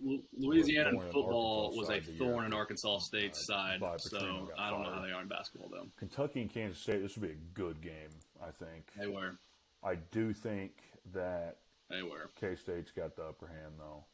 Louisiana 0.00 0.92
football 1.00 1.74
was 1.76 1.88
a 1.88 1.92
side 1.92 1.98
of 1.98 2.06
the 2.06 2.12
year. 2.12 2.18
thorn 2.18 2.44
in 2.44 2.52
Arkansas 2.52 2.98
State's 2.98 3.48
Uh, 3.48 3.78
side, 3.78 4.00
so 4.00 4.50
I 4.58 4.70
don't 4.70 4.82
know 4.82 4.92
how 4.92 5.00
they 5.02 5.10
are 5.10 5.22
in 5.22 5.28
basketball 5.28 5.70
though. 5.70 5.88
Kentucky 5.96 6.42
and 6.42 6.50
Kansas 6.50 6.78
State. 6.82 7.00
This 7.02 7.16
would 7.16 7.26
be 7.28 7.32
a 7.34 7.40
good 7.54 7.80
game. 7.80 8.10
I 8.42 8.50
think. 8.50 8.90
They 8.98 9.06
were, 9.06 9.38
I 9.82 9.94
do 9.94 10.32
think 10.34 10.72
that 11.14 11.58
they 11.88 12.02
were, 12.02 12.30
K 12.38 12.56
State's 12.56 12.90
got 12.90 13.16
the 13.16 13.24
upper 13.24 13.46
hand 13.46 13.74
though. 13.78 14.04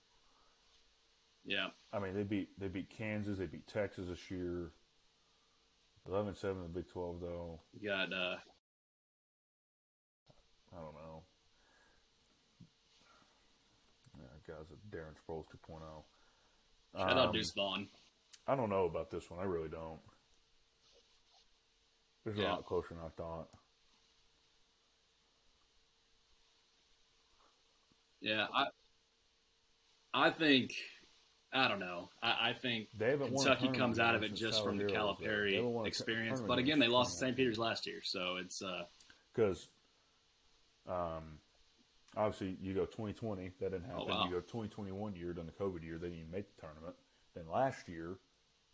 yeah. 1.44 1.68
I 1.92 1.98
mean, 1.98 2.14
they 2.14 2.22
beat 2.22 2.58
they 2.60 2.68
beat 2.68 2.88
Kansas, 2.88 3.38
they 3.38 3.46
beat 3.46 3.66
Texas 3.66 4.06
this 4.08 4.30
year. 4.30 4.70
11-7 6.08 6.50
in 6.52 6.62
the 6.62 6.68
Big 6.68 6.88
Twelve 6.88 7.20
though. 7.20 7.60
You 7.80 7.88
got 7.88 8.12
uh, 8.12 8.36
I 10.72 10.76
don't 10.80 10.94
know. 10.94 11.11
Yeah, 14.48 14.54
guys, 14.54 14.66
Darren 14.90 15.14
Sproles 15.26 15.44
2.0. 15.68 15.80
shout 16.96 17.10
out 17.18 17.26
Um, 17.28 17.32
Deuce 17.32 17.52
Vaughn. 17.52 17.88
I 18.46 18.56
don't 18.56 18.70
know 18.70 18.84
about 18.84 19.10
this 19.10 19.30
one. 19.30 19.40
I 19.40 19.44
really 19.44 19.68
don't. 19.68 20.00
This 22.24 22.34
is 22.34 22.40
a 22.40 22.44
lot 22.44 22.66
closer 22.66 22.88
than 22.90 22.98
I 23.04 23.08
thought. 23.10 23.48
Yeah, 28.20 28.46
I, 28.54 28.66
I 30.14 30.30
think, 30.30 30.74
I 31.52 31.66
don't 31.66 31.80
know. 31.80 32.10
I, 32.22 32.50
I 32.50 32.52
think 32.52 32.88
They 32.96 33.10
haven't 33.10 33.32
won 33.32 33.46
a 33.46 33.56
Kentucky 33.56 33.76
comes 33.76 33.98
out 33.98 34.14
of 34.14 34.22
it 34.22 34.34
just 34.34 34.62
from 34.62 34.76
the 34.76 34.84
Heroes, 34.86 35.16
though. 35.18 35.24
They 35.24 35.54
haven't 35.56 35.72
Calipari 35.72 35.86
experience. 35.86 36.40
But 36.40 36.58
again, 36.58 36.78
they 36.78 36.86
lost 36.86 37.14
to 37.14 37.18
St. 37.18 37.36
Peter's 37.36 37.58
last 37.58 37.86
year, 37.86 38.00
so 38.04 38.36
it's 38.36 38.62
uh, 38.62 38.84
because 39.34 39.68
um, 40.88 41.38
obviously 42.16 42.56
you 42.60 42.74
go 42.74 42.84
2020, 42.84 43.50
that 43.60 43.72
didn't 43.72 43.84
oh, 43.86 43.98
happen. 43.98 44.06
Oh, 44.10 44.18
wow. 44.18 44.24
You 44.24 44.30
go 44.30 44.40
2021 44.40 45.16
year, 45.16 45.32
during 45.32 45.46
the 45.46 45.52
COVID 45.52 45.82
year, 45.82 45.98
they 45.98 46.08
didn't 46.08 46.20
even 46.20 46.30
make 46.30 46.54
the 46.54 46.60
tournament. 46.60 46.94
Then 47.34 47.44
last 47.52 47.88
year, 47.88 48.16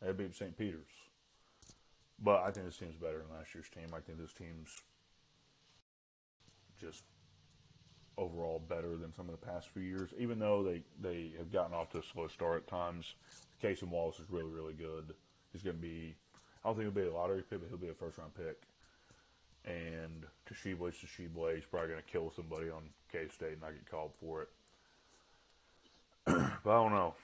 they 0.03 0.13
beat 0.13 0.35
St. 0.35 0.57
Peter's. 0.57 0.93
But 2.21 2.43
I 2.43 2.51
think 2.51 2.67
this 2.67 2.77
team's 2.77 2.97
better 2.97 3.19
than 3.19 3.37
last 3.37 3.55
year's 3.55 3.69
team. 3.69 3.95
I 3.95 4.01
think 4.01 4.19
this 4.19 4.33
team's 4.33 4.77
just 6.81 7.05
overall 8.17 8.61
better 8.69 8.97
than 8.97 9.15
some 9.15 9.29
of 9.29 9.39
the 9.39 9.47
past 9.47 9.69
few 9.69 9.83
years, 9.83 10.11
even 10.19 10.41
though 10.41 10.65
they, 10.65 10.83
they 11.01 11.31
have 11.39 11.53
gotten 11.53 11.75
off 11.75 11.91
to 11.91 11.99
a 11.99 12.03
slow 12.03 12.27
start 12.27 12.65
at 12.65 12.67
times. 12.67 13.15
Cason 13.63 13.89
Wallace 13.89 14.19
is 14.19 14.27
really, 14.29 14.51
really 14.51 14.73
good. 14.73 15.15
He's 15.53 15.63
going 15.63 15.77
to 15.77 15.83
be, 15.83 16.17
I 16.65 16.69
don't 16.69 16.77
think 16.77 16.93
he'll 16.93 17.05
be 17.05 17.09
a 17.09 17.15
lottery 17.15 17.43
pick, 17.49 17.61
but 17.61 17.69
he'll 17.69 17.79
be 17.79 17.89
a 17.89 17.95
first 17.95 18.19
round 18.19 18.35
pick 18.35 18.63
and 19.69 20.25
Tshiebwe 20.51 20.89
is 20.89 20.95
Tshiebwe. 20.95 21.55
He's 21.57 21.65
probably 21.67 21.89
going 21.91 22.01
to 22.03 22.11
kill 22.13 22.33
somebody 22.35 22.71
on 22.71 22.91
K 23.13 23.29
State 23.29 23.53
and 23.53 23.65
I 23.65 23.71
get 23.73 23.89
called 23.91 24.13
for 24.21 24.43
it. 24.43 24.49
but 26.27 26.71
I 26.71 26.83
don't 26.83 26.93
know. 26.93 27.15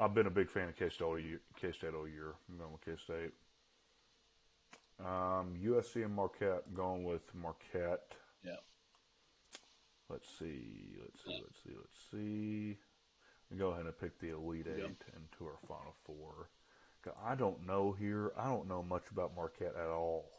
I've 0.00 0.14
been 0.14 0.26
a 0.26 0.30
big 0.30 0.48
fan 0.48 0.68
of 0.68 0.76
K 0.76 0.88
State 0.88 1.04
all 1.04 1.18
year. 1.18 1.40
K 1.60 1.72
State 1.72 1.94
all 1.94 2.06
year. 2.08 2.34
I'm 2.48 2.58
going 2.58 2.72
with 2.72 2.84
K 2.84 2.92
State. 3.02 3.32
Um, 5.00 5.54
USC 5.64 6.04
and 6.04 6.14
Marquette. 6.14 6.62
I'm 6.68 6.74
going 6.74 7.04
with 7.04 7.22
Marquette. 7.34 8.12
yeah. 8.44 8.56
Let's 10.08 10.28
see. 10.38 10.96
Let's 11.02 11.22
see. 11.24 11.42
Let's 11.42 11.62
see. 11.62 11.74
Let's 11.76 12.00
see. 12.10 12.76
We 13.50 13.58
go 13.58 13.70
ahead 13.70 13.84
and 13.86 13.98
pick 13.98 14.18
the 14.20 14.30
Elite 14.30 14.66
Eight 14.68 14.78
Yep. 14.78 14.90
into 15.16 15.44
our 15.50 15.58
Final 15.66 15.94
Four. 16.04 16.48
I 17.24 17.34
don't 17.36 17.66
know 17.66 17.92
here. 17.92 18.32
I 18.36 18.48
don't 18.48 18.68
know 18.68 18.82
much 18.82 19.04
about 19.10 19.34
Marquette 19.34 19.74
at 19.76 19.88
all. 19.88 20.37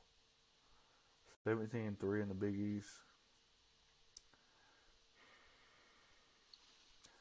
Seventeen 1.43 1.87
and 1.87 1.99
three 1.99 2.21
in 2.21 2.27
the 2.27 2.33
Big 2.33 2.55
East. 2.59 2.89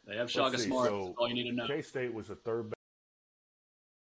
They 0.07 0.17
have 0.17 0.31
Shaka 0.31 0.53
Let's 0.53 0.63
see, 0.63 0.69
Smart. 0.69 0.89
so 0.89 1.15
all 1.19 1.29
you 1.29 1.35
need 1.35 1.51
to 1.51 1.57
know. 1.57 1.67
K 1.67 1.83
State 1.83 2.13
was 2.13 2.29
the 2.29 2.35
third 2.35 2.73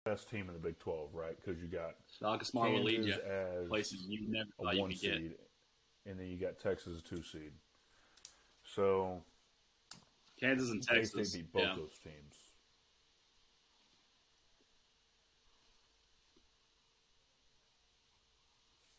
best 0.04 0.30
team 0.30 0.46
in 0.48 0.54
the 0.54 0.60
Big 0.60 0.78
Twelve, 0.78 1.08
right? 1.12 1.36
Because 1.36 1.60
you 1.60 1.68
got 1.68 1.96
Shaka 2.18 2.44
Smart 2.44 2.72
will 2.72 2.84
lead 2.84 3.04
you 3.04 3.12
as 3.12 3.68
places 3.68 4.06
you 4.08 4.28
never 4.28 4.48
thought 4.62 4.76
you 4.76 4.86
could 4.86 5.00
get. 5.00 5.40
and 6.06 6.18
then 6.18 6.28
you 6.28 6.36
got 6.38 6.58
Texas 6.58 6.94
as 6.94 6.98
a 7.00 7.02
two 7.02 7.22
seed. 7.22 7.52
So 8.62 9.22
Kansas 10.38 10.70
and 10.70 10.82
Texas 10.82 11.10
K 11.10 11.18
Texas. 11.18 11.32
State 11.32 11.38
beat 11.42 11.52
both 11.52 11.62
yeah. 11.62 11.74
those 11.76 11.98
teams. 12.02 12.36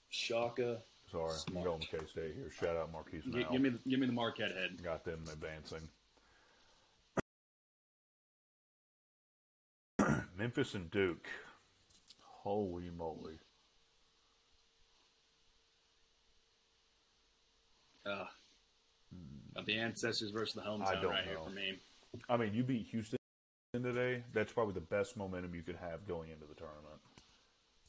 Shaka. 0.09 0.81
Sorry, 1.11 1.31
I'm 1.49 1.63
going 1.63 1.79
K 1.79 1.97
State 2.09 2.35
here. 2.35 2.49
Shout 2.57 2.77
out 2.77 2.93
Markquis 2.93 3.23
G- 3.23 3.45
give 3.51 3.61
me, 3.61 3.73
give 3.87 3.99
me 3.99 4.07
the 4.07 4.13
Marquette 4.13 4.53
head. 4.53 4.81
Got 4.81 5.03
them 5.03 5.23
advancing. 5.31 5.89
Memphis 10.37 10.73
and 10.73 10.89
Duke. 10.89 11.27
Holy 12.21 12.89
moly. 12.97 13.39
Uh, 18.05 18.25
got 19.53 19.65
the 19.65 19.77
ancestors 19.77 20.31
versus 20.31 20.55
the 20.55 20.61
I 20.61 20.65
hometown 20.65 21.01
don't 21.01 21.11
right 21.11 21.25
here 21.25 21.37
for 21.43 21.49
me. 21.51 21.77
I 22.29 22.37
mean, 22.37 22.53
you 22.53 22.63
beat 22.63 22.87
Houston 22.91 23.17
today. 23.73 24.23
That's 24.33 24.53
probably 24.53 24.73
the 24.73 24.79
best 24.81 25.17
momentum 25.17 25.53
you 25.53 25.61
could 25.61 25.75
have 25.75 26.07
going 26.07 26.29
into 26.29 26.45
the 26.45 26.55
tournament. 26.55 27.01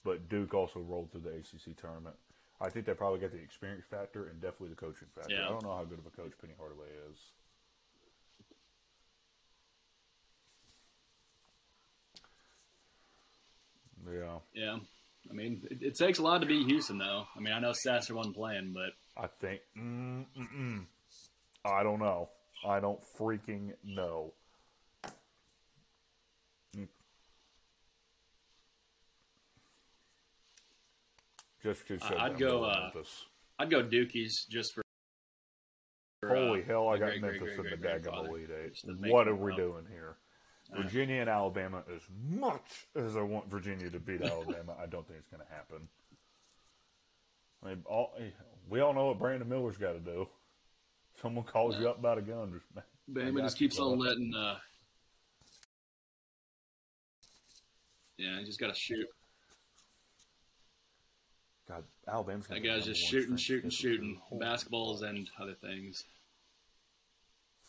But 0.05 0.29
Duke 0.29 0.55
also 0.55 0.81
rolled 0.81 1.13
through 1.13 1.23
the 1.23 1.31
ACC 1.31 1.77
tournament. 1.81 2.17
I 2.63 2.71
think 2.71 2.87
they 2.87 2.95
probably 2.95 3.19
got 3.19 3.33
the 3.33 3.39
experience 3.39 3.85
factor 3.91 4.29
and 4.29 4.41
definitely 4.41 4.69
the 4.69 4.77
coaching 4.77 5.09
factor. 5.15 5.35
Yeah. 5.35 5.47
I 5.47 5.49
don't 5.49 5.65
know 5.65 5.75
how 5.75 5.85
good 5.85 5.99
of 5.99 6.07
a 6.07 6.11
coach 6.11 6.33
Penny 6.41 6.55
Hardaway 6.57 6.87
is. 7.11 7.19
Yeah, 14.07 14.39
Yeah. 14.55 14.77
I 15.31 15.33
mean, 15.33 15.63
it, 15.71 15.83
it 15.83 15.95
takes 15.97 16.19
a 16.19 16.23
lot 16.23 16.41
to 16.41 16.47
beat 16.47 16.67
Houston, 16.67 16.99
though. 16.99 17.25
I 17.37 17.41
mean, 17.41 17.53
I 17.53 17.61
know 17.61 17.73
Sasser 17.73 18.15
wasn't 18.15 18.37
playing, 18.37 18.75
but 18.75 18.93
I 19.21 19.29
think. 19.41 19.61
Mm, 19.77 20.27
mm, 20.37 20.57
mm. 20.57 20.85
I 21.65 21.83
don't 21.83 22.01
know. 22.01 22.29
I 22.67 22.81
don't 22.81 23.01
freaking 23.19 23.73
know. 23.85 24.33
Just 31.63 31.87
to 31.87 31.99
I- 32.03 32.27
I'd 32.27 32.39
go, 32.39 32.65
uh, 32.65 32.91
I'd 33.59 33.71
go 33.71 33.83
Dukies 33.83 34.49
just 34.49 34.75
for. 34.75 34.83
for, 36.21 36.35
Holy 36.35 36.63
uh, 36.63 36.67
hell! 36.67 36.89
I 36.89 36.99
got 36.99 37.07
great, 37.07 37.21
great, 37.21 37.41
Memphis 37.41 37.57
great, 37.57 37.59
in 37.67 37.71
the 37.71 37.77
great 37.77 38.03
daggum. 38.03 38.29
Elite 38.29 38.51
Eight. 38.65 38.73
Just 38.73 38.87
to 38.87 38.95
make 38.95 39.13
What 39.13 39.29
are 39.29 39.35
we 39.37 39.53
up. 39.53 39.59
doing 39.59 39.85
here? 39.91 40.17
Uh. 40.73 40.83
Virginia 40.83 41.21
and 41.21 41.31
Alabama, 41.31 41.85
as 41.95 42.03
much 42.29 42.87
as 42.97 43.17
I 43.17 43.21
want 43.23 43.49
Virginia 43.49 43.91
to 43.91 44.01
beat 44.01 44.23
Alabama, 44.23 44.75
I 44.81 44.87
don't 44.87 45.07
think 45.07 45.21
it's 45.21 45.29
going 45.29 45.43
to 45.47 45.55
happen. 45.55 45.89
I 47.65 47.69
mean, 47.69 47.83
all, 47.87 48.13
we 48.69 48.81
all 48.81 48.93
know 48.93 49.07
what 49.07 49.19
Brandon 49.21 49.49
Miller's 49.49 49.77
got 49.77 49.93
to 49.93 50.01
do. 50.01 50.27
Someone 51.21 51.45
calls 51.45 51.79
you 51.79 51.89
up 51.89 51.99
about 51.99 52.19
a 52.19 52.23
gun, 52.23 52.53
just 52.53 52.87
Bama 53.13 53.41
just 53.43 53.59
keeps 53.59 53.79
on 53.79 53.99
letting. 53.99 54.33
Uh, 54.35 54.57
yeah, 58.17 58.41
you 58.41 58.47
just 58.47 58.59
got 58.59 58.69
to 58.69 58.75
shoot. 58.75 59.07
Alabama's 62.09 62.47
That 62.49 62.61
guy's 62.61 62.85
just 62.85 63.01
shooting, 63.01 63.37
shooting, 63.37 63.71
shooting. 63.71 64.21
for 64.29 64.39
the 64.39 64.41
whole- 64.41 64.41
Basketballs 64.41 65.03
and 65.03 65.31
other 65.39 65.55
things. 65.55 66.05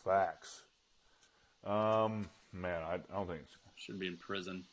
Facts. 0.04 0.64
Um, 1.62 2.28
man, 2.52 2.82
I, 2.82 2.94
I 2.94 2.98
don't 3.12 3.26
think 3.26 3.42
it's 3.42 3.56
Should 3.76 3.98
be 3.98 4.06
in 4.06 4.16
prison. 4.16 4.66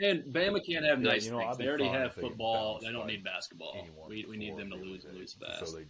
And 0.00 0.32
Bama 0.32 0.64
can't 0.64 0.84
have 0.84 1.02
Yeah, 1.02 1.10
nice 1.10 1.24
you 1.24 1.32
know, 1.32 1.40
things. 1.40 1.56
They 1.58 1.66
already 1.66 1.88
have 1.88 2.14
they 2.14 2.20
football. 2.22 2.78
They 2.80 2.92
don't 2.92 3.06
need 3.06 3.24
basketball. 3.24 3.84
We, 4.08 4.24
we 4.28 4.36
need 4.36 4.56
them 4.56 4.70
to 4.70 4.76
lose 4.76 5.04
and 5.04 5.16
lose 5.16 5.32
fast. 5.32 5.66
So 5.66 5.76
they, 5.76 5.86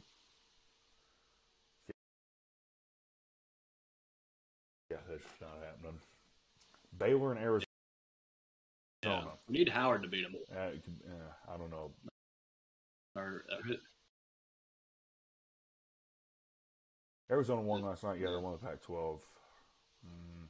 yeah, 4.91 4.97
that's 5.11 5.23
not 5.41 5.59
happening. 5.63 6.01
Baylor 6.97 7.33
and 7.33 7.41
Arizona. 7.41 7.68
Yeah. 9.09 9.25
We 9.49 9.59
need 9.59 9.69
Howard 9.69 10.03
to 10.03 10.09
beat 10.09 10.23
them. 10.23 10.35
Uh, 10.55 10.61
it 10.61 10.85
could- 10.85 11.03
uh, 11.11 11.53
I 11.55 11.57
don't 11.57 11.71
know. 11.71 11.93
Or, 13.17 13.45
uh, 13.51 13.75
Arizona 17.31 17.61
won 17.61 17.83
last 17.83 18.05
night. 18.05 18.19
Yeah, 18.21 18.31
they 18.31 18.37
won 18.37 18.53
the 18.53 18.59
Pac-12. 18.67 19.21
Mm. 20.07 20.49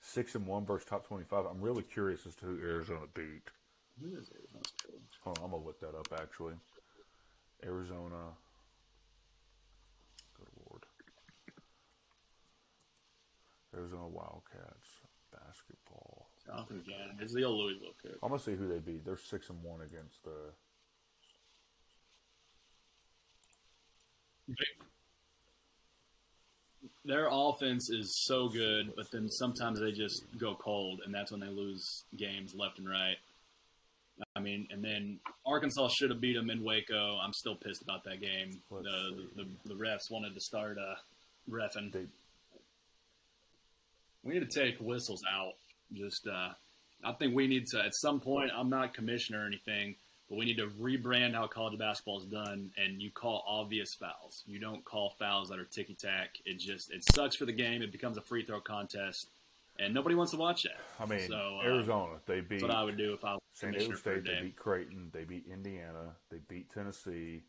Six 0.00 0.34
and 0.34 0.46
one 0.46 0.64
versus 0.64 0.88
top 0.88 1.06
twenty-five. 1.06 1.44
I'm 1.46 1.60
really 1.60 1.82
curious 1.82 2.26
as 2.26 2.34
to 2.36 2.46
who 2.46 2.58
Arizona 2.62 3.06
beat. 3.14 3.50
who 4.00 4.16
is 4.16 4.30
Arizona's 4.30 4.72
coach? 4.82 5.18
Hold 5.24 5.38
on, 5.38 5.44
I'm 5.44 5.50
gonna 5.50 5.64
look 5.64 5.80
that 5.80 5.94
up 5.96 6.08
actually. 6.20 6.54
Arizona. 7.64 8.32
Good 10.36 10.48
lord. 10.68 10.82
Arizona 13.74 14.08
Wildcats 14.08 15.00
basketball. 15.54 16.28
Jonathan 16.46 16.82
Gannon. 16.86 17.16
It's 17.20 17.34
the 17.34 17.44
old 17.44 17.58
Louisville 17.58 17.94
coach. 18.02 18.18
I'm 18.22 18.30
gonna 18.30 18.40
see 18.42 18.54
who 18.54 18.68
they 18.68 18.78
beat. 18.78 19.04
They're 19.04 19.16
six 19.16 19.48
and 19.50 19.62
one 19.62 19.80
against 19.80 20.22
the. 20.24 20.52
their 27.06 27.28
offense 27.30 27.90
is 27.90 28.24
so 28.26 28.48
good, 28.48 28.92
but 28.96 29.10
then 29.10 29.28
sometimes 29.28 29.80
they 29.80 29.92
just 29.92 30.24
go 30.38 30.54
cold, 30.54 31.00
and 31.04 31.14
that's 31.14 31.30
when 31.30 31.40
they 31.40 31.48
lose 31.48 32.04
games 32.16 32.54
left 32.54 32.78
and 32.78 32.88
right. 32.88 33.16
I 34.36 34.40
mean, 34.40 34.68
and 34.70 34.84
then 34.84 35.18
Arkansas 35.46 35.88
should 35.88 36.10
have 36.10 36.20
beat 36.20 36.34
them 36.36 36.50
in 36.50 36.62
Waco. 36.62 37.18
I'm 37.18 37.32
still 37.32 37.56
pissed 37.56 37.82
about 37.82 38.04
that 38.04 38.20
game. 38.20 38.60
The, 38.70 39.26
the 39.36 39.46
the 39.64 39.74
refs 39.74 40.10
wanted 40.10 40.34
to 40.34 40.40
start 40.40 40.78
uh, 40.78 40.94
refing. 41.50 41.92
They, 41.92 42.06
We 44.24 44.34
need 44.34 44.50
to 44.50 44.60
take 44.60 44.78
whistles 44.78 45.22
out. 45.30 45.52
Just, 45.92 46.26
uh, 46.26 46.50
I 47.04 47.12
think 47.12 47.34
we 47.34 47.46
need 47.46 47.66
to 47.68 47.84
at 47.84 47.94
some 47.94 48.20
point. 48.20 48.50
I'm 48.56 48.70
not 48.70 48.94
commissioner 48.94 49.42
or 49.42 49.46
anything, 49.46 49.96
but 50.28 50.38
we 50.38 50.46
need 50.46 50.56
to 50.56 50.68
rebrand 50.68 51.34
how 51.34 51.46
college 51.46 51.78
basketball 51.78 52.18
is 52.18 52.26
done, 52.26 52.70
and 52.76 53.00
you 53.02 53.10
call 53.10 53.44
obvious 53.46 53.94
fouls. 53.94 54.42
You 54.46 54.58
don't 54.58 54.84
call 54.84 55.14
fouls 55.18 55.50
that 55.50 55.58
are 55.58 55.64
ticky 55.64 55.94
tack. 55.94 56.30
It 56.46 56.58
just 56.58 56.90
it 56.90 57.04
sucks 57.14 57.36
for 57.36 57.44
the 57.44 57.52
game. 57.52 57.82
It 57.82 57.92
becomes 57.92 58.16
a 58.16 58.22
free 58.22 58.44
throw 58.44 58.60
contest, 58.60 59.28
and 59.78 59.92
nobody 59.92 60.14
wants 60.14 60.32
to 60.32 60.38
watch 60.38 60.62
that. 60.62 60.80
I 60.98 61.06
mean, 61.06 61.28
So, 61.28 61.60
uh, 61.62 61.66
Arizona, 61.66 62.14
they 62.26 62.40
beat 62.40 62.60
That's 62.60 62.62
what 62.62 62.74
I 62.74 62.84
would 62.84 62.96
do 62.96 63.12
if 63.12 63.24
I 63.24 63.34
was 63.34 63.40
San 63.52 63.72
commissioner 63.72 63.96
Diego 63.96 64.02
for 64.02 64.14
a 64.14 64.22
State, 64.22 64.34
they 64.34 64.42
beat 64.46 64.56
Creighton, 64.56 65.10
they 65.12 65.24
beat 65.24 65.44
Indiana, 65.52 66.16
they 66.30 66.38
beat 66.48 66.70
Tennessee, 66.72 67.42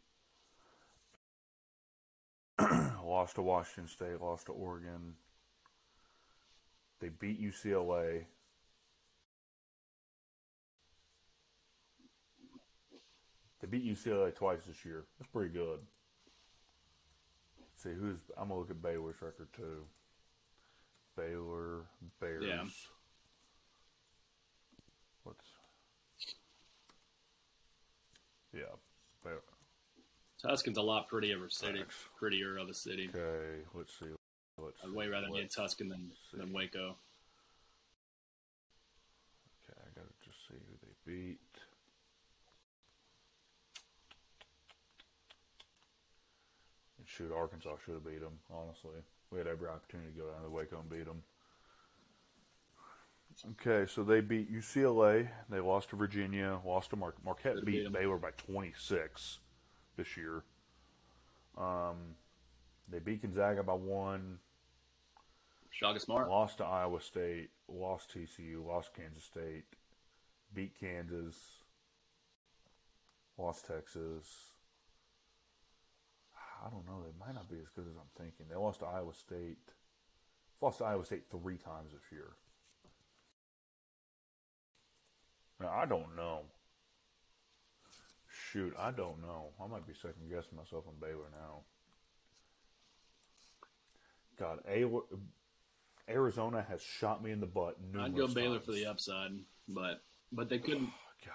lost 3.04 3.36
to 3.36 3.42
Washington 3.42 3.88
State, 3.88 4.22
lost 4.22 4.48
to 4.48 4.52
Oregon. 4.52 5.16
They 7.00 7.10
beat 7.10 7.42
UCLA. 7.42 8.26
They 13.62 13.68
beat 13.68 13.86
UCLA 13.86 14.34
twice 14.34 14.62
this 14.68 14.86
year. 14.86 15.06
That's 15.20 15.32
pretty 15.32 15.54
good. 15.54 15.80
see 17.76 17.92
who's 18.00 18.20
I'm 18.38 18.50
gonna 18.50 18.60
look 18.60 18.70
at 18.70 18.82
Baylor's 18.82 19.22
record 19.22 19.48
too. 19.56 19.86
Baylor 21.18 21.86
Bears. 22.20 22.44
Yeah. 22.46 22.64
What's 25.24 25.46
yeah. 28.54 28.62
Baylor. 29.24 29.42
Tuscan's 30.42 30.78
a 30.78 30.82
lot 30.82 31.08
prettier 31.08 31.38
of 31.38 31.44
a 31.44 31.50
city. 31.50 31.84
Prettier 32.18 32.58
of 32.58 32.70
a 32.70 32.74
city. 32.74 33.10
Okay, 33.10 33.64
let's 33.74 33.98
see. 33.98 34.06
Let's 34.58 34.78
I'd 34.84 34.94
way 34.94 35.08
rather 35.08 35.28
be 35.34 35.42
in 35.42 35.48
Tuscan 35.50 35.90
than, 35.90 36.12
than 36.34 36.54
Waco. 36.54 36.96
Okay, 39.68 39.78
I 39.80 39.90
gotta 39.96 40.14
just 40.24 40.38
see 40.48 40.56
who 40.56 40.78
they 40.82 41.12
beat. 41.12 41.40
And 46.98 47.08
shoot, 47.08 47.32
Arkansas 47.36 47.76
should 47.84 47.96
have 47.96 48.06
beat 48.06 48.22
them. 48.22 48.40
Honestly, 48.52 49.02
we 49.32 49.40
had 49.40 49.48
every 49.48 49.68
opportunity 49.68 50.12
to 50.12 50.20
go 50.20 50.32
down 50.32 50.44
to 50.44 50.50
Waco 50.50 50.80
and 50.80 50.90
beat 50.90 51.06
them. 51.06 51.22
Okay, 53.60 53.92
so 53.92 54.02
they 54.04 54.22
beat 54.22 54.50
UCLA. 54.50 55.28
They 55.50 55.60
lost 55.60 55.90
to 55.90 55.98
Virginia. 55.98 56.60
Lost 56.66 56.92
to 56.92 56.96
Mar- 56.96 57.16
Marquette. 57.26 57.66
Beat 57.66 57.84
Beat. 57.84 57.92
Baylor 57.92 58.18
by 58.18 58.32
26 58.38 59.40
this 59.98 60.16
year. 60.16 60.44
Um, 61.58 62.16
they 62.90 63.00
beat 63.00 63.22
Gonzaga 63.22 63.62
by 63.62 63.74
one. 63.74 64.40
Shaka 65.76 66.00
Smart. 66.00 66.30
Lost 66.30 66.60
to 66.60 66.64
Iowa 66.64 67.02
State, 67.02 67.50
lost 67.68 68.16
TCU, 68.16 68.66
lost 68.66 68.94
Kansas 68.94 69.26
State, 69.26 69.66
beat 70.54 70.80
Kansas, 70.80 71.36
lost 73.38 73.66
Texas. 73.66 74.54
I 76.66 76.70
don't 76.70 76.86
know. 76.86 77.04
They 77.04 77.12
might 77.20 77.36
not 77.36 77.50
be 77.50 77.58
as 77.58 77.68
good 77.76 77.86
as 77.90 77.96
I'm 77.98 78.10
thinking. 78.18 78.46
They 78.50 78.56
lost 78.56 78.80
to 78.80 78.86
Iowa 78.86 79.14
State. 79.14 79.58
Lost 80.62 80.78
to 80.78 80.86
Iowa 80.86 81.04
State 81.04 81.26
three 81.30 81.58
times 81.58 81.92
this 81.92 82.10
year. 82.10 82.32
Now, 85.60 85.72
I 85.72 85.86
don't 85.86 86.16
know. 86.16 86.44
Shoot, 88.30 88.74
I 88.80 88.92
don't 88.92 89.22
know. 89.22 89.50
I 89.62 89.68
might 89.68 89.86
be 89.86 89.94
second 89.94 90.30
guessing 90.30 90.58
myself 90.58 90.86
on 90.88 90.94
Baylor 91.02 91.30
now. 91.34 91.64
God, 94.40 94.60
A- 94.70 94.86
Arizona 96.10 96.66
has 96.70 96.82
shot 96.82 97.24
me 97.24 97.32
in 97.32 97.40
the 97.40 97.46
butt 97.48 97.78
numerous 97.82 98.06
I'd 98.06 98.16
go 98.16 98.28
Baylor 98.28 98.56
times. 98.58 98.66
for 98.66 98.72
the 98.74 98.86
upside, 98.86 99.32
but 99.68 100.02
but 100.32 100.50
they 100.50 100.60
couldn't. 100.60 100.90
Oh, 100.90 101.26
gosh. 101.26 101.32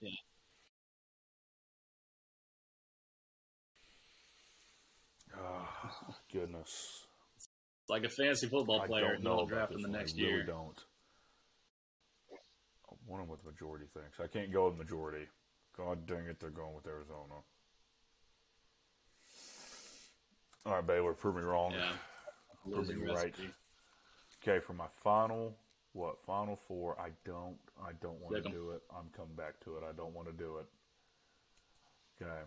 Yeah. 0.00 0.10
Oh, 5.36 5.68
goodness. 6.32 7.06
Like 7.88 8.04
a 8.04 8.08
fantasy 8.08 8.46
football 8.48 8.80
player, 8.86 9.02
don't 9.04 9.14
and 9.16 9.24
know 9.24 9.30
you'll 9.30 9.38
about 9.40 9.48
draft 9.48 9.72
them 9.72 9.82
the 9.82 9.88
next 9.88 10.14
I 10.18 10.22
really 10.22 10.32
year. 10.32 10.42
don't. 10.44 10.80
I 12.90 12.94
wonder 13.06 13.24
what 13.26 13.42
the 13.44 13.50
majority 13.50 13.86
thinks. 13.92 14.20
I 14.20 14.26
can't 14.26 14.52
go 14.52 14.68
with 14.68 14.78
majority. 14.78 15.26
God 15.76 16.06
dang 16.06 16.26
it, 16.26 16.40
they're 16.40 16.50
going 16.50 16.74
with 16.74 16.86
Arizona. 16.86 17.42
All 20.66 20.74
right, 20.74 20.86
Baylor, 20.86 21.12
prove 21.12 21.36
me 21.36 21.42
wrong. 21.42 21.72
Yeah, 21.72 21.92
Prove 22.70 22.88
me 22.88 22.94
right. 23.12 23.34
Okay, 24.42 24.60
for 24.64 24.72
my 24.72 24.86
final, 25.02 25.56
what 25.92 26.16
final 26.24 26.56
four? 26.56 26.98
I 26.98 27.10
don't, 27.24 27.56
I 27.82 27.92
don't 28.00 28.18
want 28.20 28.42
to 28.42 28.50
do 28.50 28.70
it. 28.70 28.82
I'm 28.90 29.08
coming 29.14 29.34
back 29.36 29.60
to 29.64 29.76
it. 29.76 29.82
I 29.88 29.92
don't 29.92 30.14
want 30.14 30.26
to 30.28 30.32
do 30.32 30.58
it. 30.58 30.66
Okay. 32.22 32.40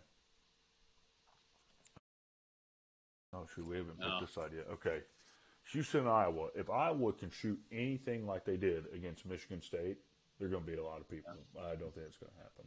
Oh 3.33 3.45
shoot, 3.53 3.67
we 3.67 3.77
haven't 3.77 3.99
No. 3.99 4.17
picked 4.19 4.35
this 4.35 4.43
idea. 4.43 4.61
Okay, 4.71 5.01
Houston, 5.73 6.07
Iowa. 6.07 6.49
If 6.55 6.69
Iowa 6.69 7.13
can 7.13 7.29
shoot 7.29 7.59
anything 7.71 8.25
like 8.25 8.45
they 8.45 8.57
did 8.57 8.85
against 8.93 9.25
Michigan 9.25 9.61
State, 9.61 9.97
they're 10.39 10.49
going 10.49 10.63
to 10.63 10.69
beat 10.71 10.79
a 10.79 10.83
lot 10.83 11.01
of 11.01 11.09
people. 11.09 11.33
I 11.59 11.75
don't 11.75 11.93
think 11.93 12.07
it's 12.07 12.17
going 12.17 12.31
to 12.31 12.37
happen. 12.37 12.65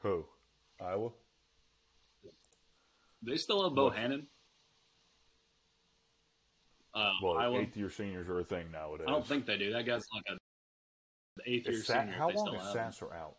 Who? 0.00 0.24
Iowa? 0.80 1.10
They 3.26 3.36
still 3.36 3.62
have 3.64 3.72
Bohannon. 3.72 4.26
Uh, 6.94 7.10
Well, 7.22 7.38
Iowa. 7.38 7.60
eighth 7.60 7.76
year 7.76 7.90
seniors 7.90 8.28
are 8.28 8.38
a 8.40 8.44
thing 8.44 8.70
nowadays. 8.70 9.06
I 9.08 9.10
don't 9.10 9.26
think 9.26 9.46
they 9.46 9.56
do. 9.58 9.72
That 9.72 9.84
guy's 9.86 10.04
like 10.14 10.24
a 10.28 11.50
eighth 11.50 11.66
year 11.66 11.82
Sa- 11.82 12.00
senior. 12.00 12.12
how 12.12 12.28
long 12.30 12.54
is 12.54 12.60
have 12.62 12.68
him. 12.70 12.72
Sasser 12.92 13.12
out? 13.12 13.36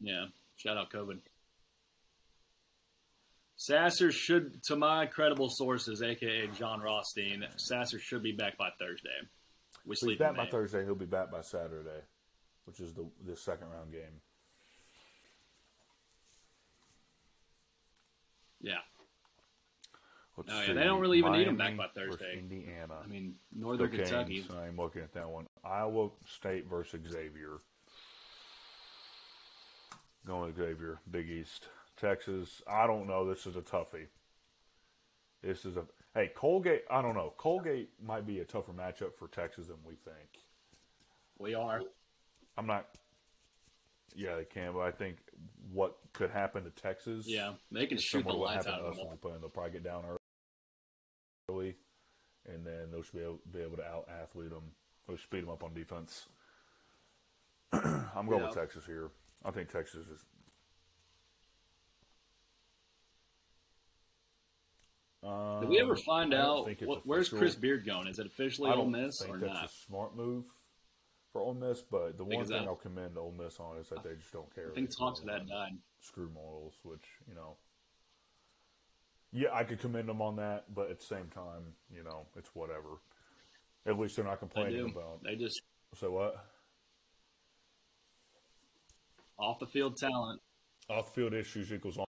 Yeah. 0.00 0.26
Shout 0.56 0.76
out 0.76 0.90
COVID. 0.90 1.20
Sasser 3.56 4.10
should, 4.10 4.62
to 4.64 4.76
my 4.76 5.06
credible 5.06 5.50
sources, 5.50 6.02
aka 6.02 6.46
Jon 6.48 6.80
Rothstein, 6.80 7.44
Sasser 7.56 7.98
should 7.98 8.22
be 8.22 8.32
back 8.32 8.56
by 8.56 8.70
Thursday. 8.78 9.08
We 9.84 9.96
So 9.96 10.08
he's 10.08 10.18
back 10.18 10.36
by 10.36 10.46
Thursday. 10.46 10.84
He'll 10.84 10.94
be 10.94 11.04
back 11.06 11.30
by 11.30 11.42
Saturday, 11.42 12.00
which 12.64 12.80
is 12.80 12.94
the 12.94 13.10
the 13.26 13.36
second 13.36 13.68
round 13.70 13.92
game. 13.92 14.20
Yeah. 18.60 18.74
Let's 20.36 20.50
Oh, 20.50 20.60
yeah, 20.60 20.66
see. 20.68 20.72
they 20.72 20.84
don't 20.84 21.00
really 21.00 21.18
even 21.18 21.32
need 21.32 21.46
them 21.46 21.56
back 21.56 21.76
by 21.76 21.88
Thursday. 21.88 22.38
Indiana. 22.38 22.98
I 23.02 23.06
mean, 23.06 23.34
Northern 23.52 23.90
The 23.90 23.98
Kentucky. 23.98 24.40
Canes, 24.42 24.50
I'm 24.54 24.76
looking 24.76 25.02
at 25.02 25.12
that 25.12 25.28
one. 25.28 25.46
Iowa 25.64 26.10
State 26.26 26.66
versus 26.68 27.00
Xavier. 27.10 27.58
Going 30.26 30.46
with 30.46 30.56
Xavier, 30.56 31.00
Big 31.10 31.28
East, 31.28 31.68
Texas. 31.96 32.62
I 32.68 32.86
don't 32.86 33.06
know. 33.06 33.26
This 33.28 33.46
is 33.46 33.56
a 33.56 33.62
toughie. 33.62 34.06
This 35.42 35.64
is 35.64 35.76
a 35.76 35.84
hey 36.14 36.30
Colgate. 36.34 36.84
I 36.90 37.00
don't 37.00 37.14
know. 37.14 37.32
Colgate 37.38 37.90
might 38.02 38.26
be 38.26 38.40
a 38.40 38.44
tougher 38.44 38.72
matchup 38.72 39.14
for 39.18 39.28
Texas 39.28 39.66
than 39.68 39.78
we 39.84 39.94
think. 39.94 40.28
We 41.38 41.54
are. 41.54 41.80
I'm 42.58 42.66
not. 42.66 42.86
Yeah, 44.14 44.36
they 44.36 44.44
can, 44.44 44.72
but 44.74 44.80
I 44.80 44.90
think 44.90 45.16
what 45.72 45.96
could 46.12 46.30
happen 46.30 46.64
to 46.64 46.70
Texas. 46.70 47.26
Yeah. 47.28 47.52
They 47.70 47.86
can 47.86 47.98
shoot 47.98 48.24
the 48.24 48.32
lights 48.32 48.66
out 48.66 48.80
of 48.80 48.86
us 48.92 48.96
them. 48.96 49.06
when 49.06 49.12
we 49.12 49.18
play. 49.18 49.32
They'll 49.40 49.48
probably 49.50 49.72
get 49.72 49.84
down 49.84 50.04
early, 51.48 51.76
and 52.48 52.66
then 52.66 52.90
they'll 52.90 53.02
be 53.14 53.20
able, 53.20 53.40
be 53.52 53.60
able 53.60 53.76
to 53.76 53.84
out 53.84 54.08
athlete 54.22 54.50
them 54.50 54.72
or 55.08 55.16
speed 55.18 55.42
them 55.42 55.50
up 55.50 55.62
on 55.62 55.74
defense. 55.74 56.26
I'm 57.72 58.26
going 58.28 58.42
with 58.42 58.54
Texas 58.54 58.84
here. 58.84 59.10
I 59.44 59.50
think 59.52 59.70
Texas 59.70 60.06
is. 60.08 60.24
Did 65.22 65.68
we 65.68 65.78
ever 65.80 65.92
Um, 65.92 65.98
find 65.98 66.34
out 66.34 66.66
what, 66.82 67.06
where's. 67.06 67.28
Chris 67.28 67.54
Beard 67.54 67.84
going? 67.84 68.08
Is 68.08 68.18
it 68.18 68.26
officially 68.26 68.70
Ole 68.70 68.86
Miss 68.86 69.20
or 69.22 69.36
that's 69.38 69.52
not? 69.52 69.64
a 69.66 69.68
smart 69.86 70.16
move 70.16 70.44
for 71.32 71.40
Ole 71.40 71.54
Miss, 71.54 71.82
but 71.82 72.16
the 72.16 72.24
one 72.24 72.44
thing? 72.44 72.66
I'll 72.66 72.74
commend 72.74 73.16
Ole 73.16 73.32
Miss 73.38 73.58
on 73.60 73.76
is 73.78 73.88
that 73.90 74.02
they 74.02 74.14
just 74.16 74.32
don't 74.32 74.52
care. 74.54 74.70
I 74.70 74.74
think 74.74 74.90
talks 74.98 75.20
that 75.20 75.46
died. 75.46 75.72
screw 76.00 76.28
morals, 76.30 76.74
which 76.82 77.04
you 77.28 77.34
know. 77.34 77.56
Yeah, 79.32 79.50
I 79.54 79.62
could 79.62 79.78
commend 79.78 80.08
them 80.08 80.20
on 80.20 80.36
that, 80.36 80.74
but 80.74 80.90
at 80.90 80.98
the 80.98 81.04
same 81.06 81.28
time, 81.28 81.62
you 81.94 82.02
know, 82.02 82.26
it's 82.36 82.50
whatever. 82.54 83.00
At 83.86 83.96
least 83.98 84.16
they're 84.16 84.24
not 84.24 84.40
complaining 84.40 84.90
about. 84.90 85.22
They 85.22 85.36
just 85.36 85.62
So 85.94 86.10
what? 86.10 86.44
Off 89.38 89.58
the 89.60 89.66
field 89.66 89.96
talent. 89.96 90.40
Off 90.88 91.14
the 91.14 91.20
field 91.20 91.32
issues 91.34 91.72
equals 91.72 91.96
on 91.96 92.04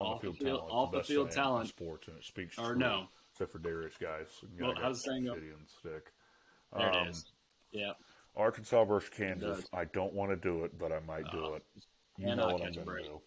Off 0.00 0.20
the 0.20 0.26
field 0.28 0.38
field- 0.38 0.58
talent. 0.58 0.72
off 0.72 0.90
the 0.92 0.98
best 0.98 1.08
field 1.08 1.30
talent. 1.30 1.68
sports, 1.68 2.08
and 2.08 2.16
it 2.16 2.24
speaks. 2.24 2.58
Or 2.58 2.74
no. 2.74 3.06
except 3.32 3.52
for 3.52 3.58
Darius 3.58 3.96
guys. 3.98 4.26
You 4.56 4.64
Well, 4.64 4.74
how's 4.80 4.96
the 5.02 5.10
saying 5.10 5.24
go? 5.26 5.34
shitty 5.34 5.52
stick. 5.78 6.12
There 6.76 6.94
Um, 6.94 7.06
it 7.06 7.10
is. 7.10 7.24
Yeah. 7.70 7.92
Arkansas 8.36 8.84
versus 8.84 9.10
Kansas. 9.10 9.66
I 9.72 9.84
don't 9.86 10.14
want 10.14 10.30
to 10.30 10.36
do 10.36 10.64
it, 10.64 10.78
but 10.78 10.90
I 10.92 11.00
might 11.00 11.30
do 11.30 11.44
Uh, 11.44 11.52
it. 11.56 11.66
You 12.16 12.34
know 12.34 12.46
what 12.46 12.62
I'm 12.62 12.72
going 12.72 12.86
to 12.86 13.02
do. 13.08 13.22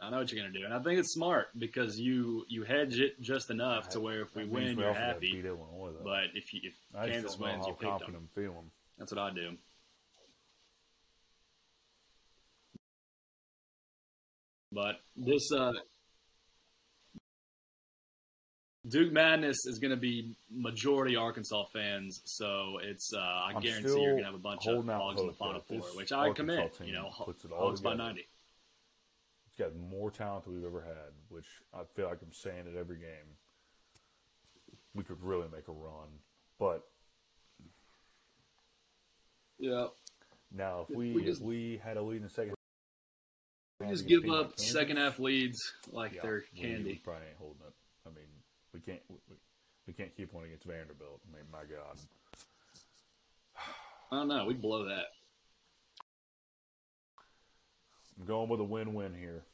I 0.00 0.10
know 0.10 0.18
what 0.18 0.30
you're 0.30 0.42
gonna 0.42 0.52
do, 0.52 0.64
and 0.64 0.74
I 0.74 0.82
think 0.82 0.98
it's 0.98 1.12
smart 1.12 1.48
because 1.58 1.98
you 1.98 2.44
you 2.48 2.64
hedge 2.64 2.98
it 3.00 3.18
just 3.22 3.48
enough 3.50 3.88
to 3.90 4.00
where 4.00 4.20
if 4.22 4.34
we 4.34 4.44
win, 4.44 4.76
you're 4.78 4.92
happy. 4.92 5.40
But 5.40 6.24
if 6.34 6.52
you, 6.52 6.60
if 6.64 6.74
I 6.94 7.08
Kansas 7.08 7.38
wins, 7.38 7.66
you 7.66 7.72
pick 7.72 7.88
confident 7.88 8.14
them. 8.14 8.28
Feeling. 8.34 8.70
That's 8.98 9.12
what 9.12 9.20
I 9.20 9.32
do. 9.32 9.56
But 14.72 14.96
this 15.16 15.50
uh, 15.52 15.72
Duke 18.86 19.12
Madness 19.12 19.56
is 19.66 19.78
going 19.78 19.92
to 19.92 19.96
be 19.96 20.36
majority 20.50 21.16
Arkansas 21.16 21.64
fans, 21.72 22.20
so 22.24 22.78
it's 22.82 23.12
uh, 23.14 23.18
I 23.18 23.52
I'm 23.54 23.62
guarantee 23.62 23.88
you're 24.00 24.12
going 24.12 24.18
to 24.18 24.24
have 24.24 24.34
a 24.34 24.38
bunch 24.38 24.66
of 24.66 24.84
hogs 24.86 25.20
in 25.20 25.26
the 25.26 25.32
Final 25.32 25.60
Four, 25.62 25.78
which 25.94 26.12
I 26.12 26.28
Arkansas 26.28 26.54
commit. 26.54 26.80
You 26.84 26.92
know, 26.92 27.10
puts 27.24 27.44
it 27.44 27.52
all 27.52 27.68
hogs 27.68 27.80
by 27.80 27.92
together. 27.92 28.08
ninety. 28.08 28.28
It's 29.48 29.56
got 29.58 29.74
more 29.76 30.10
talent 30.10 30.44
than 30.44 30.54
we've 30.56 30.64
ever 30.66 30.82
had, 30.82 31.12
which 31.28 31.46
I 31.72 31.82
feel 31.94 32.08
like 32.08 32.18
I'm 32.22 32.32
saying 32.32 32.64
at 32.70 32.76
every 32.78 32.98
game. 32.98 33.36
We 34.94 35.02
could 35.02 35.22
really 35.22 35.48
make 35.52 35.66
a 35.68 35.72
run, 35.72 36.08
but 36.58 36.84
Yeah, 39.58 39.86
now 40.52 40.82
if 40.82 40.90
If 40.90 40.96
we, 40.96 41.12
we 41.12 41.20
if 41.22 41.26
just- 41.26 41.42
we 41.42 41.80
had 41.82 41.96
a 41.96 42.02
lead 42.02 42.18
in 42.18 42.22
the 42.24 42.28
second, 42.30 42.54
we 43.80 43.86
half 43.86 43.94
just 43.94 44.06
give 44.06 44.20
a 44.20 44.22
team 44.22 44.30
like 44.32 44.46
up 44.46 44.60
second 44.60 44.96
half 44.98 45.18
leads 45.18 45.58
like 45.90 46.14
yeah, 46.14 46.20
they're 46.22 46.44
we- 46.54 46.60
candy. 46.60 46.84
We, 46.90 46.94
probably 46.96 47.28
ain't 47.28 47.38
holding 47.38 47.62
it. 47.66 47.72
I 48.06 48.10
mean, 48.10 48.26
we 48.74 48.80
can't 48.80 49.00
we, 49.08 49.16
we- 49.86 49.92
can't 49.94 50.14
keep 50.16 50.32
one 50.32 50.44
against 50.44 50.64
Vanderbilt. 50.64 51.20
I 51.28 51.36
mean, 51.36 51.44
my 51.52 51.60
God, 51.60 51.96
I 54.10 54.16
don't 54.16 54.28
know. 54.28 54.44
We 54.46 54.54
blow 54.54 54.88
that. 54.88 55.04
I'm 58.18 58.26
going 58.26 58.48
with 58.48 58.60
a 58.60 58.64
win-win 58.64 59.14
here. 59.14 59.44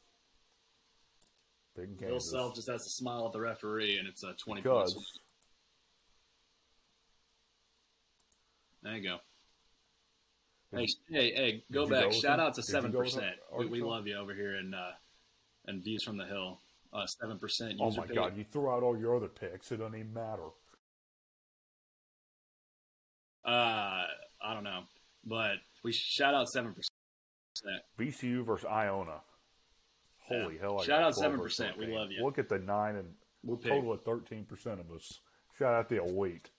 Big 1.77 1.99
Bill 1.99 2.21
Self 2.21 2.55
just 2.55 2.69
has 2.69 2.85
to 2.85 2.91
smile 2.91 3.27
at 3.27 3.33
the 3.33 3.41
referee, 3.41 3.99
and 3.99 4.09
it's 4.09 4.23
a 4.23 4.35
twenty 4.35 4.61
because 4.63 4.95
points. 4.95 5.19
There 8.83 8.97
you 8.97 9.03
go. 9.03 9.19
Hey, 10.73 10.89
hey, 11.11 11.35
hey! 11.35 11.65
Go 11.73 11.87
go 11.87 11.91
back. 11.91 12.13
Shout 12.13 12.39
them? 12.39 12.47
out 12.47 12.55
to 12.55 12.63
seven 12.63 12.93
percent. 12.93 13.37
We, 13.57 13.67
we 13.67 13.83
love 13.83 14.07
you 14.07 14.17
over 14.17 14.35
here 14.35 14.57
in 14.57 14.73
uh, 14.75 14.93
and 15.67 15.83
views 15.83 16.03
from 16.03 16.17
the 16.17 16.27
hill. 16.27 16.61
Uh, 16.93 17.07
Seven 17.07 17.39
percent. 17.39 17.75
oh 17.81 17.93
my 17.93 18.05
God, 18.07 18.37
you 18.37 18.45
throw 18.45 18.75
out 18.75 18.83
all 18.83 18.99
your 18.99 19.15
other 19.17 19.29
picks, 19.29 19.71
it 19.71 19.77
doesn't 19.77 19.95
even 19.95 20.13
matter. 20.13 20.49
Uh, 23.45 24.05
I 24.43 24.55
don't 24.55 24.65
know, 24.65 24.83
but 25.25 25.59
we 25.85 25.93
shout 25.93 26.35
out 26.35 26.49
seven 26.49 26.75
percent. 26.75 26.91
VCU 27.99 28.45
versus 28.45 28.67
Iona. 28.67 29.21
Holy 30.27 30.57
Yeah. 30.57 30.61
hell! 30.63 30.81
I 30.81 30.85
Shout 30.85 31.03
out 31.03 31.15
7%. 31.15 31.77
We 31.77 31.87
love 31.87 32.11
you. 32.13 32.25
Look 32.25 32.39
at 32.39 32.49
the 32.49 32.59
nine 32.59 32.97
and 32.97 33.15
We're 33.43 33.57
big. 33.57 33.73
total 33.73 33.93
of 33.93 34.03
thirteen 34.05 34.45
percent 34.45 34.81
of 34.81 34.91
us. 34.93 35.21
Shout 35.59 35.75
out 35.75 35.89
the 35.89 36.03
elite. 36.03 36.51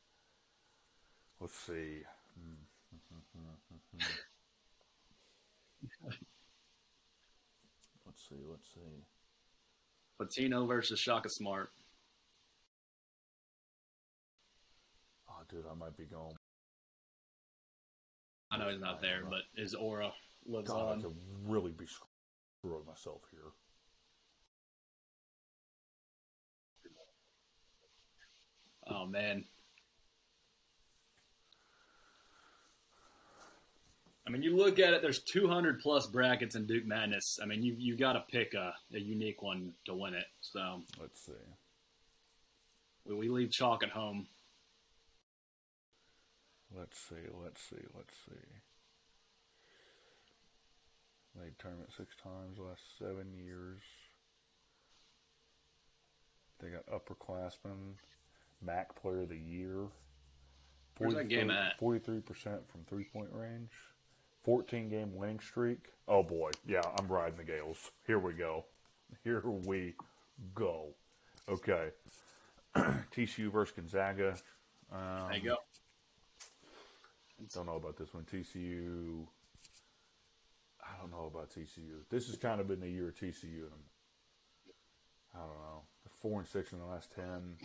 Let's 1.39 1.55
see. 1.55 2.03
let's 8.05 8.27
see. 8.29 8.35
Let's 8.49 8.67
see. 8.73 9.03
Pitino 10.21 10.67
versus 10.67 10.99
Shaka 10.99 11.29
Smart. 11.29 11.71
Oh, 15.29 15.41
dude, 15.49 15.65
I 15.69 15.73
might 15.75 15.97
be 15.97 16.05
going. 16.05 16.35
I 18.51 18.57
know 18.57 18.69
he's 18.69 18.81
not 18.81 19.01
there, 19.01 19.23
but 19.29 19.41
his 19.55 19.73
aura 19.73 20.11
lives 20.45 20.67
God, 20.67 20.89
I 20.89 20.91
on. 20.91 21.01
could 21.01 21.15
really 21.45 21.71
be 21.71 21.85
screwing 21.87 22.85
myself 22.85 23.21
here. 23.31 23.39
Oh 28.87 29.05
man. 29.05 29.45
I 34.25 34.29
mean, 34.29 34.43
you 34.43 34.55
look 34.55 34.77
at 34.79 34.93
it. 34.93 35.01
There's 35.01 35.19
200 35.19 35.79
plus 35.79 36.07
brackets 36.07 36.55
in 36.55 36.65
Duke 36.65 36.85
Madness. 36.85 37.39
I 37.41 37.45
mean, 37.45 37.63
you 37.63 37.75
you 37.77 37.97
got 37.97 38.13
to 38.13 38.23
pick 38.31 38.53
a, 38.53 38.73
a 38.93 38.99
unique 38.99 39.41
one 39.41 39.73
to 39.85 39.95
win 39.95 40.13
it. 40.13 40.27
So 40.41 40.81
Let's 40.99 41.25
see. 41.25 41.31
we, 43.05 43.15
we 43.15 43.29
leave 43.29 43.51
chalk 43.51 43.83
at 43.83 43.89
home. 43.89 44.27
Let's 46.75 46.97
see. 46.97 47.15
Let's 47.43 47.61
see. 47.61 47.83
Let's 47.95 48.15
see. 48.25 48.47
Made 51.39 51.57
tournament 51.59 51.89
six 51.95 52.15
times 52.21 52.59
last 52.59 52.81
seven 52.99 53.33
years. 53.33 53.81
They 56.59 56.69
got 56.69 56.85
upperclassmen, 56.85 57.95
MAC 58.61 59.01
Player 59.01 59.21
of 59.21 59.29
the 59.29 59.37
Year. 59.37 59.87
Where's 60.97 61.15
that 61.15 61.29
game 61.29 61.49
at? 61.49 61.79
Forty-three 61.79 62.19
percent 62.19 62.69
from 62.69 62.83
three-point 62.83 63.29
range. 63.31 63.71
Fourteen 64.43 64.89
game 64.89 65.15
winning 65.15 65.39
streak. 65.39 65.89
Oh 66.07 66.23
boy, 66.23 66.51
yeah, 66.65 66.81
I'm 66.97 67.07
riding 67.07 67.37
the 67.37 67.43
Gaels. 67.43 67.91
Here 68.07 68.17
we 68.19 68.33
go. 68.33 68.65
Here 69.23 69.41
we 69.45 69.93
go. 70.55 70.95
Okay. 71.47 71.89
TCU 72.75 73.51
versus 73.51 73.75
Gonzaga. 73.75 74.35
Um, 74.91 75.27
There 75.29 75.37
you 75.37 75.49
go. 75.49 75.57
don't 77.53 77.65
know 77.67 77.75
about 77.75 77.97
this 77.97 78.13
one. 78.13 78.23
TCU. 78.23 79.27
I 80.83 80.99
don't 80.99 81.11
know 81.11 81.25
about 81.33 81.49
TCU. 81.51 82.03
This 82.09 82.27
has 82.27 82.37
kind 82.37 82.59
of 82.61 82.67
been 82.67 82.79
the 82.79 82.89
year 82.89 83.09
of 83.09 83.15
TCU. 83.15 83.43
And 83.63 83.83
I 85.35 85.39
don't 85.39 85.49
know. 85.49 85.83
They're 86.03 86.11
four 86.21 86.39
and 86.39 86.47
six 86.47 86.71
in 86.73 86.79
the 86.79 86.85
last 86.85 87.11
ten. 87.13 87.57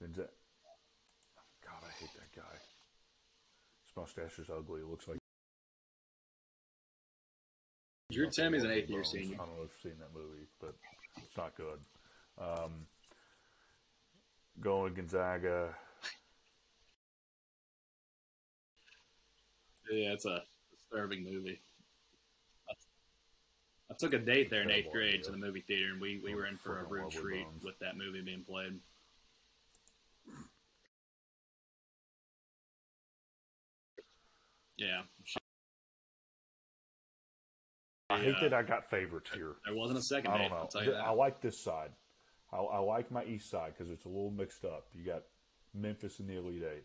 Gonza- 0.00 0.28
God, 1.64 1.82
I 1.84 1.90
hate 2.00 2.12
that 2.14 2.32
guy. 2.34 2.56
His 3.94 4.00
mustache 4.00 4.38
is 4.38 4.50
ugly. 4.50 4.80
It 4.80 4.88
looks 4.88 5.06
like 5.06 5.18
Drew 8.10 8.28
Timme's 8.28 8.62
an 8.62 8.70
eighth 8.70 8.90
year 8.90 9.04
senior. 9.04 9.36
I 9.40 9.46
don't 9.46 9.56
know 9.56 9.64
if 9.64 9.70
you've 9.84 9.92
seen 9.92 10.00
that 10.00 10.14
movie, 10.14 10.46
but 10.60 10.74
it's 11.16 11.36
not 11.36 11.56
good. 11.56 11.78
Um, 12.38 12.86
going 14.60 14.94
Gonzaga. 14.94 15.74
Yeah, 19.90 20.12
it's 20.12 20.26
a 20.26 20.42
disturbing 20.70 21.24
movie. 21.24 21.60
I, 23.90 23.94
took 23.98 24.14
a 24.14 24.18
date 24.18 24.48
there 24.48 24.62
in 24.62 24.70
eighth 24.70 24.90
grade 24.90 25.22
to 25.24 25.30
the 25.30 25.36
movie 25.36 25.60
theater, 25.60 25.92
and 25.92 26.00
we, 26.00 26.20
we 26.24 26.34
were 26.34 26.46
in 26.46 26.56
for 26.56 26.80
a 26.80 26.84
rude 26.84 27.10
treat 27.10 27.46
with 27.62 27.78
that 27.80 27.96
movie 27.96 28.22
being 28.22 28.44
played. 28.44 28.78
Yeah, 34.76 35.02
I 38.10 38.18
hate 38.18 38.34
Yeah. 38.42 38.48
that 38.48 38.54
I 38.54 38.62
got 38.62 38.88
favorites 38.90 39.30
here. 39.32 39.56
there 39.64 39.74
wasn't 39.74 39.98
a 39.98 40.02
second 40.02 40.32
I 40.32 40.38
don't 40.38 40.50
know. 40.50 40.56
I'll 40.56 40.66
tell 40.68 40.84
you 40.84 40.92
that. 40.92 41.04
I 41.04 41.10
like 41.10 41.40
this 41.40 41.62
side. 41.62 41.90
I, 42.52 42.56
I 42.58 42.78
like 42.78 43.10
my 43.10 43.24
east 43.24 43.50
side 43.50 43.74
because 43.76 43.90
it's 43.90 44.04
a 44.04 44.08
little 44.08 44.30
mixed 44.30 44.64
up. 44.64 44.86
You 44.94 45.04
got 45.04 45.22
Memphis 45.74 46.20
in 46.20 46.26
the 46.26 46.36
Elite 46.36 46.62
Eight. 46.64 46.84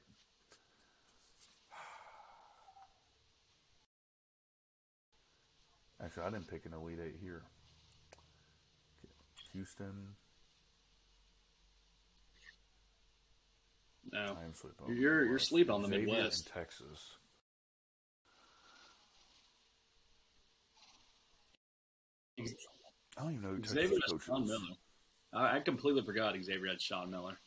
Actually, 6.03 6.23
I 6.23 6.29
didn't 6.29 6.47
pick 6.47 6.65
an 6.65 6.73
Elite 6.73 6.99
Eight 7.03 7.15
here. 7.21 7.43
Houston. 9.53 10.15
no, 14.11 14.37
I 14.39 14.45
am 14.45 14.53
sleeping. 14.53 14.85
on 14.85 14.95
You're- 14.95 15.27
you're 15.27 15.39
sleeping 15.39 15.73
on 15.73 15.81
the 15.81 15.87
Midwest. 15.87 16.47
Texas. 16.47 17.16
I 22.39 22.43
don't 23.23 23.31
even 23.31 23.41
know 23.41 23.55
who 23.55 23.63
Xavier 23.63 23.97
coach 24.09 24.23
Sean. 24.25 24.45
Miller. 24.45 24.75
I, 25.33 25.57
I 25.57 25.59
completely 25.59 26.03
forgot 26.03 26.35
Xavier 26.41 26.67
had 26.69 26.81
Sean 26.81 27.09
Miller. 27.09 27.37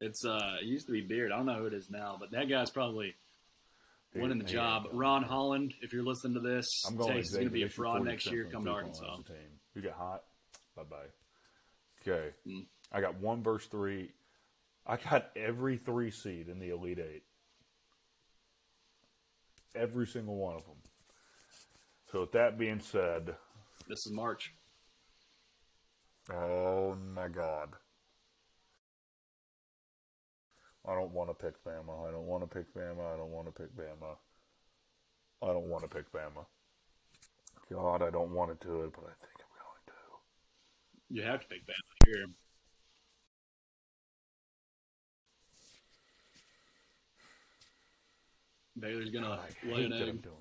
It's 0.00 0.24
uh, 0.24 0.56
it 0.60 0.66
used 0.66 0.86
to 0.86 0.92
be 0.92 1.00
Beard. 1.00 1.32
I 1.32 1.36
don't 1.36 1.46
know 1.46 1.54
who 1.56 1.66
it 1.66 1.74
is 1.74 1.90
now, 1.90 2.16
but 2.20 2.30
that 2.30 2.48
guy's 2.48 2.70
probably 2.70 3.14
winning 4.14 4.38
the 4.38 4.44
He- 4.44 4.50
he 4.50 4.56
job. 4.56 4.88
Ron. 4.92 5.24
Holland, 5.24 5.74
if 5.82 5.92
you're 5.92 6.04
listening 6.04 6.34
to 6.34 6.40
this, 6.40 6.84
I'm 6.86 6.96
going 6.96 7.14
Texas 7.14 7.30
is 7.32 7.36
going 7.36 7.48
to 7.48 7.52
be 7.52 7.64
a 7.64 7.68
fraud 7.68 8.04
next 8.04 8.26
year. 8.30 8.46
Come 8.50 8.64
to 8.66 8.70
Arkansas. 8.70 9.04
line 9.04 9.20
as 9.20 9.30
a 9.30 9.32
team. 9.32 9.50
You 9.74 9.82
get 9.82 9.92
hot, 9.92 10.22
bye 10.76 10.82
bye. 10.84 10.96
Okay, 12.06 12.30
Mm. 12.46 12.66
I 12.92 13.00
got 13.00 13.16
one 13.18 13.42
verse 13.42 13.66
three. 13.66 14.12
I 14.86 14.96
got 14.96 15.30
every 15.36 15.76
three 15.78 16.10
seed 16.12 16.48
in 16.48 16.58
the 16.60 16.70
Elite 16.70 17.00
Eight. 17.00 17.24
Every 19.78 20.06
single 20.06 20.36
one 20.36 20.56
of 20.56 20.64
them. 20.64 20.76
So 22.10 22.22
with 22.22 22.32
that 22.32 22.58
being 22.58 22.80
said, 22.80 23.36
This 23.88 24.06
is 24.06 24.12
March. 24.12 24.52
oh 26.32 26.96
my 27.14 27.28
God. 27.28 27.70
I 30.86 30.94
don't 30.94 31.12
want 31.12 31.28
to 31.30 31.34
pick 31.34 31.62
Bama. 31.64 32.08
I 32.08 32.10
don't 32.10 32.26
want 32.26 32.42
to 32.42 32.48
pick 32.48 32.74
Bama. 32.74 33.14
I 33.14 33.16
don't 33.18 33.30
want 33.30 33.46
to 33.46 33.52
pick 33.52 33.76
Bama. 33.76 34.16
I 35.42 35.46
don't 35.48 35.68
want 35.68 35.82
to 35.88 35.94
pick 35.94 36.10
Bama. 36.12 36.46
God, 37.70 38.02
I 38.02 38.10
don't 38.10 38.32
want 38.32 38.58
to 38.58 38.66
do 38.66 38.82
it, 38.84 38.92
but 38.94 39.04
I 39.04 39.14
think 39.14 39.36
I'm 39.38 39.54
going 39.60 39.84
to. 39.86 41.14
You 41.14 41.22
have 41.22 41.40
to 41.40 41.46
pick 41.46 41.62
Bama 41.66 42.06
here. 42.06 42.24
Baylor's 48.80 49.10
gonna 49.10 49.26
God, 49.26 49.54
lay 49.64 49.82
hate 49.82 49.84
an 49.86 49.90
that 49.90 50.02
I'm 50.02 50.08
egg. 50.08 50.22
doing 50.22 50.36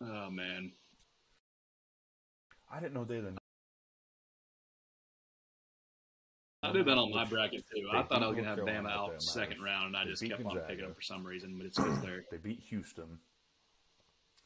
this. 0.00 0.08
Oh 0.10 0.30
man, 0.30 0.72
I 2.70 2.80
didn't 2.80 2.94
know 2.94 3.04
they 3.04 3.16
had 3.16 3.38
I 6.62 6.72
did 6.72 6.86
that 6.86 6.96
on 6.96 7.10
my 7.10 7.26
bracket 7.26 7.64
too. 7.70 7.88
I 7.92 8.02
thought 8.02 8.22
I 8.22 8.26
was 8.26 8.36
gonna 8.36 8.48
have 8.48 8.58
Bama 8.58 8.90
out 8.90 9.22
second 9.22 9.62
round, 9.62 9.88
and 9.88 9.96
I 9.96 10.04
They 10.04 10.10
just 10.10 10.26
kept 10.26 10.44
on 10.44 10.58
picking 10.66 10.84
them 10.84 10.94
for 10.94 11.02
some 11.02 11.24
reason. 11.24 11.56
But 11.58 11.66
it's 11.66 11.78
because 11.78 12.00
they're 12.00 12.24
They 12.30 12.38
beat 12.38 12.60
Houston. 12.70 13.18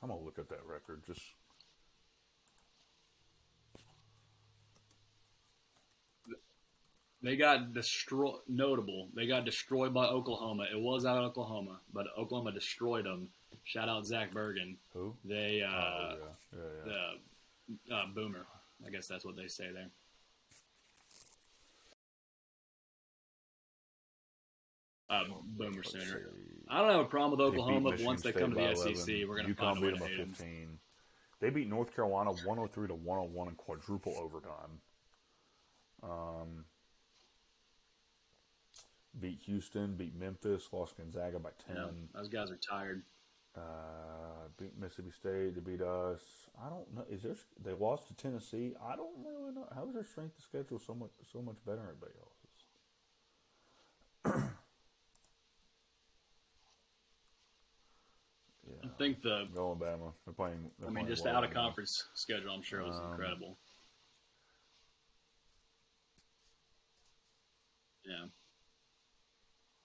I'm 0.03 0.09
gonna 0.09 0.20
look 0.20 0.38
at 0.38 0.49
that 0.49 0.64
record. 0.66 1.05
Just 1.07 1.22
they 7.22 7.36
got 7.36 7.72
destroyed. 7.72 8.40
Notable, 8.48 9.08
they 9.14 9.26
got 9.26 9.44
destroyed 9.44 9.92
by 9.92 10.06
Oklahoma. 10.06 10.66
It 10.72 10.80
was 10.80 11.04
out 11.04 11.18
of 11.18 11.24
Oklahoma, 11.24 11.80
but 11.92 12.06
Oklahoma 12.16 12.52
destroyed 12.52 13.04
them. 13.04 13.28
Shout 13.64 13.88
out 13.88 14.06
Zach 14.06 14.32
Bergen. 14.32 14.76
who? 14.92 15.14
They 15.24 15.62
uh, 15.62 15.70
oh 15.70 16.16
yeah, 16.52 16.58
yeah, 16.58 16.92
yeah. 16.92 17.72
the 17.88 17.94
uh, 17.94 18.06
boomer. 18.14 18.46
I 18.86 18.90
guess 18.90 19.08
that's 19.08 19.24
what 19.24 19.36
they 19.36 19.48
say 19.48 19.66
there. 19.72 19.90
Uh, 25.10 25.24
boomer 25.56 25.82
sooner. 25.82 26.30
I 26.68 26.80
don't 26.80 26.90
have 26.90 27.00
a 27.00 27.04
problem 27.04 27.32
with 27.32 27.40
Oklahoma, 27.40 27.90
but 27.90 28.00
once 28.00 28.22
they 28.22 28.30
State 28.30 28.42
come 28.42 28.54
to 28.54 28.56
the 28.56 28.94
SEC, 28.94 29.14
we're 29.26 29.36
going 29.36 29.46
to 29.46 29.54
find 29.54 29.78
a 29.78 29.80
way 29.80 29.90
to 29.90 29.96
them 29.96 30.08
hate 30.08 30.18
them. 30.18 30.34
15. 30.34 30.78
They 31.40 31.50
beat 31.50 31.68
North 31.68 31.94
Carolina 31.94 32.32
103 32.32 32.88
to 32.88 32.94
101 32.94 33.48
in 33.48 33.54
quadruple 33.54 34.14
overtime. 34.18 34.80
Um, 36.02 36.64
beat 39.20 39.40
Houston, 39.46 39.96
beat 39.96 40.14
Memphis, 40.18 40.68
lost 40.72 40.96
Gonzaga 40.96 41.38
by 41.38 41.50
10. 41.66 41.76
Yeah, 41.76 41.86
those 42.14 42.28
guys 42.28 42.50
are 42.50 42.56
tired. 42.59 43.02
Uh, 43.56 44.48
beat 44.59 44.78
Mississippi 44.78 45.11
State. 45.11 45.54
They 45.54 45.61
beat 45.61 45.82
us. 45.82 46.20
I 46.64 46.68
don't 46.68 46.94
know. 46.94 47.04
Is 47.11 47.22
there? 47.22 47.34
They 47.64 47.72
lost 47.72 48.06
to 48.09 48.14
Tennessee. 48.14 48.74
I 48.84 48.94
don't 48.94 49.24
really 49.24 49.52
know. 49.52 49.66
How 49.74 49.88
is 49.88 49.94
their 49.94 50.04
strength 50.04 50.38
of 50.38 50.44
schedule 50.44 50.78
so 50.78 50.94
much 50.94 51.11
so 51.32 51.42
much 51.42 51.56
better 51.66 51.78
than 51.78 51.86
everybody 51.88 52.12
else's? 54.34 54.44
I 58.84 58.88
think 58.98 59.22
the, 59.22 59.48
going 59.54 59.78
Bama. 59.78 60.12
They're 60.24 60.34
playing. 60.34 60.70
They're 60.78 60.88
I 60.88 60.92
mean, 60.92 61.04
playing 61.04 61.09
just 61.09 61.26
out 61.26 61.42
of 61.44 61.50
conference 61.50 62.04
schedule, 62.14 62.52
I'm 62.52 62.62
sure 62.62 62.80
it 62.80 62.86
was 62.86 62.98
Um, 62.98 63.11
incredible. 63.12 63.59
Yeah. 68.04 68.26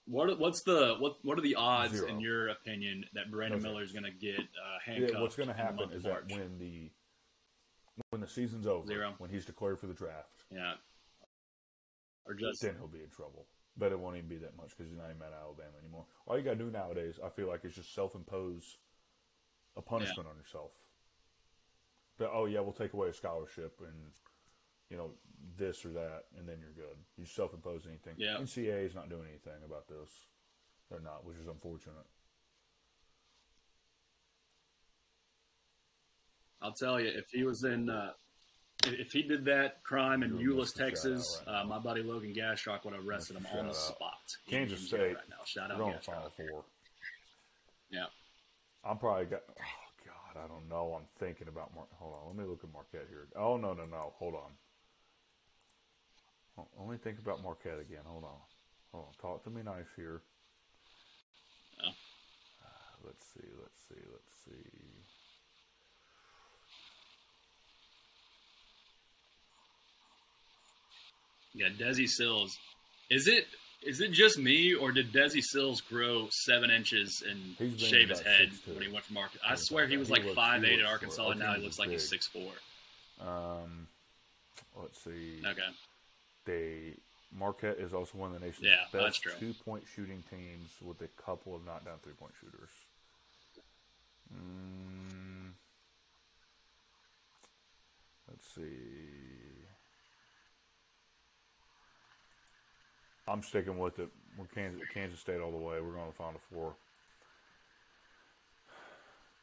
What 0.06 0.28
are- 0.28 0.36
what's 0.36 0.62
the 0.62 0.96
what 0.98 1.16
what 1.24 1.38
are 1.38 1.42
the 1.42 1.54
odds 1.54 1.94
Zero. 1.94 2.08
in 2.08 2.20
your 2.20 2.48
opinion 2.48 3.04
that 3.14 3.30
Brandon 3.30 3.62
Miller 3.62 3.82
is 3.82 3.92
going 3.92 4.04
to 4.04 4.10
get 4.10 4.38
uh, 4.40 4.92
Yeah, 4.92 5.20
what's 5.20 5.36
going 5.36 5.48
to 5.48 5.54
happen 5.54 5.90
is 5.92 6.02
that 6.02 6.30
when 6.30 6.58
the 6.58 6.90
when 8.10 8.20
the 8.20 8.28
season's 8.28 8.66
over, 8.66 8.86
Zero. 8.86 9.14
when 9.18 9.30
he's 9.30 9.44
declared 9.46 9.78
for 9.78 9.86
the 9.86 9.94
draft, 9.94 10.44
yeah, 10.50 10.74
or 12.26 12.34
just 12.34 12.60
then 12.60 12.74
he'll 12.76 12.88
be 12.88 13.02
in 13.02 13.10
trouble. 13.10 13.46
But 13.76 13.90
it 13.92 13.98
won't 13.98 14.16
even 14.16 14.28
be 14.28 14.36
that 14.38 14.56
much 14.56 14.70
because 14.70 14.88
he's 14.88 14.96
not 14.98 15.10
even 15.10 15.22
at 15.22 15.32
Alabama 15.32 15.72
anymore. 15.80 16.06
All 16.26 16.36
you 16.38 16.44
got 16.44 16.50
to 16.50 16.56
do 16.64 16.70
nowadays, 16.70 17.18
I 17.24 17.28
feel 17.28 17.48
like, 17.48 17.64
is 17.64 17.74
just 17.74 17.92
self-impose 17.92 18.76
a 19.76 19.82
punishment 19.82 20.28
on 20.28 20.36
yourself. 20.36 20.70
But 22.18 22.30
oh 22.32 22.44
yeah, 22.46 22.60
we'll 22.60 22.72
take 22.72 22.92
away 22.92 23.08
a 23.08 23.12
scholarship 23.14 23.80
and 23.80 24.12
you 24.94 25.00
know 25.00 25.10
this 25.58 25.84
or 25.84 25.88
that, 25.90 26.24
and 26.38 26.48
then 26.48 26.56
you're 26.60 26.70
good. 26.86 26.96
You 27.18 27.26
self-impose 27.26 27.82
anything. 27.88 28.14
Yeah. 28.16 28.36
NCAA 28.38 28.86
is 28.86 28.94
not 28.94 29.08
doing 29.08 29.24
anything 29.28 29.60
about 29.66 29.88
this. 29.88 30.08
They're 30.88 31.00
not, 31.00 31.24
which 31.26 31.36
is 31.36 31.48
unfortunate. 31.48 32.06
I'll 36.62 36.72
tell 36.72 37.00
you, 37.00 37.08
if 37.08 37.28
he 37.30 37.42
was 37.42 37.64
in, 37.64 37.90
uh, 37.90 38.12
if- 38.86 39.10
he 39.12 39.22
did 39.22 39.44
that 39.46 39.82
crime 39.82 40.22
in 40.22 40.38
Euless, 40.38 40.56
miss 40.56 40.72
the 40.72 40.78
shout 40.78 40.88
Texas, 40.88 41.42
right 41.46 41.60
uh, 41.60 41.64
my 41.64 41.78
buddy 41.78 42.02
Logan 42.02 42.32
Gashock 42.32 42.84
would 42.84 42.94
have 42.94 43.06
arrested 43.06 43.36
him 43.36 43.46
on 43.52 43.64
the 43.64 43.70
out. 43.70 43.76
spot. 43.76 44.36
Kansas 44.48 44.86
State, 44.86 45.16
right 45.16 45.28
now. 45.28 45.44
Shout 45.44 45.70
out 45.72 45.78
to 45.78 45.98
Final. 46.00 46.30
Four. 46.30 46.64
Yeah. 47.90 48.06
I'm 48.84 48.98
probably 48.98 49.26
got. 49.26 49.42
Oh 49.50 50.04
God, 50.06 50.42
I 50.44 50.46
don't 50.46 50.68
know. 50.68 50.94
I'm 50.98 51.06
thinking 51.18 51.48
about 51.48 51.74
Mar. 51.74 51.84
Hold 51.98 52.14
on, 52.14 52.28
let 52.28 52.36
me 52.36 52.44
look 52.44 52.62
at 52.64 52.72
Marquette 52.72 53.06
here. 53.08 53.26
Oh 53.36 53.56
no, 53.56 53.72
no, 53.74 53.84
no. 53.86 54.12
Hold 54.16 54.34
on. 54.34 54.52
Let 56.56 56.88
me 56.88 56.96
think 56.96 57.18
about 57.18 57.42
Marquette 57.42 57.80
again. 57.80 58.02
Hold 58.06 58.24
on. 58.24 58.38
Hold 58.92 59.06
on. 59.06 59.12
Talk 59.20 59.44
to 59.44 59.50
me 59.50 59.62
nice 59.62 59.90
here. 59.96 60.22
Oh. 61.82 61.88
Uh, 61.88 63.06
let's 63.06 63.26
see. 63.34 63.48
Let's 63.60 63.80
see. 63.88 64.00
Let's 64.12 64.44
see. 64.44 64.70
Yeah, 71.54 71.68
Desi 71.68 72.08
Sills. 72.08 72.56
Is 73.10 73.28
it 73.28 73.46
is 73.82 74.00
it 74.00 74.12
just 74.12 74.38
me, 74.38 74.74
or 74.74 74.92
did 74.92 75.12
Desi 75.12 75.40
Sills 75.40 75.80
grow 75.80 76.28
seven 76.30 76.70
inches 76.70 77.22
and 77.28 77.78
shave 77.78 78.08
his 78.08 78.20
head 78.20 78.50
when 78.66 78.82
he 78.82 78.92
went 78.92 79.04
from 79.04 79.18
Arkansas? 79.18 79.46
I 79.48 79.54
swear 79.56 79.86
he 79.86 79.96
was 79.96 80.10
like 80.10 80.22
He 80.22 80.34
five 80.34 80.64
eight 80.64 80.80
at 80.80 80.86
Arkansas, 80.86 81.30
and 81.30 81.40
now 81.40 81.54
he 81.54 81.62
looks 81.62 81.78
like 81.78 81.90
he's 81.90 82.08
six 82.08 82.26
four. 82.26 82.52
Um, 83.20 83.86
let's 84.80 85.02
see. 85.04 85.40
Okay. 85.44 85.62
They 86.44 86.94
Marquette 87.36 87.78
is 87.78 87.92
also 87.92 88.18
one 88.18 88.32
of 88.34 88.40
the 88.40 88.46
nation's 88.46 88.66
Yeah, 88.68 88.84
best 88.92 89.26
two 89.38 89.54
point 89.64 89.84
shooting 89.94 90.22
teams 90.30 90.70
with 90.82 91.00
a 91.00 91.08
couple 91.20 91.54
of 91.54 91.64
knockdown 91.64 91.98
three 92.02 92.12
point 92.12 92.32
shooters. 92.40 92.70
Mm, 94.32 95.50
let's 98.28 98.54
see. 98.54 99.64
I'm 103.26 103.42
sticking 103.42 103.78
with 103.78 103.98
it. 103.98 104.08
We're 104.38 104.46
Kansas, 104.46 104.80
Kansas 104.92 105.18
State 105.18 105.40
all 105.40 105.50
the 105.50 105.56
way. 105.56 105.80
We're 105.80 105.94
going 105.94 106.10
to 106.10 106.16
Final 106.16 106.40
Four. 106.52 106.74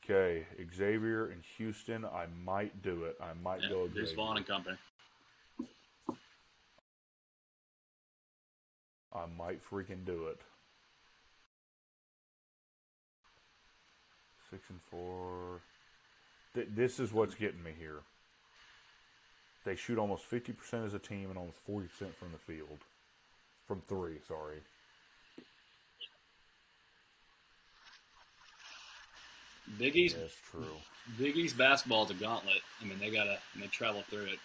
Okay, 0.04 0.46
Xavier 0.76 1.28
and 1.28 1.42
Houston. 1.58 2.06
I 2.06 2.26
might 2.44 2.82
do 2.82 3.04
it. 3.06 3.18
I 3.22 3.34
might 3.42 3.62
Yeah, 3.62 3.70
go 3.70 3.88
Xavier. 3.88 4.16
Vaughn 4.16 4.38
and 4.38 4.48
company. 4.48 4.78
I 9.22 9.26
might 9.38 9.64
freaking 9.64 10.06
do 10.06 10.28
it. 10.28 10.40
Six 14.50 14.64
and 14.70 14.80
four. 14.90 15.62
Th- 16.56 16.68
this 16.74 17.00
is 17.00 17.14
what's 17.14 17.36
getting 17.36 17.64
me 17.64 17.72
here. 17.78 18.00
They 19.64 19.76
shoot 19.76 20.00
almost 20.00 20.30
50% 20.30 20.86
as 20.86 20.94
a 20.94 21.00
team 21.00 21.30
and 21.30 21.38
almost 21.38 21.60
40% 21.68 21.88
from 22.16 22.32
the 22.32 22.38
field. 22.38 22.80
From 23.68 23.82
three, 23.82 24.18
sorry. 24.28 24.58
Big 29.78 29.96
East, 29.96 30.18
That's 30.20 30.36
true. 30.52 30.66
Big 31.18 31.38
East 31.38 31.58
basketball 31.58 32.04
is 32.06 32.12
a 32.12 32.16
gauntlet. 32.16 32.62
I 32.82 32.86
mean, 32.86 33.00
they 33.00 33.10
gotta 33.10 33.38
they 33.58 33.68
travel 33.68 34.04
through 34.10 34.26
it. 34.26 34.40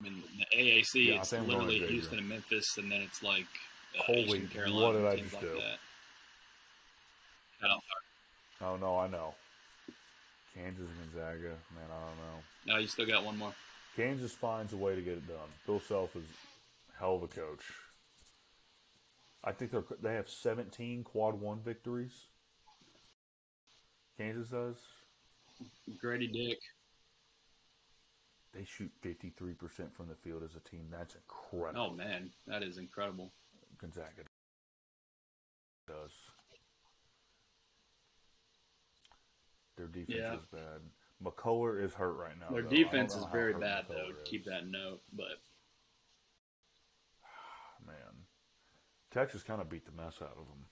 I 0.00 0.04
mean, 0.04 0.22
the 0.38 0.47
AAC 0.58 1.06
Yeah, 1.06 1.20
it's 1.20 1.32
literally. 1.32 1.78
Houston 1.86 2.18
and 2.18 2.28
Memphis, 2.28 2.66
and 2.76 2.90
then 2.90 3.00
it's 3.02 3.22
like 3.22 3.46
uh, 3.98 4.02
Holy, 4.02 4.40
Carolina, 4.40 4.84
what 4.84 4.92
did 4.92 5.06
I 5.06 5.22
just 5.22 5.34
like 5.34 5.42
do? 5.42 5.54
that. 5.54 5.78
Oh, 8.60 8.76
no, 8.76 8.98
I 8.98 9.06
know. 9.08 9.34
Kansas 10.54 10.86
and 10.86 11.14
Gonzaga. 11.14 11.54
Man, 11.74 11.84
I 11.86 12.00
don't 12.00 12.18
know. 12.18 12.74
No, 12.74 12.78
you 12.78 12.86
still 12.88 13.06
got 13.06 13.24
one 13.24 13.38
more. 13.38 13.54
Kansas 13.96 14.32
finds 14.32 14.72
a 14.72 14.76
way 14.76 14.94
to 14.94 15.00
get 15.00 15.14
it 15.14 15.28
done. 15.28 15.48
Bill 15.66 15.80
Self 15.80 16.16
is 16.16 16.24
hell 16.98 17.16
of 17.16 17.22
a 17.22 17.28
coach. 17.28 17.64
I 19.44 19.52
think 19.52 19.70
they're 19.70 19.84
they 20.02 20.14
have 20.14 20.28
17 20.28 21.04
quad 21.04 21.40
one 21.40 21.60
victories. 21.64 22.12
Kansas 24.16 24.48
does. 24.48 24.76
Grady 26.00 26.26
Dick. 26.26 26.58
They 28.54 28.64
shoot 28.64 28.90
53% 29.02 29.92
from 29.94 30.08
the 30.08 30.14
field 30.14 30.42
as 30.42 30.56
a 30.56 30.60
team. 30.60 30.86
That's 30.90 31.14
incredible. 31.14 31.80
Oh 31.80 31.94
man, 31.94 32.30
that 32.46 32.62
is 32.62 32.78
incredible. 32.78 33.32
Gonzaga 33.78 34.24
does. 35.86 36.12
Their 39.76 39.86
defense 39.86 40.08
Yeah. 40.18 40.34
is 40.38 40.46
bad. 40.46 40.80
McCullough 41.22 41.82
is 41.84 41.94
hurt 41.94 42.14
right 42.14 42.38
now. 42.38 42.50
Their 42.50 42.62
though. 42.62 42.68
Defense 42.68 43.14
is 43.14 43.24
very 43.32 43.52
bad 43.54 43.86
McCullough 43.86 43.88
though. 43.88 44.10
is. 44.22 44.22
Keep 44.24 44.44
that 44.46 44.66
note, 44.66 45.02
but 45.12 45.42
Man, 47.86 48.26
Texas 49.10 49.42
kind 49.42 49.60
of 49.60 49.68
beat 49.68 49.84
the 49.84 49.92
mess 49.92 50.20
out 50.22 50.36
of 50.38 50.48
them. 50.48 50.64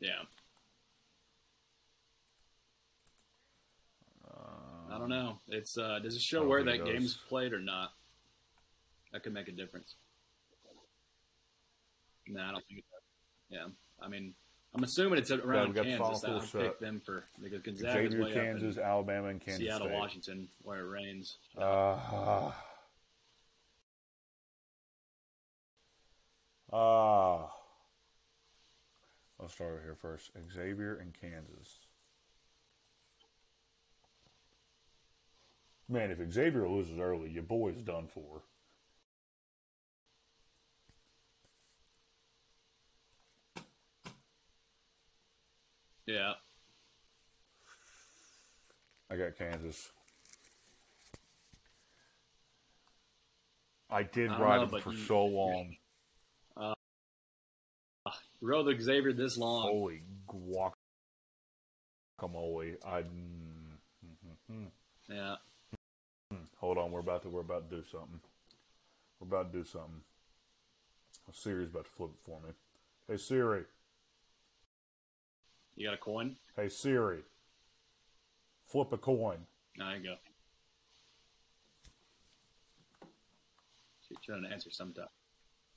yeah, 0.00 0.22
Uh, 4.26 4.89
I 4.89 4.89
don't 5.00 5.08
know. 5.08 5.38
It's 5.48 5.76
uh, 5.76 5.98
does 6.00 6.14
it 6.14 6.22
show 6.22 6.46
where 6.46 6.62
that 6.62 6.84
game's 6.84 7.16
played 7.28 7.52
or 7.52 7.60
not? 7.60 7.92
That 9.12 9.22
could 9.22 9.34
make 9.34 9.48
a 9.48 9.52
difference. 9.52 9.94
No, 12.28 12.40
I 12.40 12.52
don't 12.52 12.64
think 12.68 12.80
it 12.80 12.84
does. 12.92 13.02
Yeah, 13.50 14.04
I 14.04 14.08
mean, 14.08 14.34
I'm 14.74 14.84
assuming 14.84 15.18
it's 15.18 15.32
around 15.32 15.74
final 15.74 15.84
Kansas. 15.84 16.24
I 16.24 16.26
four 16.28 16.34
would 16.36 16.48
set. 16.48 16.62
pick 16.62 16.78
them 16.78 17.00
for 17.04 17.24
because 17.42 17.62
Gonzaga's 17.62 18.12
Xavier, 18.12 18.24
way 18.24 18.32
Kansas, 18.32 18.78
up 18.78 18.84
Alabama, 18.84 19.28
and 19.28 19.40
Kansas 19.40 19.64
Seattle, 19.64 19.88
State. 19.88 19.98
Washington, 19.98 20.48
where 20.62 20.80
it 20.80 20.88
rains. 20.88 21.38
Uh, 21.58 22.52
uh, 26.72 27.46
let's 29.40 29.54
start 29.54 29.80
here 29.82 29.96
first. 30.00 30.30
Xavier 30.54 30.96
and 30.96 31.12
Kansas. 31.20 31.78
Man, 35.90 36.12
if 36.12 36.32
Xavier 36.32 36.68
loses 36.68 37.00
early, 37.00 37.30
your 37.30 37.42
boy's 37.42 37.82
done 37.82 38.06
for. 38.06 38.42
Yeah, 46.06 46.34
I 49.10 49.16
got 49.16 49.36
Kansas. 49.36 49.90
I 53.90 54.04
did 54.04 54.30
I 54.30 54.40
ride 54.40 54.56
know, 54.58 54.66
him 54.76 54.80
for 54.82 54.92
you- 54.92 55.04
so 55.04 55.24
long. 55.26 55.76
rode 58.40 58.64
the 58.64 58.80
Xavier 58.80 59.12
this 59.12 59.36
long. 59.36 59.62
Holy 59.68 60.02
guacamole! 60.26 60.74
I. 62.84 63.02
mm, 63.02 63.78
mm, 64.04 64.36
mm, 64.50 64.70
Yeah. 65.08 65.36
Hold 66.60 66.76
on, 66.76 66.92
we're 66.92 67.00
about 67.00 67.22
to 67.22 67.28
we're 67.30 67.40
about 67.40 67.70
to 67.70 67.76
do 67.76 67.82
something. 67.82 68.20
We're 69.18 69.28
about 69.28 69.52
to 69.52 69.58
do 69.58 69.64
something. 69.64 70.02
Siri's 71.32 71.70
about 71.70 71.84
to 71.84 71.90
flip 71.90 72.10
it 72.12 72.24
for 72.24 72.40
me. 72.40 72.50
Hey 73.08 73.16
Siri. 73.16 73.62
you 75.76 75.86
got 75.86 75.94
a 75.94 75.98
coin? 75.98 76.36
Hey 76.56 76.68
Siri. 76.68 77.20
Flip 78.66 78.92
a 78.92 78.98
coin. 78.98 79.38
There 79.76 79.96
you 79.96 80.02
go. 80.02 80.14
She's 84.06 84.18
trying 84.24 84.42
to 84.42 84.48
answer 84.50 84.70
sometime. 84.70 85.06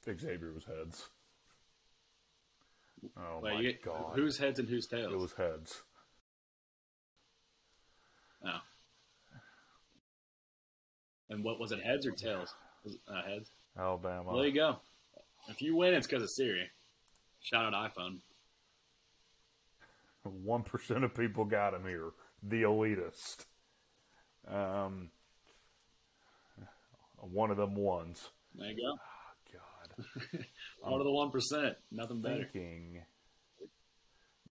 Xavier 0.05 0.51
was 0.53 0.65
heads. 0.65 1.07
Oh 3.17 3.39
Wait, 3.41 3.53
my 3.53 3.61
you 3.61 3.73
god! 3.83 4.13
who's 4.15 4.37
heads 4.37 4.59
and 4.59 4.67
whose 4.67 4.87
tails? 4.87 5.13
It 5.13 5.19
was 5.19 5.33
heads. 5.33 5.81
Oh. 8.45 8.59
And 11.33 11.43
what 11.43 11.59
was 11.59 11.71
it, 11.71 11.81
heads 11.81 12.05
or 12.05 12.11
tails? 12.11 12.53
It, 12.85 12.93
uh, 13.07 13.23
heads. 13.27 13.49
Alabama. 13.77 14.23
Well, 14.27 14.37
there 14.37 14.47
you 14.47 14.53
go. 14.53 14.77
If 15.49 15.61
you 15.63 15.75
win, 15.75 15.95
it's 15.95 16.05
because 16.05 16.21
of 16.21 16.29
Siri. 16.29 16.69
Shout 17.41 17.73
out 17.73 17.91
iPhone. 17.91 18.19
One 20.23 20.61
percent 20.61 21.03
of 21.03 21.15
people 21.15 21.43
got 21.45 21.73
him 21.73 21.85
here. 21.87 22.11
The 22.43 22.63
elitist. 22.63 23.45
Um, 24.47 25.09
one 27.17 27.49
of 27.49 27.57
them 27.57 27.75
ones. 27.75 28.29
There 28.55 28.69
you 28.69 28.75
go. 28.75 28.93
Oh, 28.93 29.59
God, 30.33 30.45
Out 30.85 30.99
of 30.99 31.05
the 31.05 31.11
one 31.11 31.31
percent, 31.31 31.75
nothing 31.91 32.21
better. 32.21 32.47
thinking. 32.51 33.01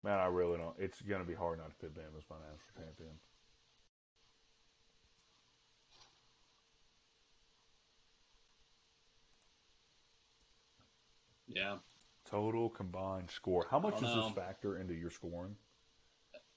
Man, 0.05 0.19
I 0.19 0.27
really 0.27 0.59
don't. 0.59 0.77
It's 0.79 1.01
gonna 1.01 1.25
be 1.25 1.35
hard 1.35 1.59
not 1.59 1.71
to 1.71 1.77
pick 1.77 1.95
Bama 1.95 2.19
as 2.19 2.25
my 2.31 2.37
national 2.37 2.87
champion. 2.87 3.15
Yeah. 11.49 11.77
Total 12.31 12.69
combined 12.69 13.31
score. 13.31 13.67
How 13.71 13.79
much 13.79 14.01
does 14.01 14.15
don't 14.15 14.35
this 14.35 14.45
factor 14.45 14.77
into 14.79 14.95
your 14.95 15.11
scoring? 15.11 15.57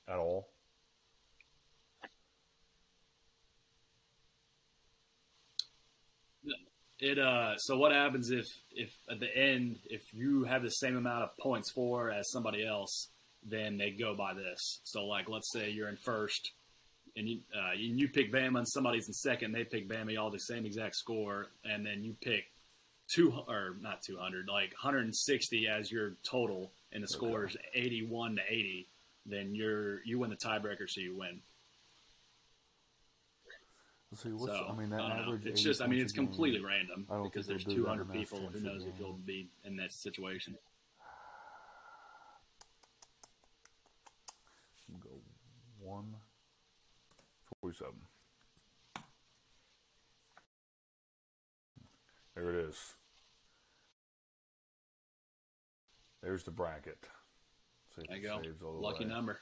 At 0.08 0.18
all? 0.18 0.50
It 7.00 7.18
uh. 7.18 7.58
So 7.58 7.78
what 7.78 7.94
happens 7.94 8.30
if 8.30 8.46
if 8.72 8.92
at 9.10 9.20
the 9.20 9.36
end 9.36 9.80
if 9.89 10.02
you 10.14 10.44
have 10.44 10.62
the 10.62 10.70
same 10.70 10.98
amount 10.98 11.24
of 11.24 11.30
points 11.38 11.72
for 11.72 12.12
as 12.12 12.30
somebody 12.30 12.66
else, 12.66 13.10
then 13.44 13.78
they 13.78 13.92
go 13.92 14.16
by 14.16 14.34
this. 14.34 14.82
So 14.84 15.06
like, 15.06 15.28
let's 15.28 15.52
say 15.52 15.72
you're 15.72 15.89
in 15.89 15.98
first, 15.98 16.52
and 17.16 17.28
you 17.28 17.39
uh, 17.56 17.72
and 17.72 18.00
you 18.00 18.08
pick 18.08 18.32
Bama, 18.32 18.60
and 18.60 18.68
somebody's 18.68 19.08
in 19.08 19.14
second. 19.14 19.52
They 19.52 19.64
pick 19.64 19.89
Bama, 19.89 20.20
all 20.20 20.30
the 20.30 20.38
same 20.38 20.66
exact 20.66 20.96
score, 20.96 21.48
and 21.66 21.84
then 21.84 22.04
you 22.04 22.16
pick 22.22 22.44
two 23.12 23.34
or 23.47 23.76
not 23.82 24.01
200, 24.01 24.47
like 24.47 24.72
160 24.72 25.68
as 25.68 25.91
your 25.91 26.14
total, 26.24 26.72
and 26.93 27.03
the 27.03 27.07
score 27.07 27.45
is 27.45 27.57
81 27.74 28.38
to 28.38 28.41
80. 28.47 28.88
Then 29.26 29.53
you're 29.53 30.03
you 30.03 30.20
win 30.20 30.30
the 30.30 30.36
tiebreaker, 30.36 30.89
so 30.89 31.01
you 31.01 31.16
win. 31.16 31.41
Let's 34.12 34.24
see. 34.24 34.30
What's, 34.30 34.45
so 34.45 34.68
I 34.70 34.76
mean, 34.76 34.89
that. 34.89 35.41
It's 35.45 35.62
just, 35.62 35.82
I 35.82 35.88
mean, 35.88 35.99
it's 35.99 36.12
a 36.12 36.16
game. 36.16 36.28
completely 36.28 36.62
random 36.62 37.05
because 37.24 37.47
there's 37.47 37.64
they'll 37.66 37.76
do 37.76 37.84
that 37.84 37.91
in 37.91 37.97
200 37.99 38.14
people. 38.14 38.39
Who 38.51 38.59
knows 38.62 38.86
if 38.86 38.99
you'll 38.99 39.14
be 39.14 39.49
in 39.64 39.76
that 39.78 39.91
situation? 39.91 40.57
Go 45.01 45.09
one 45.80 46.16
forty-seven. 47.62 47.93
There 52.36 52.49
it 52.49 52.55
is. 52.70 52.95
There's 56.22 56.43
the 56.43 56.51
bracket. 56.51 56.99
See 57.95 58.03
There 58.07 58.17
you 58.17 58.24
go. 58.24 58.36
all 58.65 58.74
the 58.74 58.80
Lucky 58.80 59.03
way. 59.05 59.09
number. 59.09 59.39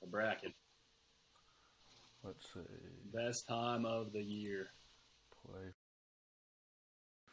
The 0.00 0.06
bracket. 0.06 0.52
Let's 2.24 2.44
see. 2.52 2.60
Best 3.12 3.48
time 3.48 3.84
of 3.84 4.12
the 4.12 4.22
year. 4.22 4.68
Play 5.44 5.72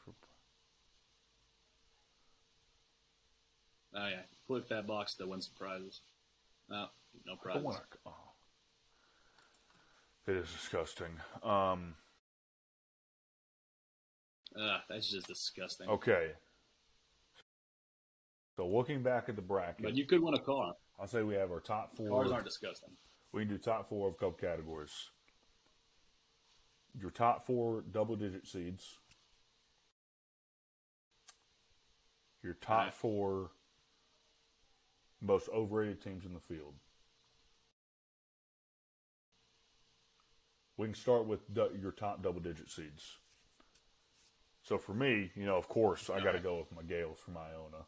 for 0.04 0.14
Oh 3.96 4.08
yeah, 4.08 4.22
click 4.48 4.68
that 4.70 4.88
box 4.88 5.16
to 5.16 5.28
win 5.28 5.42
some 5.42 5.54
prizes. 5.58 6.02
No, 6.70 6.88
no 7.26 7.36
prizes. 7.36 7.82
oh. 8.06 8.14
It 10.28 10.36
is 10.36 10.52
disgusting. 10.52 11.20
Um, 11.44 11.96
Ugh, 14.58 14.82
that's 14.90 15.12
just 15.12 15.28
disgusting. 15.28 15.90
okay. 15.90 16.32
So 18.56 18.68
looking 18.68 19.02
back 19.02 19.30
at 19.30 19.36
the 19.36 19.42
bracket, 19.42 19.84
But 19.84 19.96
you 19.96 20.06
could 20.06 20.22
win 20.22 20.34
a 20.34 20.40
car. 20.40 20.74
I'll 21.00 21.08
say 21.08 21.24
we 21.24 21.36
have 21.36 21.50
our 21.50 21.62
top 21.62 21.96
four. 21.96 22.10
Cars 22.10 22.32
aren't 22.32 22.46
disgusting. 22.46 22.90
We 23.32 23.44
can 23.44 23.50
do 23.50 23.58
top 23.58 23.88
four 23.88 24.10
of 24.10 24.18
cup 24.18 24.40
categories. 24.40 25.12
Your 27.00 27.12
top 27.12 27.46
four 27.46 27.84
double 27.90 28.16
digit 28.16 28.48
seeds. 28.48 28.98
Your 32.44 32.56
top 32.56 32.80
Alright. 32.80 32.94
four 32.94 33.52
most 35.22 35.50
overrated 35.50 36.02
teams 36.02 36.26
in 36.26 36.34
the 36.34 36.40
field. 36.40 36.74
We 40.78 40.88
can 40.88 40.96
start 40.96 41.28
with 41.28 41.42
your 41.56 41.92
top 41.92 42.24
double 42.24 42.40
digit 42.40 42.70
seeds. 42.70 43.18
So 44.70 44.78
for 44.78 44.94
me, 44.94 45.32
you 45.36 45.48
know, 45.48 45.58
of 45.58 45.68
course, 45.68 46.12
I 46.12 46.20
got 46.24 46.34
to 46.34 46.40
go 46.40 46.60
with 46.60 46.72
my 46.72 46.84
Gaels 46.84 47.18
from 47.18 47.36
Iona. 47.38 47.86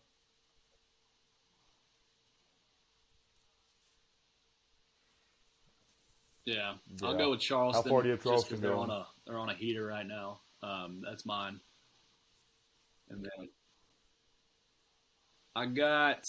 Yeah, 6.45 6.73
I'll 7.03 7.17
go 7.17 7.31
with 7.31 7.39
Charleston. 7.39 7.89
far 7.89 8.01
do 8.01 8.07
you 8.07 8.13
have 8.13 8.23
Charleston 8.23 8.61
they're 8.61 8.75
on 8.75 8.89
a 8.89 9.05
they're 9.25 9.37
on 9.37 9.49
a 9.49 9.53
heater 9.53 9.85
right 9.85 10.05
now. 10.05 10.39
Um, 10.63 11.01
that's 11.07 11.25
mine. 11.25 11.59
And 13.09 13.23
then 13.23 13.49
I 15.55 15.67
got 15.67 16.23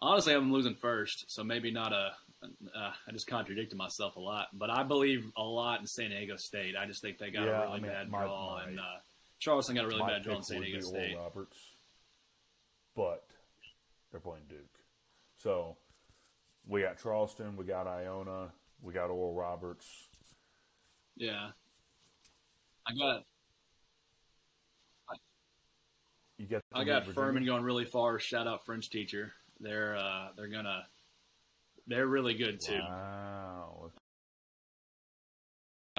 honestly, 0.00 0.32
I'm 0.34 0.52
losing 0.52 0.76
first, 0.76 1.24
so 1.28 1.42
maybe 1.42 1.70
not 1.72 1.92
a. 1.92 2.12
Uh, 2.42 2.92
I 3.06 3.12
just 3.12 3.26
contradicted 3.26 3.76
myself 3.76 4.16
a 4.16 4.20
lot, 4.20 4.46
but 4.54 4.70
I 4.70 4.82
believe 4.82 5.30
a 5.36 5.42
lot 5.42 5.80
in 5.80 5.86
San 5.86 6.08
Diego 6.10 6.36
State. 6.36 6.74
I 6.74 6.86
just 6.86 7.02
think 7.02 7.18
they 7.18 7.30
got 7.30 7.44
Yeah, 7.46 7.58
a 7.58 7.60
really 7.64 7.72
I 7.78 7.80
mean, 7.80 7.90
bad 7.90 8.10
my- 8.10 8.22
draw, 8.22 8.54
my- 8.56 8.64
and 8.68 8.78
uh, 8.78 8.82
Charleston 9.40 9.74
got 9.74 9.84
a 9.84 9.88
really 9.88 10.00
My 10.00 10.10
bad 10.10 10.22
draw 10.22 10.36
in 10.36 10.42
San 10.42 10.60
Diego 10.60 10.80
State. 10.80 11.14
Oral 11.14 11.24
Roberts, 11.24 11.58
but 12.94 13.24
they're 14.10 14.20
playing 14.20 14.44
Duke. 14.48 14.60
So 15.38 15.76
we 16.68 16.82
got 16.82 17.02
Charleston, 17.02 17.56
we 17.56 17.64
got 17.64 17.86
Iona, 17.86 18.52
we 18.82 18.92
got 18.92 19.10
Oral 19.10 19.34
Roberts. 19.34 19.86
Yeah, 21.16 21.50
I 22.86 22.94
got 22.94 23.24
You 26.40 26.46
get 26.46 26.62
I 26.72 26.84
got 26.84 27.06
Furman 27.06 27.44
going 27.44 27.62
really 27.64 27.84
far. 27.84 28.18
Shout 28.18 28.46
out 28.46 28.64
French 28.64 28.88
teacher. 28.88 29.34
They're 29.60 29.94
uh, 29.94 30.28
they're 30.38 30.48
gonna 30.48 30.86
they're 31.86 32.06
really 32.06 32.32
good 32.32 32.60
too. 32.60 32.78
Wow, 32.78 33.90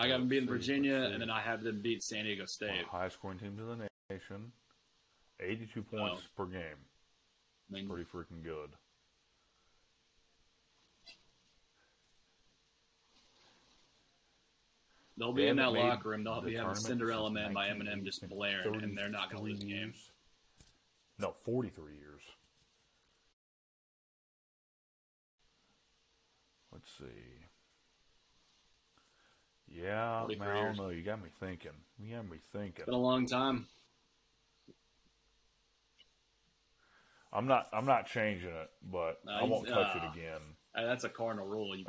I 0.02 0.08
got 0.08 0.18
them 0.18 0.28
beating 0.28 0.48
Virginia, 0.48 1.10
and 1.14 1.22
then 1.22 1.30
I 1.30 1.42
have 1.42 1.64
them 1.64 1.80
beat 1.82 2.02
San 2.02 2.26
Diego 2.26 2.46
State. 2.46 2.86
highest 2.90 3.18
scoring 3.18 3.38
teams 3.38 3.60
in 3.60 3.68
the 3.68 3.88
nation. 4.10 4.52
Eighty-two 5.40 5.86
oh. 5.94 5.98
points 5.98 6.28
per 6.36 6.46
game, 6.46 6.62
I 7.70 7.74
mean, 7.74 7.88
pretty 7.88 8.06
freaking 8.06 8.44
good. 8.44 8.72
they'll 15.18 15.34
be 15.34 15.48
in 15.48 15.58
that 15.58 15.72
locker 15.72 16.10
room. 16.10 16.24
They'll 16.24 16.42
the 16.42 16.50
be 16.50 16.56
having 16.56 16.74
Cinderella 16.74 17.30
Man 17.30 17.54
by 17.54 17.68
Eminem 17.68 18.04
just 18.04 18.28
blaring, 18.28 18.84
and 18.84 18.98
they're 18.98 19.10
not 19.10 19.32
going 19.32 19.44
to 19.44 19.50
lose 19.50 19.60
the 19.60 19.66
33 19.66 19.80
game. 19.80 19.94
No, 21.20 21.36
forty-three 21.46 21.98
years. 21.98 22.22
Let's 26.72 26.90
see. 26.98 27.41
Yeah, 29.74 30.26
man, 30.38 30.50
I 30.50 30.64
don't 30.64 30.78
know. 30.78 30.90
You 30.90 31.02
got 31.02 31.22
me 31.22 31.30
thinking. 31.40 31.72
You 32.00 32.16
got 32.16 32.30
me 32.30 32.38
thinking. 32.52 32.74
It's 32.78 32.86
been 32.86 32.94
a 32.94 32.98
long 32.98 33.26
time. 33.26 33.68
I'm 37.34 37.48
not. 37.48 37.68
I'm 37.72 37.86
not 37.86 38.08
changing 38.08 38.50
it, 38.50 38.70
but 38.92 39.20
No, 39.26 39.32
I 39.32 39.44
won't 39.44 39.68
touch 39.68 39.96
uh, 39.96 40.00
it 40.00 40.18
again. 40.18 40.42
Uh, 40.76 40.86
That's 40.86 41.04
a 41.04 41.10
cardinal 41.10 41.48
rule. 41.48 41.76
You 41.76 41.86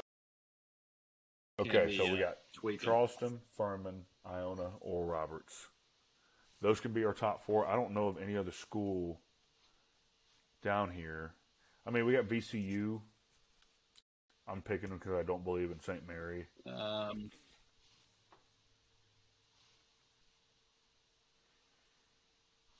Okay, 1.58 1.86
be, 1.86 1.96
so 1.96 2.04
we 2.04 2.22
uh, 2.22 2.28
got 2.28 2.38
tweaking. 2.52 2.86
Charleston, 2.86 3.40
Furman, 3.56 4.04
Iona, 4.26 4.70
or 4.80 5.04
Roberts. 5.04 5.68
Those 6.60 6.80
can 6.80 6.92
be 6.92 7.04
our 7.04 7.12
top 7.12 7.44
four. 7.44 7.66
I 7.66 7.74
don't 7.74 7.92
know 7.92 8.08
of 8.08 8.18
any 8.22 8.36
other 8.36 8.52
school 8.52 9.20
down 10.62 10.90
here. 10.90 11.34
I 11.86 11.90
mean, 11.90 12.06
we 12.06 12.12
got 12.12 12.26
VCU. 12.28 13.00
I'm 14.46 14.62
picking 14.62 14.88
them 14.88 14.98
because 14.98 15.14
I 15.14 15.22
don't 15.22 15.44
believe 15.44 15.70
in 15.70 15.80
St. 15.80 16.06
Mary. 16.06 16.46
Um, 16.66 17.30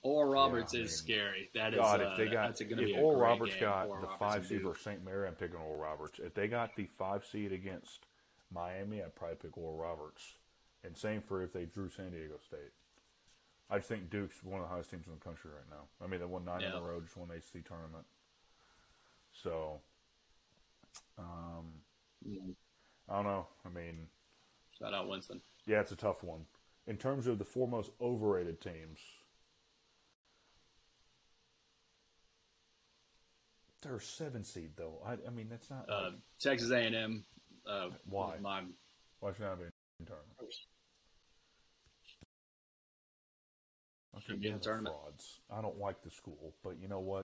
or 0.02 0.28
Roberts 0.28 0.74
Yeah, 0.74 0.80
I 0.80 0.82
is 0.84 0.96
scary. 0.96 1.50
That 1.54 1.74
is 1.74 1.80
God, 1.80 2.00
uh, 2.00 2.10
if 2.10 2.16
they 2.16 2.28
got 2.28 2.56
to 2.56 2.64
if 2.64 2.76
be 2.76 2.94
Oral 2.94 3.20
Roberts 3.20 3.54
got 3.60 3.86
Oral 3.86 4.00
the 4.00 4.06
Roberts 4.08 4.18
five 4.18 4.46
seed 4.46 4.64
or 4.64 4.76
St. 4.76 5.04
Mary, 5.04 5.28
I'm 5.28 5.34
picking 5.34 5.56
Oral 5.56 5.76
Roberts. 5.78 6.18
If 6.18 6.34
they 6.34 6.48
got 6.48 6.76
the 6.76 6.86
five 6.98 7.24
seed 7.24 7.52
against 7.52 8.06
Miami, 8.52 9.02
I'd 9.02 9.14
probably 9.14 9.36
pick 9.36 9.56
Oral 9.56 9.76
Roberts. 9.76 10.34
And 10.84 10.96
same 10.96 11.22
for 11.22 11.42
if 11.42 11.52
they 11.52 11.64
drew 11.64 11.88
San 11.88 12.10
Diego 12.10 12.34
State. 12.44 12.72
I 13.70 13.76
just 13.76 13.88
think 13.88 14.10
Duke's 14.10 14.42
one 14.42 14.60
of 14.60 14.68
the 14.68 14.74
highest 14.74 14.90
teams 14.90 15.06
in 15.06 15.12
the 15.14 15.24
country 15.24 15.50
right 15.50 15.64
now. 15.70 15.84
I 16.04 16.08
mean, 16.08 16.20
they 16.20 16.26
won 16.26 16.44
nine 16.44 16.62
in 16.62 16.72
a 16.72 16.80
row, 16.80 17.00
just 17.00 17.16
won 17.16 17.28
the 17.28 17.34
ACC 17.34 17.66
tournament. 17.66 18.04
So, 19.32 19.80
um. 21.18 21.66
I 23.08 23.16
don't 23.16 23.24
know. 23.24 23.46
I 23.64 23.68
mean, 23.68 24.06
Shout 24.78 24.94
out 24.94 25.08
Winston. 25.08 25.40
yeah, 25.66 25.80
it's 25.80 25.92
a 25.92 25.96
tough 25.96 26.22
one. 26.22 26.46
In 26.86 26.96
terms 26.96 27.26
of 27.26 27.38
the 27.38 27.44
four 27.44 27.68
most 27.68 27.90
overrated 28.00 28.60
teams, 28.60 28.98
they're 33.82 33.96
a 33.96 34.00
seven 34.00 34.44
seed 34.44 34.70
though. 34.76 35.00
I, 35.04 35.12
I 35.26 35.30
mean, 35.30 35.48
that's 35.50 35.68
not. 35.70 35.86
Uh, 35.88 36.04
like, 36.04 36.12
Texas 36.40 36.70
A&M. 36.70 37.24
Uh, 37.66 37.88
Why? 38.08 38.36
My 38.40 38.62
why 39.20 39.32
should 39.32 39.44
I 39.46 39.54
be 39.54 39.62
in 40.00 40.06
tournament? 40.06 40.36
Okay, 44.16 44.34
be 44.34 44.34
in 44.34 44.42
yeah, 44.42 44.50
they're 44.50 44.58
tournament. 44.60 44.96
frauds. 45.00 45.40
I 45.50 45.62
don't 45.62 45.78
like 45.78 46.02
the 46.02 46.10
school, 46.10 46.54
but 46.62 46.76
you 46.80 46.88
know 46.88 47.00
what? 47.00 47.22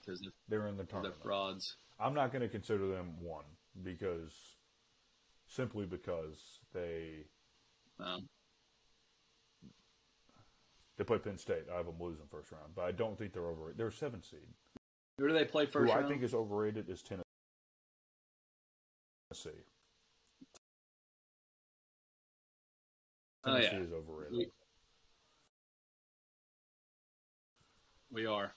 because 0.00 0.20
they're, 0.20 0.32
They're 0.48 0.68
in 0.68 0.76
the 0.76 0.84
tournament. 0.84 1.14
they're 1.16 1.22
frauds. 1.30 1.76
I'm 1.98 2.12
not 2.14 2.32
going 2.32 2.42
to 2.42 2.48
consider 2.48 2.86
them 2.88 3.14
one 3.22 3.44
because 3.82 4.32
simply 5.46 5.86
because 5.86 6.58
they 6.72 7.26
Um, 8.00 8.26
they 10.96 11.04
play 11.04 11.18
Penn 11.18 11.38
State. 11.38 11.64
I 11.72 11.76
have 11.76 11.86
them 11.86 11.96
losing 12.00 12.26
first 12.30 12.50
round, 12.52 12.74
but 12.74 12.82
I 12.84 12.92
don't 12.92 13.16
think 13.16 13.32
they're 13.32 13.46
over. 13.46 13.72
They're 13.76 13.88
a 13.88 13.92
seven 13.92 14.22
seed. 14.22 14.48
Who 15.18 15.28
do 15.28 15.34
they 15.34 15.44
play 15.44 15.66
first 15.66 15.90
Who 15.92 15.96
round? 15.96 16.06
I 16.06 16.08
think 16.08 16.22
is 16.22 16.34
overrated 16.34 16.88
is 16.88 17.02
Tennessee. 17.02 17.24
Oh, 23.44 23.54
Tennessee 23.54 23.76
yeah. 23.76 23.82
is 23.82 23.92
overrated. 23.92 24.32
We- 24.38 24.52
we 28.10 28.26
are. 28.26 28.54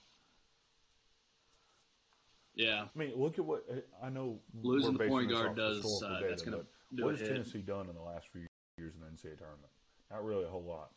Yeah, 2.53 2.87
I 2.93 2.97
mean, 2.97 3.13
look 3.15 3.37
at 3.37 3.45
what 3.45 3.65
I 4.01 4.09
know. 4.09 4.41
Losing 4.63 4.93
the 4.97 5.07
point 5.07 5.29
guard 5.29 5.55
does, 5.55 6.01
uh, 6.01 6.09
data, 6.19 6.27
that's 6.29 6.41
gonna 6.41 6.57
but 6.57 6.67
do 6.95 7.03
what 7.05 7.19
has. 7.19 7.27
Tennessee 7.27 7.61
done 7.61 7.87
in 7.87 7.93
the 7.95 8.01
last 8.01 8.29
few 8.29 8.47
years 8.77 8.95
in 8.95 9.01
the 9.01 9.07
NCAA 9.07 9.37
tournament? 9.37 9.71
Not 10.09 10.23
really 10.23 10.43
a 10.45 10.49
whole 10.49 10.63
lot. 10.63 10.91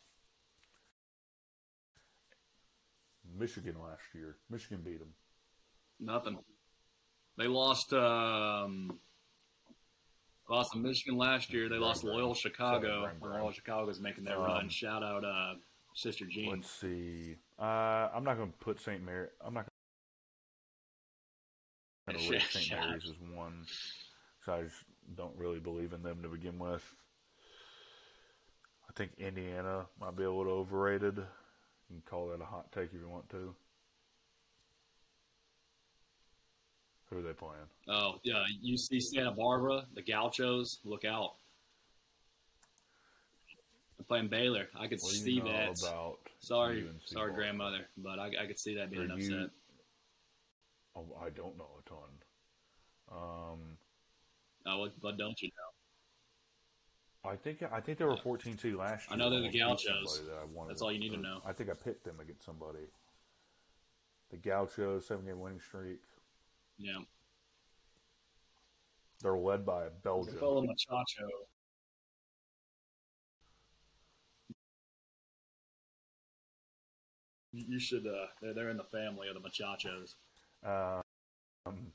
Michigan 3.23 3.79
last 3.79 4.01
year, 4.15 4.37
Michigan 4.49 4.81
beat 4.81 4.99
them. 4.99 5.13
Nothing. 6.01 6.37
They 7.37 7.47
lost. 7.47 7.93
Um, 7.93 8.99
lost 10.49 10.73
to 10.73 10.79
Michigan 10.79 11.17
last 11.17 11.53
year. 11.53 11.69
They 11.69 11.77
lost 11.77 12.03
Loyola. 12.03 12.35
Chicago. 12.35 12.87
Sorry, 12.87 13.05
right, 13.05 13.21
when 13.21 13.31
right. 13.31 13.37
Loyola 13.37 13.53
Chicago's 13.53 13.99
making 14.01 14.25
their 14.25 14.37
Um, 14.37 14.43
run. 14.43 14.69
Shout 14.69 15.03
out, 15.03 15.23
uh, 15.23 15.55
Sister 15.95 16.25
Jean. 16.29 16.51
Let's 16.51 16.69
see. 16.69 17.37
Uh, 17.59 18.09
I'm 18.13 18.23
not 18.23 18.37
going 18.37 18.51
to 18.51 18.57
put 18.57 18.79
St. 18.81 19.03
Mary. 19.03 19.27
I'm 19.45 19.53
not 19.53 19.67
going 22.07 22.19
to 22.19 22.31
rate 22.31 22.41
St. 22.49 22.71
Mary's 22.79 23.03
as 23.05 23.15
one. 23.35 23.65
So 24.45 24.53
I 24.53 24.63
just 24.63 24.83
don't 25.15 25.35
really 25.37 25.59
believe 25.59 25.93
in 25.93 26.03
them 26.03 26.21
to 26.23 26.29
begin 26.29 26.59
with. 26.59 26.83
I 28.89 28.93
think 28.93 29.11
Indiana 29.19 29.85
might 29.99 30.17
be 30.17 30.23
a 30.23 30.31
little 30.31 30.51
overrated. 30.53 31.15
You 31.17 31.23
can 31.89 32.01
call 32.05 32.27
that 32.29 32.41
a 32.41 32.45
hot 32.45 32.71
take 32.71 32.89
if 32.93 32.99
you 32.99 33.07
want 33.07 33.29
to. 33.29 33.55
Who 37.11 37.19
are 37.19 37.21
they 37.21 37.33
playing? 37.33 37.55
Oh 37.89 38.19
yeah, 38.23 38.43
UC 38.65 39.01
Santa 39.01 39.31
Barbara, 39.31 39.85
the 39.93 40.01
Gauchos. 40.01 40.79
Look 40.85 41.03
out. 41.05 41.33
They're 43.97 44.05
playing 44.05 44.29
Baylor. 44.29 44.67
I 44.79 44.87
could 44.87 44.99
What 45.01 45.11
see 45.11 45.31
you 45.33 45.43
know 45.43 45.51
that. 45.51 45.77
Sorry, 46.39 46.81
UNC 46.87 47.01
sorry, 47.05 47.27
ball? 47.31 47.35
grandmother, 47.37 47.79
but 47.97 48.17
I, 48.17 48.31
I 48.41 48.45
could 48.47 48.57
see 48.59 48.75
that 48.75 48.89
being 48.91 49.03
Are 49.09 49.13
an 49.13 49.19
you- 49.19 49.35
upset. 49.35 49.49
Oh, 50.95 51.05
I 51.23 51.29
don't 51.29 51.57
know 51.57 51.67
a 51.85 51.89
ton. 51.89 51.99
Um, 53.11 53.59
Oh, 54.63 54.77
what, 54.77 54.93
what 55.01 55.17
don't 55.17 55.41
you 55.41 55.49
know? 57.23 57.29
I 57.31 57.35
think 57.35 57.63
I 57.71 57.79
think 57.81 57.97
they 57.97 58.05
were 58.05 58.15
14 58.17 58.57
2 58.57 58.77
last 58.77 59.09
year. 59.09 59.15
I 59.15 59.17
know 59.17 59.29
they're 59.31 59.41
the 59.41 59.49
Gauchos. 59.59 60.19
that 60.19 60.67
That's 60.67 60.81
all 60.83 60.91
you 60.91 60.99
need 60.99 61.09
to 61.13 61.17
know. 61.17 61.39
I 61.45 61.51
think 61.51 61.69
I 61.71 61.73
picked 61.73 62.03
them 62.05 62.19
against 62.19 62.45
somebody. 62.45 62.85
The 64.29 64.37
Gauchos, 64.37 65.07
seven 65.07 65.25
game 65.25 65.39
winning 65.39 65.59
streak. 65.59 65.99
Yeah, 66.83 66.97
They're 69.21 69.37
led 69.37 69.65
by 69.67 69.85
a 69.85 69.89
Belgian. 69.91 70.35
fellow 70.39 70.63
Machacho. 70.63 71.27
You 77.53 77.79
should. 77.79 78.07
Uh, 78.07 78.27
they're, 78.41 78.53
they're 78.53 78.69
in 78.69 78.77
the 78.77 78.83
family 78.83 79.27
of 79.27 79.35
the 79.35 79.41
Machachos. 79.41 80.15
Um, 80.65 81.91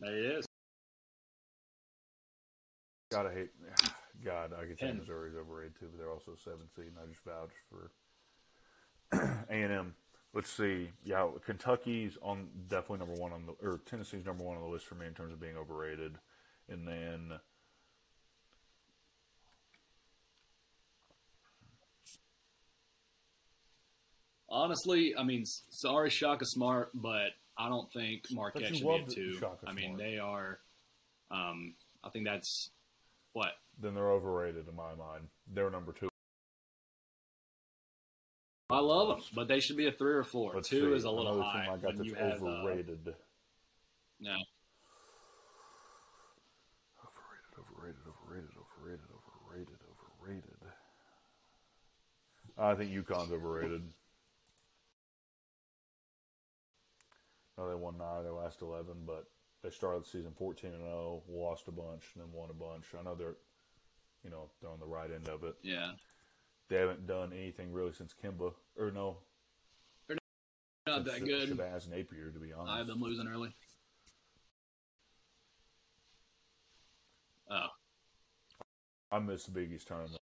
There 0.00 0.14
he 0.16 0.22
is. 0.26 0.46
gotta 3.10 3.30
hate. 3.30 3.50
God, 4.24 4.52
I 4.58 4.64
could 4.66 4.78
say 4.78 4.92
Missouri's 4.92 5.34
overrated 5.36 5.74
too, 5.78 5.86
but 5.90 5.98
they're 5.98 6.10
also 6.10 6.32
seven 6.44 6.66
seed, 6.74 6.86
and 6.86 6.96
I 7.02 7.06
just 7.06 7.24
vouched 7.24 7.52
for 7.70 7.90
A 9.50 9.54
and 9.62 9.72
M 9.72 9.94
let's 10.34 10.50
see. 10.50 10.90
Yeah, 11.04 11.28
Kentucky's 11.44 12.18
on 12.20 12.48
definitely 12.68 13.06
number 13.06 13.20
one 13.20 13.32
on 13.32 13.46
the 13.46 13.52
or 13.66 13.80
Tennessee's 13.86 14.26
number 14.26 14.42
one 14.44 14.56
on 14.56 14.62
the 14.62 14.68
list 14.68 14.86
for 14.86 14.96
me 14.96 15.06
in 15.06 15.14
terms 15.14 15.32
of 15.32 15.40
being 15.40 15.56
overrated, 15.56 16.18
and 16.68 16.86
then. 16.86 17.38
Honestly, 24.48 25.14
I 25.16 25.24
mean, 25.24 25.44
sorry, 25.46 26.10
Shaka 26.10 26.44
Smart, 26.44 26.90
but 26.94 27.30
I 27.58 27.68
don't 27.68 27.90
think 27.92 28.24
Marquette 28.30 28.76
should 28.76 28.86
be 28.86 29.04
too. 29.08 29.32
two. 29.32 29.38
Shaka 29.38 29.66
I 29.66 29.72
Smart. 29.72 29.76
mean, 29.76 29.96
they 29.96 30.18
are. 30.18 30.60
Um, 31.30 31.74
I 32.04 32.10
think 32.10 32.24
that's 32.24 32.70
what. 33.32 33.48
Then 33.80 33.94
they're 33.94 34.12
overrated 34.12 34.68
in 34.68 34.76
my 34.76 34.94
mind. 34.94 35.26
They're 35.52 35.70
number 35.70 35.92
two. 35.92 36.08
I 38.70 38.78
love 38.80 39.08
them, 39.08 39.20
but 39.34 39.46
they 39.48 39.60
should 39.60 39.76
be 39.76 39.86
a 39.86 39.92
three 39.92 40.14
or 40.14 40.24
four. 40.24 40.52
Let's 40.54 40.68
two 40.68 40.90
see, 40.90 40.96
is 40.96 41.04
a 41.04 41.10
little 41.10 41.34
another 41.34 41.42
high. 41.42 41.64
Team 41.66 41.72
I 41.74 41.76
got 41.76 41.96
that's 41.96 42.08
you 42.08 42.14
have, 42.14 42.42
uh, 42.42 42.46
overrated. 42.46 43.14
no, 44.20 44.36
Overrated, 47.58 48.00
overrated, 48.08 48.56
overrated, 48.56 49.00
overrated, 49.12 49.78
overrated, 49.90 50.50
overrated. 50.56 50.58
I 52.56 52.74
think 52.74 52.90
UConn's 52.92 53.32
overrated. 53.32 53.82
No, 57.58 57.68
they 57.68 57.74
won 57.74 57.98
nine 57.98 58.18
of 58.18 58.24
their 58.24 58.32
last 58.32 58.62
eleven, 58.62 58.94
but 59.06 59.26
they 59.62 59.70
started 59.70 60.04
the 60.04 60.08
season 60.08 60.32
fourteen 60.36 60.72
and 60.72 60.82
zero, 60.82 61.22
lost 61.28 61.68
a 61.68 61.72
bunch, 61.72 62.04
and 62.14 62.24
then 62.24 62.32
won 62.32 62.48
a 62.50 62.54
bunch. 62.54 62.86
I 62.98 63.02
know 63.02 63.14
they're, 63.14 63.36
you 64.24 64.30
know, 64.30 64.50
they're 64.60 64.70
on 64.70 64.80
the 64.80 64.86
right 64.86 65.10
end 65.14 65.28
of 65.28 65.44
it. 65.44 65.54
yeah, 65.62 65.90
They 66.68 66.76
haven't 66.76 67.06
done 67.06 67.32
anything 67.32 67.72
really 67.72 67.92
since 67.92 68.14
Kemba, 68.14 68.52
or 68.78 68.90
no, 68.90 69.18
They're 70.08 70.16
not 70.86 71.04
that 71.04 71.24
good. 71.24 71.50
Shabazz 71.50 71.88
Napier, 71.90 72.30
to 72.30 72.38
be 72.38 72.52
honest. 72.52 72.72
I 72.72 72.78
have 72.78 72.86
them 72.86 73.00
losing 73.00 73.28
early. 73.28 73.54
Oh, 77.50 77.66
I 79.12 79.18
missed 79.18 79.46
the 79.46 79.52
Big 79.52 79.72
East 79.72 79.86
tournament. 79.88 80.16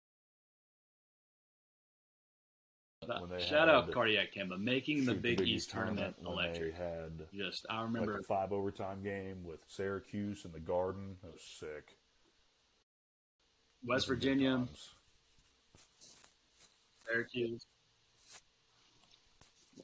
Shout 3.40 3.68
out 3.68 3.86
the- 3.86 3.92
Cardiac 3.92 4.32
Kemba 4.32 4.60
making 4.60 5.04
the 5.04 5.12
Shoot, 5.12 5.22
Big, 5.22 5.40
East 5.40 5.70
tournament 5.70 6.16
when 6.18 6.32
electric. 6.32 6.76
They 6.76 6.82
had 6.84 7.28
Just 7.32 7.66
I 7.68 7.76
like 7.78 7.84
remember 7.86 8.18
a 8.18 8.22
five 8.24 8.52
overtime 8.52 9.02
game 9.02 9.42
with 9.44 9.60
Syracuse 9.66 10.44
in 10.44 10.52
the 10.52 10.60
Garden. 10.60 11.16
That 11.22 11.32
was 11.32 11.42
sick. 11.42 11.96
West 13.84 14.06
Those 14.06 14.08
were 14.08 14.14
good 14.14 14.20
Virginia. 14.20 14.68
Syracuse. 17.12 17.66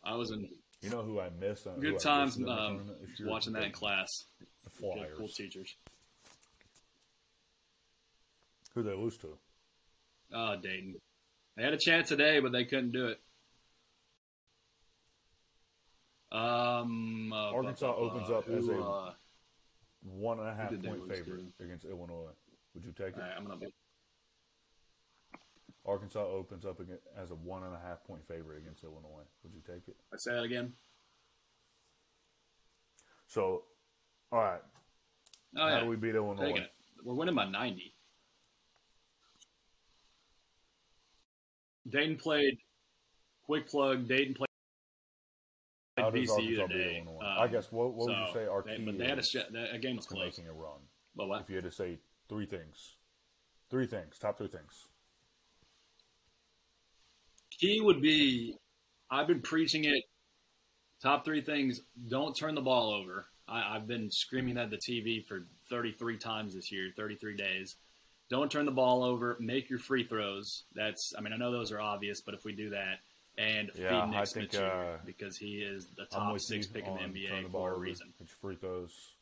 I 0.04 0.14
was 0.14 0.30
in 0.30 0.48
You 0.82 0.90
know 0.90 1.02
who 1.02 1.20
I 1.20 1.30
miss? 1.38 1.66
uh, 1.66 1.72
I 1.76 1.80
good 1.80 1.98
times 1.98 2.36
the 2.36 2.48
um, 2.48 2.56
tournament 2.76 3.00
this 3.00 3.20
year? 3.20 3.28
watching 3.28 3.52
that 3.54 3.64
in 3.64 3.72
class. 3.72 4.08
Good, 4.38 4.48
Flyers. 4.94 5.16
cool 5.16 5.28
teachers. 5.28 5.74
Who 8.74 8.82
they 8.82 8.94
lose 8.94 9.16
to? 9.18 9.36
Oh, 10.32 10.56
Dayton. 10.56 10.96
They 11.56 11.64
had 11.64 11.72
a 11.72 11.78
chance 11.78 12.08
today, 12.08 12.38
but 12.40 12.52
they 12.52 12.64
couldn't 12.64 12.92
do 12.92 13.08
it. 13.08 13.18
Um, 16.30 17.32
uh, 17.32 17.50
Arkansas 17.50 17.86
blah, 17.86 17.96
blah, 17.96 18.10
opens 18.10 18.30
up 18.30 18.48
as 18.48 18.66
Who, 18.66 18.78
a 18.78 18.90
uh, 18.90 19.12
One 20.04 20.38
and 20.38 20.48
a 20.48 20.54
half 20.54 20.70
point 20.70 21.08
favorite 21.08 21.46
against 21.60 21.86
Illinois. 21.86 22.30
Would 22.74 22.84
you 22.84 22.92
take 22.92 23.16
it? 23.16 23.18
right, 23.18 23.32
I'm 23.36 23.44
gonna. 23.44 23.66
Arkansas 25.88 26.24
opens 26.24 26.66
up 26.66 26.80
as 27.16 27.30
a 27.30 27.34
one 27.34 27.62
and 27.64 27.74
a 27.74 27.78
half 27.78 28.04
point 28.04 28.26
favorite 28.28 28.58
against 28.58 28.84
Illinois. 28.84 29.24
Would 29.42 29.54
you 29.54 29.62
take 29.66 29.88
it? 29.88 29.96
I 30.12 30.16
say 30.18 30.32
that 30.32 30.42
again. 30.42 30.72
So, 33.26 33.62
all 34.30 34.40
right. 34.40 34.60
Oh 35.56 35.62
How 35.62 35.68
yeah, 35.68 35.80
do 35.80 35.86
we 35.86 35.96
beat 35.96 36.14
Illinois? 36.14 36.66
We're 37.04 37.14
winning 37.14 37.34
by 37.34 37.46
90. 37.46 37.94
Dayton 41.88 42.16
played. 42.16 42.58
Quick 43.44 43.68
plug. 43.68 44.08
Dayton 44.08 44.34
played 44.34 44.48
How 45.96 46.10
does 46.10 46.28
VCU 46.28 46.30
Arkansas 46.30 46.66
beat 46.66 46.72
today. 46.72 46.96
Illinois? 46.96 47.24
Um, 47.24 47.38
I 47.38 47.46
guess 47.48 47.72
what, 47.72 47.94
what 47.94 48.08
would 48.08 48.16
you 48.16 48.32
say 48.34 48.46
our 48.46 48.62
they- 48.62 48.76
key 48.76 48.84
but 48.84 48.98
they 48.98 49.06
had 49.06 49.18
a. 49.18 49.22
That 49.52 49.80
game 49.80 49.96
was 49.96 50.06
close. 50.06 50.24
making 50.38 50.48
a 50.48 50.52
run? 50.52 50.80
But 51.16 51.28
what? 51.28 51.40
If 51.42 51.48
you 51.48 51.56
had 51.56 51.64
to 51.64 51.70
say 51.70 51.98
three 52.28 52.46
things, 52.46 52.96
three 53.70 53.86
things, 53.86 54.18
top 54.18 54.36
three 54.36 54.48
things. 54.48 54.86
Key 57.58 57.80
would 57.80 58.00
be. 58.00 58.56
I've 59.10 59.26
been 59.26 59.40
preaching 59.42 59.84
it. 59.84 60.04
Top 61.02 61.24
three 61.24 61.40
things: 61.40 61.80
don't 62.08 62.36
turn 62.36 62.54
the 62.54 62.60
ball 62.60 62.90
over. 62.90 63.26
I, 63.48 63.76
I've 63.76 63.86
been 63.86 64.10
screaming 64.10 64.58
at 64.58 64.70
the 64.70 64.76
TV 64.76 65.24
for 65.24 65.46
33 65.70 66.18
times 66.18 66.54
this 66.54 66.70
year, 66.70 66.90
33 66.96 67.36
days. 67.36 67.76
Don't 68.30 68.50
turn 68.50 68.66
the 68.66 68.72
ball 68.72 69.02
over. 69.02 69.36
Make 69.40 69.70
your 69.70 69.78
free 69.78 70.04
throws. 70.04 70.64
That's. 70.74 71.14
I 71.16 71.20
mean, 71.20 71.32
I 71.32 71.36
know 71.36 71.50
those 71.50 71.72
are 71.72 71.80
obvious, 71.80 72.20
but 72.20 72.34
if 72.34 72.44
we 72.44 72.52
do 72.52 72.70
that, 72.70 72.98
and 73.38 73.70
Yeah, 73.74 74.02
feed 74.02 74.10
Nick 74.10 74.20
I 74.20 74.24
think, 74.24 74.54
uh, 74.56 74.98
because 75.06 75.36
he 75.36 75.58
is 75.58 75.86
the 75.96 76.04
top 76.04 76.38
six 76.40 76.66
pick 76.66 76.86
in 76.86 76.94
the 76.94 77.00
NBA 77.00 77.44
the 77.44 77.48
for 77.48 77.74
a 77.74 77.78
reason. 77.78 78.12
It's 78.20 78.32
free 78.32 78.56
throws. 78.56 79.14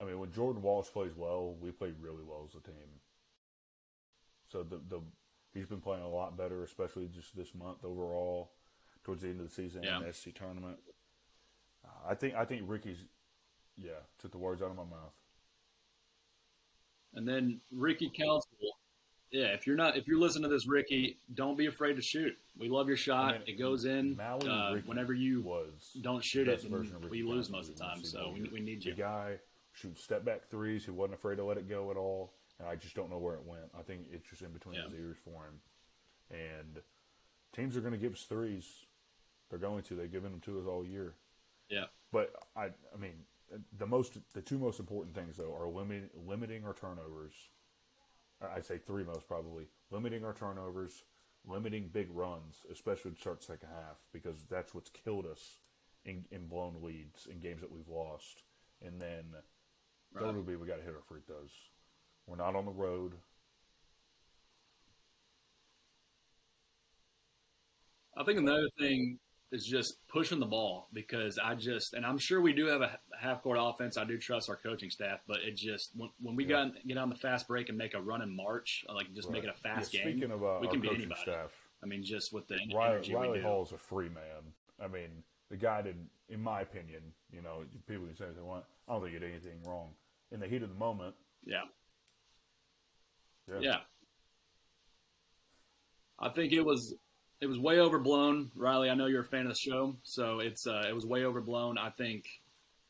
I 0.00 0.04
mean, 0.04 0.18
when 0.18 0.32
Jordan 0.32 0.62
Walsh 0.62 0.88
plays 0.88 1.12
well, 1.14 1.56
we 1.60 1.72
play 1.72 1.92
really 2.00 2.22
well 2.26 2.46
as 2.48 2.54
a 2.54 2.64
team. 2.64 2.88
So 4.50 4.62
the 4.62 4.80
the 4.88 5.00
he's 5.54 5.66
been 5.66 5.80
playing 5.80 6.02
a 6.02 6.08
lot 6.08 6.36
better, 6.36 6.62
especially 6.64 7.08
just 7.08 7.36
this 7.36 7.54
month 7.54 7.78
overall, 7.84 8.50
towards 9.04 9.22
the 9.22 9.28
end 9.28 9.40
of 9.40 9.48
the 9.48 9.54
season 9.54 9.82
Yeah. 9.82 9.98
in 9.98 10.02
the 10.04 10.12
SC 10.12 10.34
tournament. 10.34 10.78
Uh, 11.84 11.88
I 12.10 12.14
think 12.14 12.34
I 12.34 12.44
think 12.44 12.62
Ricky's, 12.66 13.04
yeah, 13.76 14.00
took 14.18 14.32
the 14.32 14.38
words 14.38 14.62
out 14.62 14.70
of 14.70 14.76
my 14.76 14.84
mouth. 14.84 15.12
And 17.14 17.26
then 17.26 17.60
Ricky 17.72 18.10
Council. 18.16 18.48
Yeah, 19.32 19.46
if 19.54 19.64
you're 19.66 19.76
not 19.76 19.96
if 19.96 20.08
you're 20.08 20.18
listening 20.18 20.44
to 20.44 20.48
this, 20.48 20.66
Ricky, 20.66 21.18
don't 21.34 21.56
be 21.56 21.66
afraid 21.66 21.94
to 21.96 22.02
shoot. 22.02 22.36
We 22.58 22.68
love 22.68 22.88
your 22.88 22.96
shot. 22.96 23.34
I 23.34 23.38
mean, 23.38 23.42
it 23.46 23.58
goes 23.58 23.84
in. 23.84 24.18
Uh, 24.20 24.72
Ricky 24.74 24.88
whenever 24.88 25.14
you 25.14 25.40
was 25.42 25.96
don't 26.00 26.22
shoot 26.24 26.48
it, 26.48 26.64
we 27.08 27.22
lose 27.22 27.46
Council 27.48 27.52
most 27.56 27.68
of 27.70 27.76
the 27.78 27.84
time. 27.84 28.04
So 28.04 28.32
we, 28.34 28.48
we 28.52 28.60
need 28.60 28.82
The 28.82 28.90
you. 28.90 28.94
guy 28.96 29.36
shoots 29.72 30.02
step 30.02 30.24
back 30.24 30.48
threes. 30.50 30.84
He 30.84 30.90
wasn't 30.90 31.14
afraid 31.14 31.36
to 31.36 31.44
let 31.44 31.58
it 31.58 31.68
go 31.68 31.92
at 31.92 31.96
all, 31.96 32.32
and 32.60 32.68
I 32.68 32.76
just 32.76 32.94
don't 32.94 33.10
know 33.10 33.18
where 33.18 33.34
it 33.34 33.44
went. 33.44 33.70
I 33.76 33.82
think 33.82 34.06
it's 34.12 34.28
just 34.28 34.42
in 34.42 34.52
between 34.52 34.76
Yeah. 34.76 34.84
his 34.84 34.94
ears 34.94 35.16
for 35.24 35.46
him. 35.46 35.60
And 36.30 36.82
teams 37.52 37.76
are 37.76 37.80
going 37.80 37.92
to 37.92 37.98
give 37.98 38.12
us 38.12 38.22
threes. 38.24 38.84
They're 39.48 39.58
going 39.58 39.82
to. 39.84 39.94
They've 39.96 40.12
given 40.12 40.30
them 40.30 40.40
to 40.42 40.60
us 40.60 40.66
all 40.66 40.84
year. 40.84 41.16
Yeah. 41.68 41.86
But 42.12 42.32
I, 42.54 42.66
I 42.94 42.96
mean, 42.98 43.24
the 43.76 43.86
most, 43.86 44.18
the 44.34 44.42
two 44.42 44.58
most 44.58 44.78
important 44.78 45.14
things 45.14 45.36
though 45.36 45.54
are 45.54 45.68
limiting, 45.68 46.10
limiting 46.14 46.64
our 46.64 46.74
turnovers. 46.74 47.32
I'd 48.42 48.64
say 48.64 48.78
three 48.78 49.04
most 49.04 49.26
probably 49.26 49.66
limiting 49.90 50.24
our 50.24 50.32
turnovers, 50.32 51.02
limiting 51.46 51.88
big 51.88 52.08
runs, 52.10 52.64
especially 52.70 53.10
to 53.12 53.20
start 53.20 53.42
second 53.42 53.68
half, 53.70 53.98
because 54.12 54.44
that's 54.48 54.74
what's 54.74 54.88
killed 54.90 55.26
us 55.26 55.58
in, 56.04 56.24
in 56.30 56.46
blown 56.46 56.76
leads 56.82 57.26
in 57.26 57.38
games 57.40 57.60
that 57.60 57.70
we've 57.72 57.88
lost. 57.88 58.42
And 58.82 59.00
then 59.00 59.24
Right. 60.12 60.24
third 60.24 60.36
would 60.36 60.46
be 60.46 60.56
we 60.56 60.66
got 60.66 60.76
to 60.78 60.82
hit 60.82 60.94
our 60.94 61.02
free 61.02 61.20
throws. 61.26 61.69
We're 62.30 62.36
not 62.36 62.54
on 62.54 62.64
the 62.64 62.70
road. 62.70 63.14
I 68.16 68.24
think 68.24 68.38
another 68.38 68.68
thing 68.78 69.18
is 69.52 69.66
just 69.66 69.96
pushing 70.08 70.38
the 70.38 70.46
ball 70.46 70.88
because 70.92 71.38
I 71.38 71.54
just 71.56 71.94
and 71.94 72.06
I'm 72.06 72.18
sure 72.18 72.40
we 72.40 72.52
do 72.52 72.66
have 72.66 72.82
a 72.82 72.98
half 73.20 73.42
court 73.42 73.58
offense. 73.60 73.96
I 73.96 74.04
do 74.04 74.16
trust 74.16 74.48
our 74.48 74.56
coaching 74.56 74.90
staff, 74.90 75.20
but 75.26 75.38
it 75.40 75.56
just 75.56 75.90
when, 75.96 76.10
when 76.20 76.36
we 76.36 76.44
Yeah. 76.44 76.66
got 76.66 76.86
get 76.86 76.98
on 76.98 77.08
the 77.08 77.16
fast 77.16 77.48
break 77.48 77.68
and 77.68 77.76
make 77.76 77.94
a 77.94 78.00
run 78.00 78.22
and 78.22 78.32
march, 78.34 78.84
like 78.88 79.12
just 79.12 79.30
make 79.30 79.42
it 79.42 79.50
a 79.50 79.54
fast 79.54 79.92
Yeah, 79.92 80.04
game. 80.04 80.12
Speaking 80.12 80.30
of 80.32 80.42
uh, 80.44 80.58
we 80.60 80.66
our 80.66 80.72
can 80.72 80.80
beat 80.80 80.90
coaching 80.90 81.02
anybody. 81.02 81.20
staff, 81.22 81.50
I 81.82 81.86
mean, 81.86 82.04
just 82.04 82.32
with 82.32 82.46
the 82.46 82.58
Riley, 82.72 82.94
energy 82.96 83.12
we 83.14 83.16
Riley 83.18 83.38
do. 83.38 83.44
Hall's 83.44 83.72
a 83.72 83.78
free 83.78 84.08
man. 84.08 84.52
I 84.80 84.86
mean, 84.86 85.24
the 85.50 85.56
guy 85.56 85.82
did, 85.82 85.96
in 86.28 86.40
my 86.40 86.60
opinion, 86.60 87.02
you 87.32 87.42
know, 87.42 87.64
people 87.88 88.06
can 88.06 88.16
say 88.16 88.26
what 88.26 88.36
they 88.36 88.42
want. 88.42 88.64
I 88.88 88.92
don't 88.92 89.02
think 89.02 89.14
he 89.14 89.18
did 89.18 89.30
anything 89.30 89.62
wrong. 89.64 89.90
In 90.30 90.40
the 90.40 90.46
heat 90.46 90.62
of 90.62 90.68
the 90.68 90.74
moment, 90.76 91.14
Yeah. 91.44 91.64
Yeah, 93.50 93.58
Yeah. 93.60 93.76
I 96.18 96.28
think 96.28 96.52
it 96.52 96.62
was 96.62 96.94
it 97.40 97.46
was 97.46 97.58
way 97.58 97.80
overblown, 97.80 98.50
Riley. 98.54 98.90
I 98.90 98.94
know 98.94 99.06
you're 99.06 99.22
a 99.22 99.28
fan 99.28 99.46
of 99.46 99.48
the 99.48 99.58
show, 99.58 99.96
so 100.02 100.40
it's 100.40 100.66
uh, 100.66 100.84
it 100.88 100.94
was 100.94 101.06
way 101.06 101.24
overblown. 101.24 101.78
I 101.78 101.90
think 101.90 102.24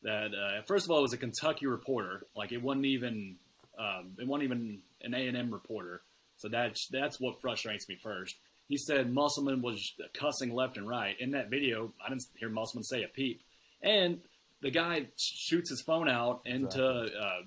that 0.03 0.31
uh, 0.33 0.61
first 0.63 0.85
of 0.85 0.91
all, 0.91 0.99
it 0.99 1.03
was 1.03 1.13
a 1.13 1.17
Kentucky 1.17 1.67
reporter. 1.67 2.25
Like 2.35 2.51
it 2.51 2.61
wasn't 2.61 2.85
even 2.85 3.37
um, 3.79 4.11
it 4.19 4.27
wasn't 4.27 4.43
even 4.43 4.79
an 5.01 5.13
A 5.13 5.27
and 5.27 5.37
M 5.37 5.51
reporter. 5.51 6.01
So 6.37 6.49
that's 6.49 6.87
that's 6.87 7.19
what 7.19 7.39
frustrates 7.41 7.87
me 7.87 7.97
first. 8.01 8.35
He 8.67 8.77
said 8.77 9.11
Musselman 9.11 9.61
was 9.61 9.93
cussing 10.13 10.53
left 10.53 10.77
and 10.77 10.87
right 10.87 11.15
in 11.19 11.31
that 11.31 11.49
video. 11.49 11.93
I 12.05 12.09
didn't 12.09 12.25
hear 12.35 12.49
Musselman 12.49 12.83
say 12.83 13.03
a 13.03 13.07
peep, 13.07 13.41
and 13.81 14.19
the 14.61 14.71
guy 14.71 15.07
shoots 15.17 15.69
his 15.69 15.81
phone 15.81 16.07
out 16.09 16.41
into 16.45 16.83
uh, 16.85 17.41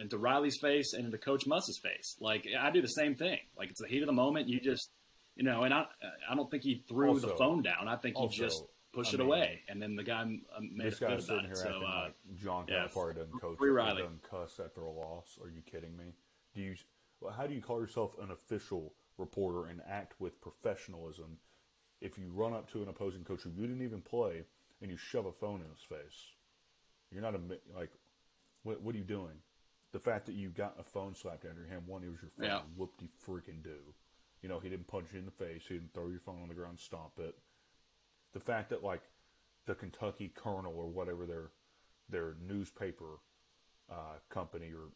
into 0.00 0.18
Riley's 0.18 0.58
face 0.60 0.92
and 0.92 1.06
into 1.06 1.18
Coach 1.18 1.46
Muss's 1.46 1.78
face. 1.82 2.16
Like 2.20 2.46
I 2.58 2.70
do 2.70 2.80
the 2.80 2.88
same 2.88 3.14
thing. 3.14 3.38
Like 3.56 3.70
it's 3.70 3.80
the 3.80 3.88
heat 3.88 4.02
of 4.02 4.06
the 4.06 4.12
moment. 4.12 4.48
You 4.48 4.60
just 4.60 4.90
you 5.36 5.44
know, 5.44 5.62
and 5.62 5.74
I 5.74 5.86
I 6.30 6.34
don't 6.34 6.50
think 6.50 6.62
he 6.62 6.84
threw 6.88 7.18
the 7.18 7.34
phone 7.36 7.62
down. 7.62 7.88
I 7.88 7.96
think 7.96 8.16
he 8.16 8.22
also, 8.22 8.36
just 8.36 8.62
pushed 8.92 9.12
I 9.12 9.14
it 9.14 9.18
mean, 9.18 9.26
away, 9.26 9.60
and 9.68 9.80
then 9.82 9.96
the 9.96 10.04
guy 10.04 10.22
uh, 10.22 10.60
made 10.60 10.86
This 10.86 10.94
it 10.94 11.00
good 11.00 11.08
guy's 11.08 11.28
about 11.28 11.44
it. 11.44 11.46
here 11.46 11.54
So 11.56 11.68
uh, 11.68 12.02
like 12.04 12.14
John 12.40 12.66
yeah, 12.68 12.86
Calipari 12.86 13.16
doesn't 13.16 13.40
coach, 13.40 13.56
Riley. 13.60 14.02
cuss 14.30 14.60
after 14.64 14.82
a 14.82 14.90
loss. 14.90 15.38
Are 15.42 15.48
you 15.48 15.62
kidding 15.62 15.96
me? 15.96 16.14
Do 16.54 16.60
you? 16.60 16.74
Well, 17.20 17.32
how 17.32 17.46
do 17.46 17.54
you 17.54 17.60
call 17.62 17.80
yourself 17.80 18.16
an 18.22 18.30
official 18.30 18.92
reporter 19.18 19.66
and 19.68 19.80
act 19.88 20.20
with 20.20 20.40
professionalism 20.40 21.38
if 22.00 22.18
you 22.18 22.30
run 22.32 22.52
up 22.52 22.70
to 22.72 22.82
an 22.82 22.88
opposing 22.88 23.22
coach 23.24 23.42
who 23.42 23.50
you 23.50 23.66
didn't 23.66 23.82
even 23.82 24.00
play 24.00 24.42
and 24.80 24.90
you 24.90 24.96
shove 24.96 25.26
a 25.26 25.32
phone 25.32 25.60
in 25.60 25.68
his 25.70 25.82
face. 25.88 26.32
You're 27.12 27.22
not 27.22 27.34
a 27.34 27.40
like, 27.76 27.90
what, 28.62 28.80
what 28.82 28.94
are 28.94 28.98
you 28.98 29.04
doing? 29.04 29.34
The 29.92 29.98
fact 29.98 30.26
that 30.26 30.34
you 30.34 30.48
got 30.48 30.74
a 30.78 30.82
phone 30.82 31.14
slapped 31.14 31.44
out 31.44 31.52
of 31.52 31.58
your 31.58 31.66
hand, 31.66 31.82
one, 31.86 32.02
it 32.02 32.10
was 32.10 32.22
your 32.22 32.30
phone. 32.30 32.46
Yeah. 32.46 32.60
Whoop 32.76 32.96
de 32.98 33.06
freaking 33.26 33.62
do. 33.62 33.76
You 34.40 34.48
know, 34.48 34.58
he 34.58 34.68
didn't 34.68 34.88
punch 34.88 35.08
you 35.12 35.18
in 35.18 35.26
the 35.26 35.30
face. 35.30 35.64
He 35.68 35.74
didn't 35.74 35.92
throw 35.92 36.08
your 36.08 36.20
phone 36.20 36.40
on 36.42 36.48
the 36.48 36.54
ground, 36.54 36.80
stomp 36.80 37.18
it. 37.18 37.36
The 38.32 38.40
fact 38.40 38.70
that 38.70 38.82
like 38.82 39.02
the 39.66 39.74
Kentucky 39.74 40.32
Kernel 40.34 40.74
or 40.76 40.88
whatever 40.88 41.26
their 41.26 41.50
their 42.08 42.34
newspaper 42.46 43.20
uh, 43.90 44.18
company 44.30 44.70
or 44.72 44.88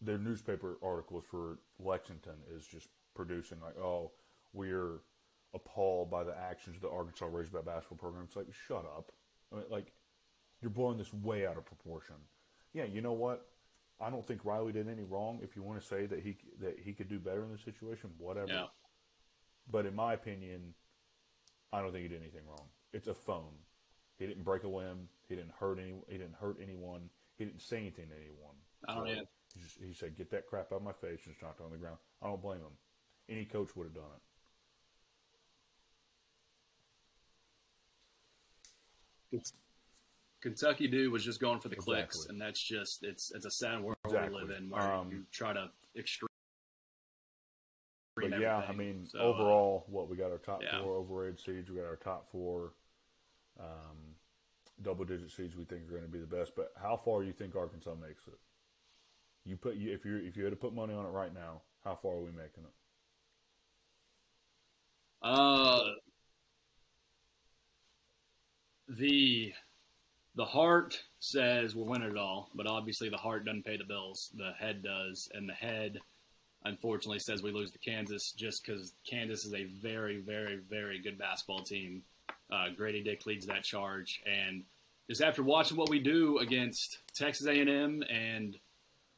their 0.00 0.18
newspaper 0.18 0.76
articles 0.82 1.24
for 1.30 1.58
Lexington 1.78 2.36
is 2.54 2.66
just 2.66 2.88
producing 3.14 3.58
like, 3.60 3.78
oh, 3.78 4.10
we're 4.52 4.98
appalled 5.54 6.10
by 6.10 6.24
the 6.24 6.36
actions 6.36 6.76
of 6.76 6.82
the 6.82 6.90
Arkansas 6.90 7.26
Razorback 7.26 7.64
basketball 7.64 7.98
program. 7.98 8.24
It's 8.24 8.36
like, 8.36 8.52
shut 8.66 8.84
up. 8.84 9.12
I 9.52 9.56
mean, 9.56 9.64
like, 9.70 9.92
you're 10.64 10.70
blowing 10.70 10.96
this 10.96 11.12
way 11.12 11.46
out 11.46 11.58
of 11.58 11.66
proportion. 11.66 12.16
Yeah, 12.72 12.84
you 12.84 13.02
know 13.02 13.12
what? 13.12 13.46
I 14.00 14.08
don't 14.08 14.26
think 14.26 14.44
Riley 14.44 14.72
did 14.72 14.88
any 14.88 15.02
wrong. 15.02 15.40
If 15.42 15.54
you 15.54 15.62
want 15.62 15.78
to 15.80 15.86
say 15.86 16.06
that 16.06 16.20
he 16.20 16.38
that 16.60 16.78
he 16.82 16.94
could 16.94 17.08
do 17.08 17.18
better 17.18 17.44
in 17.44 17.52
this 17.52 17.60
situation, 17.62 18.10
whatever. 18.16 18.50
Yeah. 18.50 18.66
But 19.70 19.84
in 19.84 19.94
my 19.94 20.14
opinion, 20.14 20.72
I 21.70 21.82
don't 21.82 21.92
think 21.92 22.02
he 22.02 22.08
did 22.08 22.22
anything 22.22 22.46
wrong. 22.48 22.66
It's 22.94 23.08
a 23.08 23.14
phone. 23.14 23.52
He 24.18 24.26
didn't 24.26 24.42
break 24.42 24.64
a 24.64 24.68
limb. 24.68 25.08
He 25.28 25.36
didn't 25.36 25.52
hurt 25.60 25.78
any. 25.78 25.92
He 26.08 26.16
didn't 26.16 26.36
hurt 26.40 26.56
anyone. 26.62 27.10
He 27.36 27.44
didn't 27.44 27.60
say 27.60 27.76
anything 27.76 28.08
to 28.08 28.14
anyone. 28.14 28.56
I 28.88 28.94
don't 28.94 29.06
So, 29.06 29.14
know. 29.14 29.20
He, 29.54 29.60
just, 29.60 29.76
he 29.86 29.92
said, 29.92 30.16
"Get 30.16 30.30
that 30.30 30.46
crap 30.46 30.72
out 30.72 30.76
of 30.76 30.82
my 30.82 30.92
face," 30.92 31.20
and 31.26 31.34
just 31.34 31.42
knocked 31.42 31.60
it 31.60 31.64
on 31.64 31.72
the 31.72 31.76
ground. 31.76 31.98
I 32.22 32.26
don't 32.26 32.40
blame 32.40 32.60
him. 32.60 32.72
Any 33.28 33.44
coach 33.44 33.76
would 33.76 33.84
have 33.84 33.94
done 33.94 34.04
it. 39.32 39.42
Kentucky 40.44 40.86
dude 40.88 41.10
was 41.10 41.24
just 41.24 41.40
going 41.40 41.58
for 41.58 41.70
the 41.70 41.76
clicks, 41.76 42.26
and 42.26 42.38
that's 42.38 42.62
just 42.62 43.02
it's 43.02 43.32
it's 43.34 43.46
a 43.46 43.50
sad 43.50 43.80
world 43.80 43.96
Exactly. 44.04 44.42
we 44.42 44.46
live 44.46 44.58
in 44.58 44.68
where 44.68 44.82
Um, 44.82 45.10
you 45.10 45.24
try 45.32 45.54
to 45.54 45.70
extreme. 45.96 46.28
But 48.14 48.38
yeah, 48.38 48.58
I 48.58 48.72
mean, 48.72 49.06
So, 49.06 49.20
uh, 49.20 49.22
overall, 49.22 49.86
what 49.88 50.10
we 50.10 50.18
got 50.18 50.30
our 50.30 50.36
top 50.36 50.62
yeah. 50.62 50.82
four 50.82 50.96
overrated 50.98 51.40
seeds. 51.40 51.70
We 51.70 51.76
got 51.76 51.86
our 51.86 51.96
top 51.96 52.30
four 52.30 52.74
um, 53.58 54.16
double-digit 54.82 55.30
seeds. 55.30 55.56
We 55.56 55.64
think 55.64 55.88
are 55.88 55.92
going 55.92 56.02
to 56.02 56.08
be 56.08 56.18
the 56.20 56.26
best. 56.26 56.54
But 56.54 56.74
how 56.76 56.98
far 56.98 57.22
you 57.22 57.32
think 57.32 57.56
Arkansas 57.56 57.94
makes 57.94 58.26
it? 58.26 58.38
You 59.46 59.56
put 59.56 59.76
you 59.76 59.94
if 59.94 60.04
you 60.04 60.18
if 60.18 60.36
you 60.36 60.44
had 60.44 60.50
to 60.50 60.56
put 60.56 60.74
money 60.74 60.92
on 60.92 61.06
it 61.06 61.08
right 61.08 61.32
now, 61.32 61.62
how 61.82 61.94
far 61.94 62.16
are 62.16 62.20
we 62.22 62.32
making 62.32 62.64
it? 62.64 62.74
Uh, 65.22 65.84
the 68.88 69.54
the 70.36 70.44
heart 70.44 70.98
says 71.20 71.74
we'll 71.74 71.86
win 71.86 72.02
it 72.02 72.16
all, 72.16 72.50
but 72.54 72.66
obviously 72.66 73.08
the 73.08 73.16
heart 73.16 73.44
doesn't 73.44 73.64
pay 73.64 73.76
the 73.76 73.84
bills. 73.84 74.30
The 74.36 74.52
head 74.58 74.82
does, 74.82 75.28
and 75.34 75.48
the 75.48 75.54
head, 75.54 76.00
unfortunately, 76.64 77.18
says 77.20 77.42
we 77.42 77.52
lose 77.52 77.70
to 77.72 77.78
Kansas 77.78 78.32
just 78.32 78.64
because 78.64 78.92
Kansas 79.08 79.44
is 79.44 79.54
a 79.54 79.64
very, 79.64 80.18
very, 80.20 80.56
very 80.68 80.98
good 80.98 81.18
basketball 81.18 81.62
team. 81.62 82.02
Uh, 82.50 82.66
Grady 82.76 83.02
Dick 83.02 83.26
leads 83.26 83.46
that 83.46 83.64
charge, 83.64 84.22
and 84.26 84.64
just 85.08 85.22
after 85.22 85.42
watching 85.42 85.76
what 85.76 85.88
we 85.88 85.98
do 85.98 86.38
against 86.38 86.98
Texas 87.14 87.46
A&M 87.46 88.02
and 88.10 88.56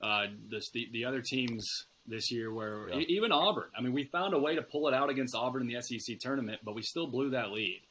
uh, 0.01 0.27
the 0.51 0.61
the 0.93 1.05
other 1.05 1.23
teams 1.23 1.87
this 2.07 2.31
year, 2.31 2.53
where 2.53 2.89
Yeah. 2.89 2.99
even 3.09 3.33
Auburn, 3.33 3.69
I 3.77 3.81
mean, 3.81 3.93
we 3.93 4.05
found 4.05 4.35
a 4.35 4.39
way 4.39 4.55
to 4.55 4.63
pull 4.63 4.87
it 4.89 4.95
out 4.95 5.11
against 5.11 5.35
Auburn 5.35 5.63
in 5.63 5.69
the 5.69 5.81
SEC 5.83 6.19
tournament, 6.21 6.61
but 6.63 6.75
we 6.75 6.83
still 6.83 7.07
blew 7.09 7.31
that 7.31 7.51
lead, 7.51 7.83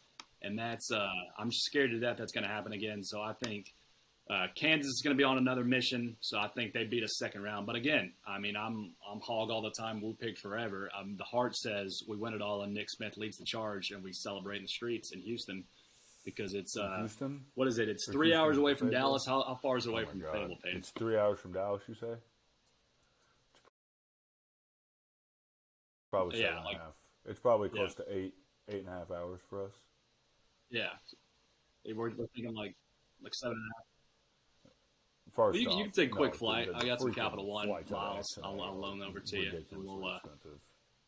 and 0.46 0.58
that's 0.58 0.92
uh, 0.92 1.10
I'm 1.38 1.52
scared 1.52 1.92
to 1.92 2.00
death 2.00 2.18
that's 2.18 2.32
going 2.32 2.44
to 2.44 2.50
happen 2.50 2.74
again. 2.74 3.04
So 3.04 3.22
I 3.22 3.34
think 3.44 3.74
uh, 4.30 4.48
Kansas 4.56 4.88
is 4.92 5.02
going 5.04 5.16
to 5.16 5.18
be 5.18 5.24
on 5.24 5.38
another 5.38 5.64
mission, 5.64 6.16
so 6.20 6.40
I 6.40 6.48
think 6.48 6.74
they 6.74 6.84
beat 6.84 7.04
us 7.04 7.18
second 7.18 7.44
round. 7.44 7.66
But 7.68 7.76
again, 7.76 8.14
I 8.28 8.40
mean, 8.40 8.56
I'm 8.56 8.92
I'm 9.10 9.20
hog 9.22 9.50
all 9.52 9.62
the 9.62 9.72
time, 9.72 10.02
We'll 10.02 10.14
Pig 10.14 10.38
forever. 10.38 10.90
Um, 11.00 11.16
the 11.18 11.24
heart 11.24 11.56
says 11.56 12.02
we 12.08 12.18
win 12.18 12.34
it 12.34 12.42
all, 12.42 12.62
and 12.64 12.74
Nick 12.74 12.90
Smith 12.90 13.18
leads 13.18 13.38
the 13.38 13.46
charge, 13.46 13.92
and 13.92 14.04
we 14.04 14.14
celebrate 14.14 14.58
in 14.58 14.64
the 14.64 14.68
streets 14.68 15.12
in 15.12 15.22
Houston 15.22 15.64
because 16.24 16.56
it's 16.56 16.76
uh, 16.76 16.98
Houston. 17.00 17.42
what 17.54 17.68
is 17.68 17.78
it? 17.78 17.88
It's 17.88 18.10
Or 18.10 18.14
three 18.14 18.28
Houston 18.30 18.42
hours 18.42 18.58
away 18.58 18.74
from 18.74 18.88
Fayetteville? 18.88 19.10
Dallas. 19.10 19.26
How, 19.28 19.44
how 19.44 19.56
far 19.62 19.78
is 19.78 19.86
it 19.86 19.90
away 19.90 20.04
Oh 20.04 20.10
from 20.10 20.20
God. 20.22 20.32
Fayetteville? 20.32 20.58
It's 20.64 20.90
three 20.92 21.18
hours 21.18 21.38
from 21.40 21.54
Dallas. 21.54 21.84
You 21.88 21.94
say? 21.94 22.16
Probably 26.12 26.40
Yeah, 26.40 26.46
seven 26.48 26.58
and 26.58 26.66
a 26.66 26.70
like- 26.70 26.78
half. 26.82 26.94
It's 27.28 27.40
probably 27.40 27.70
Yeah. 27.70 27.76
close 27.82 27.96
to 27.96 28.06
eight, 28.16 28.34
eight 28.70 28.80
and 28.80 28.88
a 28.88 28.92
half 28.92 29.12
hours 29.12 29.42
for 29.50 29.66
us. 29.66 29.74
Yeah, 30.76 30.90
we're, 31.86 32.10
we're 32.12 32.28
thinking 32.36 32.54
like 32.54 32.76
like 33.24 33.34
seven 33.34 33.56
and 33.58 33.64
a 33.72 33.78
half. 33.78 33.86
First 35.34 35.60
You- 35.60 35.70
you 35.78 35.84
can 35.86 35.92
take 35.92 36.12
a 36.12 36.16
quick 36.16 36.34
the- 36.34 36.38
flight. 36.38 36.70
I 36.74 36.86
got 36.86 37.00
some 37.00 37.14
Capital 37.14 37.46
One 37.48 37.68
flights 37.68 37.92
miles. 37.92 38.40
I'll- 38.44 38.60
I'll 38.62 38.76
loan 38.78 39.02
over 39.02 39.20
to 39.22 39.40
you, 39.40 39.66
and 39.72 39.84
we'll, 39.86 40.06
uh. 40.06 40.20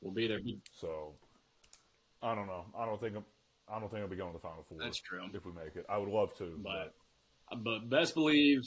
We'll 0.02 0.14
be 0.14 0.28
there. 0.28 0.40
So, 0.74 1.16
I 2.22 2.34
don't 2.36 2.48
know. 2.48 2.66
I 2.78 2.86
don't 2.86 3.00
think 3.02 3.16
I'm, 3.18 3.26
I 3.68 3.80
don't 3.80 3.90
think 3.90 4.04
I'll 4.04 4.08
be 4.08 4.16
going 4.16 4.32
to 4.32 4.38
the 4.38 4.42
final 4.42 4.64
four. 4.64 4.78
That's 4.80 5.00
true. 5.00 5.24
If 5.34 5.46
we 5.46 5.52
make 5.52 5.76
it, 5.76 5.86
I 5.90 5.98
would 5.98 6.08
love 6.10 6.34
to, 6.38 6.58
But- 6.64 6.94
but, 7.50 7.64
But 7.64 7.90
best 7.90 8.14
believe 8.14 8.62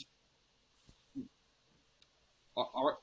our, 2.57 2.67
our 2.75 2.97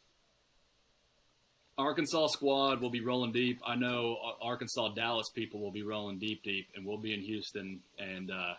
Arkansas 1.78 2.26
squad 2.28 2.80
will 2.80 2.90
be 2.90 3.00
rolling 3.00 3.30
deep. 3.32 3.60
I 3.64 3.76
know 3.76 4.16
Arkansas 4.42 4.88
Dallas 4.94 5.30
people 5.30 5.60
will 5.60 5.70
be 5.70 5.84
rolling 5.84 6.18
deep, 6.18 6.42
deep, 6.42 6.68
and 6.74 6.84
we'll 6.84 6.98
be 6.98 7.14
in 7.14 7.20
Houston. 7.20 7.80
And 7.98 8.30
uh, 8.30 8.54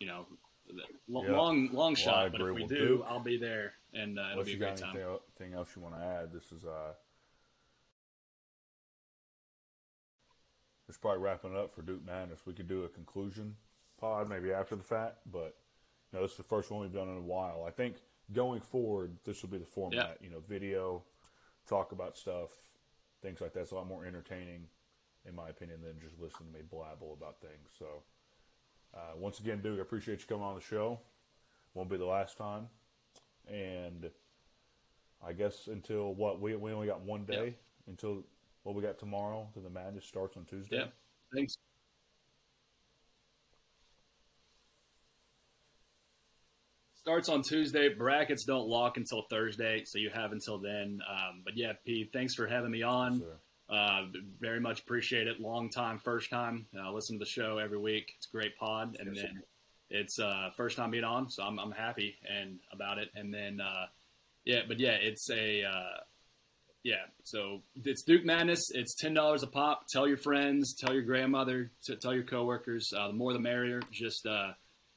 you 0.00 0.06
know, 0.08 0.26
Yeah. 0.68 1.30
long 1.30 1.68
long 1.72 1.92
Well, 1.92 1.94
shot. 1.94 2.32
But 2.32 2.40
if 2.40 2.54
we 2.54 2.66
do, 2.66 2.76
Duke. 2.88 3.06
I'll 3.08 3.20
be 3.20 3.38
there, 3.38 3.74
and 3.94 4.18
uh, 4.18 4.22
it'll 4.22 4.32
unless 4.32 4.46
be 4.46 4.50
a 4.50 4.54
you 4.54 4.60
great 4.60 4.76
time. 4.78 4.96
anything, 4.96 5.54
else 5.56 5.68
you 5.76 5.82
want 5.82 5.94
to 5.94 6.02
add, 6.02 6.32
this 6.32 6.50
is 6.50 6.64
uh, 6.64 6.92
it's 10.88 10.98
probably 10.98 11.22
wrapping 11.22 11.56
up 11.56 11.72
for 11.72 11.82
Duke 11.82 12.04
Madness. 12.04 12.40
We 12.46 12.52
could 12.52 12.68
do 12.68 12.82
a 12.84 12.88
conclusion 12.88 13.54
pod 14.00 14.28
maybe 14.28 14.52
after 14.52 14.74
the 14.74 14.82
fact, 14.82 15.18
but 15.30 15.54
you 16.12 16.18
know, 16.18 16.22
this 16.22 16.32
is 16.32 16.36
the 16.36 16.42
first 16.42 16.70
one 16.70 16.80
we've 16.80 16.92
done 16.92 17.08
in 17.08 17.16
a 17.16 17.20
while. 17.20 17.64
I 17.66 17.70
think 17.70 17.96
going 18.32 18.60
forward, 18.60 19.12
this 19.24 19.42
will 19.42 19.50
be 19.50 19.58
the 19.58 19.64
format. 19.66 20.18
You 20.20 20.30
know, 20.30 20.40
video, 20.48 21.04
talk 21.68 21.92
about 21.92 22.16
stuff, 22.16 22.50
things 23.22 23.40
like 23.40 23.52
that. 23.54 23.60
It's 23.60 23.72
a 23.72 23.74
lot 23.74 23.86
more 23.86 24.04
entertaining, 24.04 24.66
in 25.26 25.34
my 25.34 25.48
opinion, 25.48 25.80
than 25.82 26.00
just 26.00 26.20
listening 26.20 26.52
to 26.52 26.58
me 26.58 26.64
blabble 26.72 27.12
about 27.12 27.40
things. 27.40 27.68
So, 27.78 28.02
uh, 28.94 29.16
once 29.16 29.40
again, 29.40 29.60
Duke, 29.62 29.78
I 29.78 29.82
appreciate 29.82 30.20
you 30.20 30.26
coming 30.26 30.44
on 30.44 30.54
the 30.54 30.60
show. 30.60 31.00
Won't 31.74 31.90
be 31.90 31.96
the 31.96 32.06
last 32.06 32.38
time, 32.38 32.68
and 33.46 34.10
I 35.26 35.32
guess 35.32 35.66
until 35.66 36.14
what 36.14 36.40
we 36.40 36.56
we 36.56 36.72
only 36.72 36.86
got 36.86 37.00
one 37.00 37.24
day 37.24 37.56
until 37.86 38.22
what 38.62 38.74
we 38.74 38.82
got 38.82 38.98
tomorrow. 38.98 39.46
Till 39.52 39.62
the 39.62 39.70
madness 39.70 40.04
starts 40.04 40.36
on 40.36 40.44
Tuesday. 40.44 40.76
Yeah. 40.76 40.86
Thanks. 41.34 41.58
Starts 47.06 47.28
on 47.28 47.42
Tuesday. 47.42 47.88
Brackets 47.88 48.44
don't 48.44 48.66
lock 48.66 48.96
until 48.96 49.22
Thursday, 49.30 49.84
so 49.84 49.96
you 49.96 50.10
have 50.12 50.32
until 50.32 50.58
then. 50.58 50.98
Um, 51.08 51.42
but 51.44 51.56
yeah, 51.56 51.74
Pete, 51.84 52.10
thanks 52.12 52.34
for 52.34 52.48
having 52.48 52.72
me 52.72 52.82
on. 52.82 53.20
So, 53.20 53.26
Uh, 53.72 54.06
very 54.40 54.58
much 54.58 54.80
appreciate 54.80 55.28
it. 55.28 55.40
Long 55.40 55.70
time, 55.70 56.00
first 56.00 56.30
time. 56.30 56.66
Uh, 56.76 56.92
listen 56.92 57.16
to 57.16 57.24
the 57.24 57.30
show 57.30 57.58
every 57.58 57.78
week. 57.78 58.12
It's 58.16 58.26
a 58.26 58.30
great 58.32 58.56
pod, 58.58 58.96
and 58.98 59.14
Yes, 59.14 59.24
then 59.24 59.42
it's 59.88 60.18
uh, 60.18 60.50
first 60.56 60.76
time 60.76 60.90
being 60.90 61.04
on, 61.04 61.30
so 61.30 61.44
I'm, 61.44 61.60
I'm 61.60 61.70
happy 61.70 62.16
and 62.28 62.58
about 62.72 62.98
it. 62.98 63.08
And 63.14 63.32
then 63.32 63.60
uh, 63.60 63.86
yeah, 64.44 64.62
but 64.66 64.80
yeah, 64.80 64.96
it's 65.00 65.30
a 65.30 65.62
uh, 65.62 66.00
yeah. 66.82 67.04
So 67.22 67.62
it's 67.84 68.02
Duke 68.02 68.24
Madness. 68.24 68.70
It's 68.72 68.96
ten 68.96 69.14
dollars 69.14 69.44
a 69.44 69.48
pop. 69.48 69.86
Tell 69.92 70.08
your 70.08 70.16
friends. 70.18 70.74
Tell 70.74 70.92
your 70.92 71.02
grandmother. 71.04 71.70
T- 71.84 71.94
tell 71.96 72.14
your 72.14 72.24
coworkers. 72.24 72.92
Uh, 72.96 73.06
the 73.08 73.14
more 73.14 73.32
the 73.32 73.38
merrier. 73.40 73.80
Just 73.92 74.26
uh, 74.26 74.52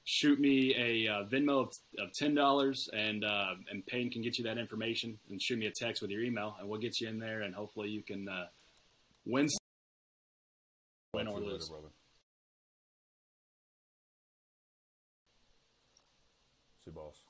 shoot 0.10 0.40
me 0.40 0.74
a 0.76 1.12
uh, 1.12 1.24
Venmo 1.26 1.62
of, 1.62 1.68
of 2.00 2.12
ten 2.14 2.34
dollars, 2.34 2.90
and 2.94 3.24
uh, 3.24 3.54
and 3.70 3.86
Payne 3.86 4.10
can 4.10 4.24
get 4.24 4.38
you 4.40 4.44
that 4.46 4.58
information, 4.58 5.20
and 5.30 5.40
shoot 5.42 5.60
me 5.60 5.68
a 5.68 5.72
text 5.72 6.02
with 6.02 6.10
your 6.10 6.24
email, 6.24 6.56
and 6.60 6.68
we'll 6.68 6.80
get 6.80 7.00
you 7.00 7.08
in 7.08 7.20
there, 7.20 7.42
and 7.42 7.54
hopefully 7.54 7.90
you 7.90 8.02
can 8.02 8.28
uh, 8.28 8.48
win. 9.26 9.48
Win 11.14 11.28
or 11.28 11.40
lose. 11.40 11.70
later. 11.70 11.90
See, 16.86 16.92
boss. 16.92 17.29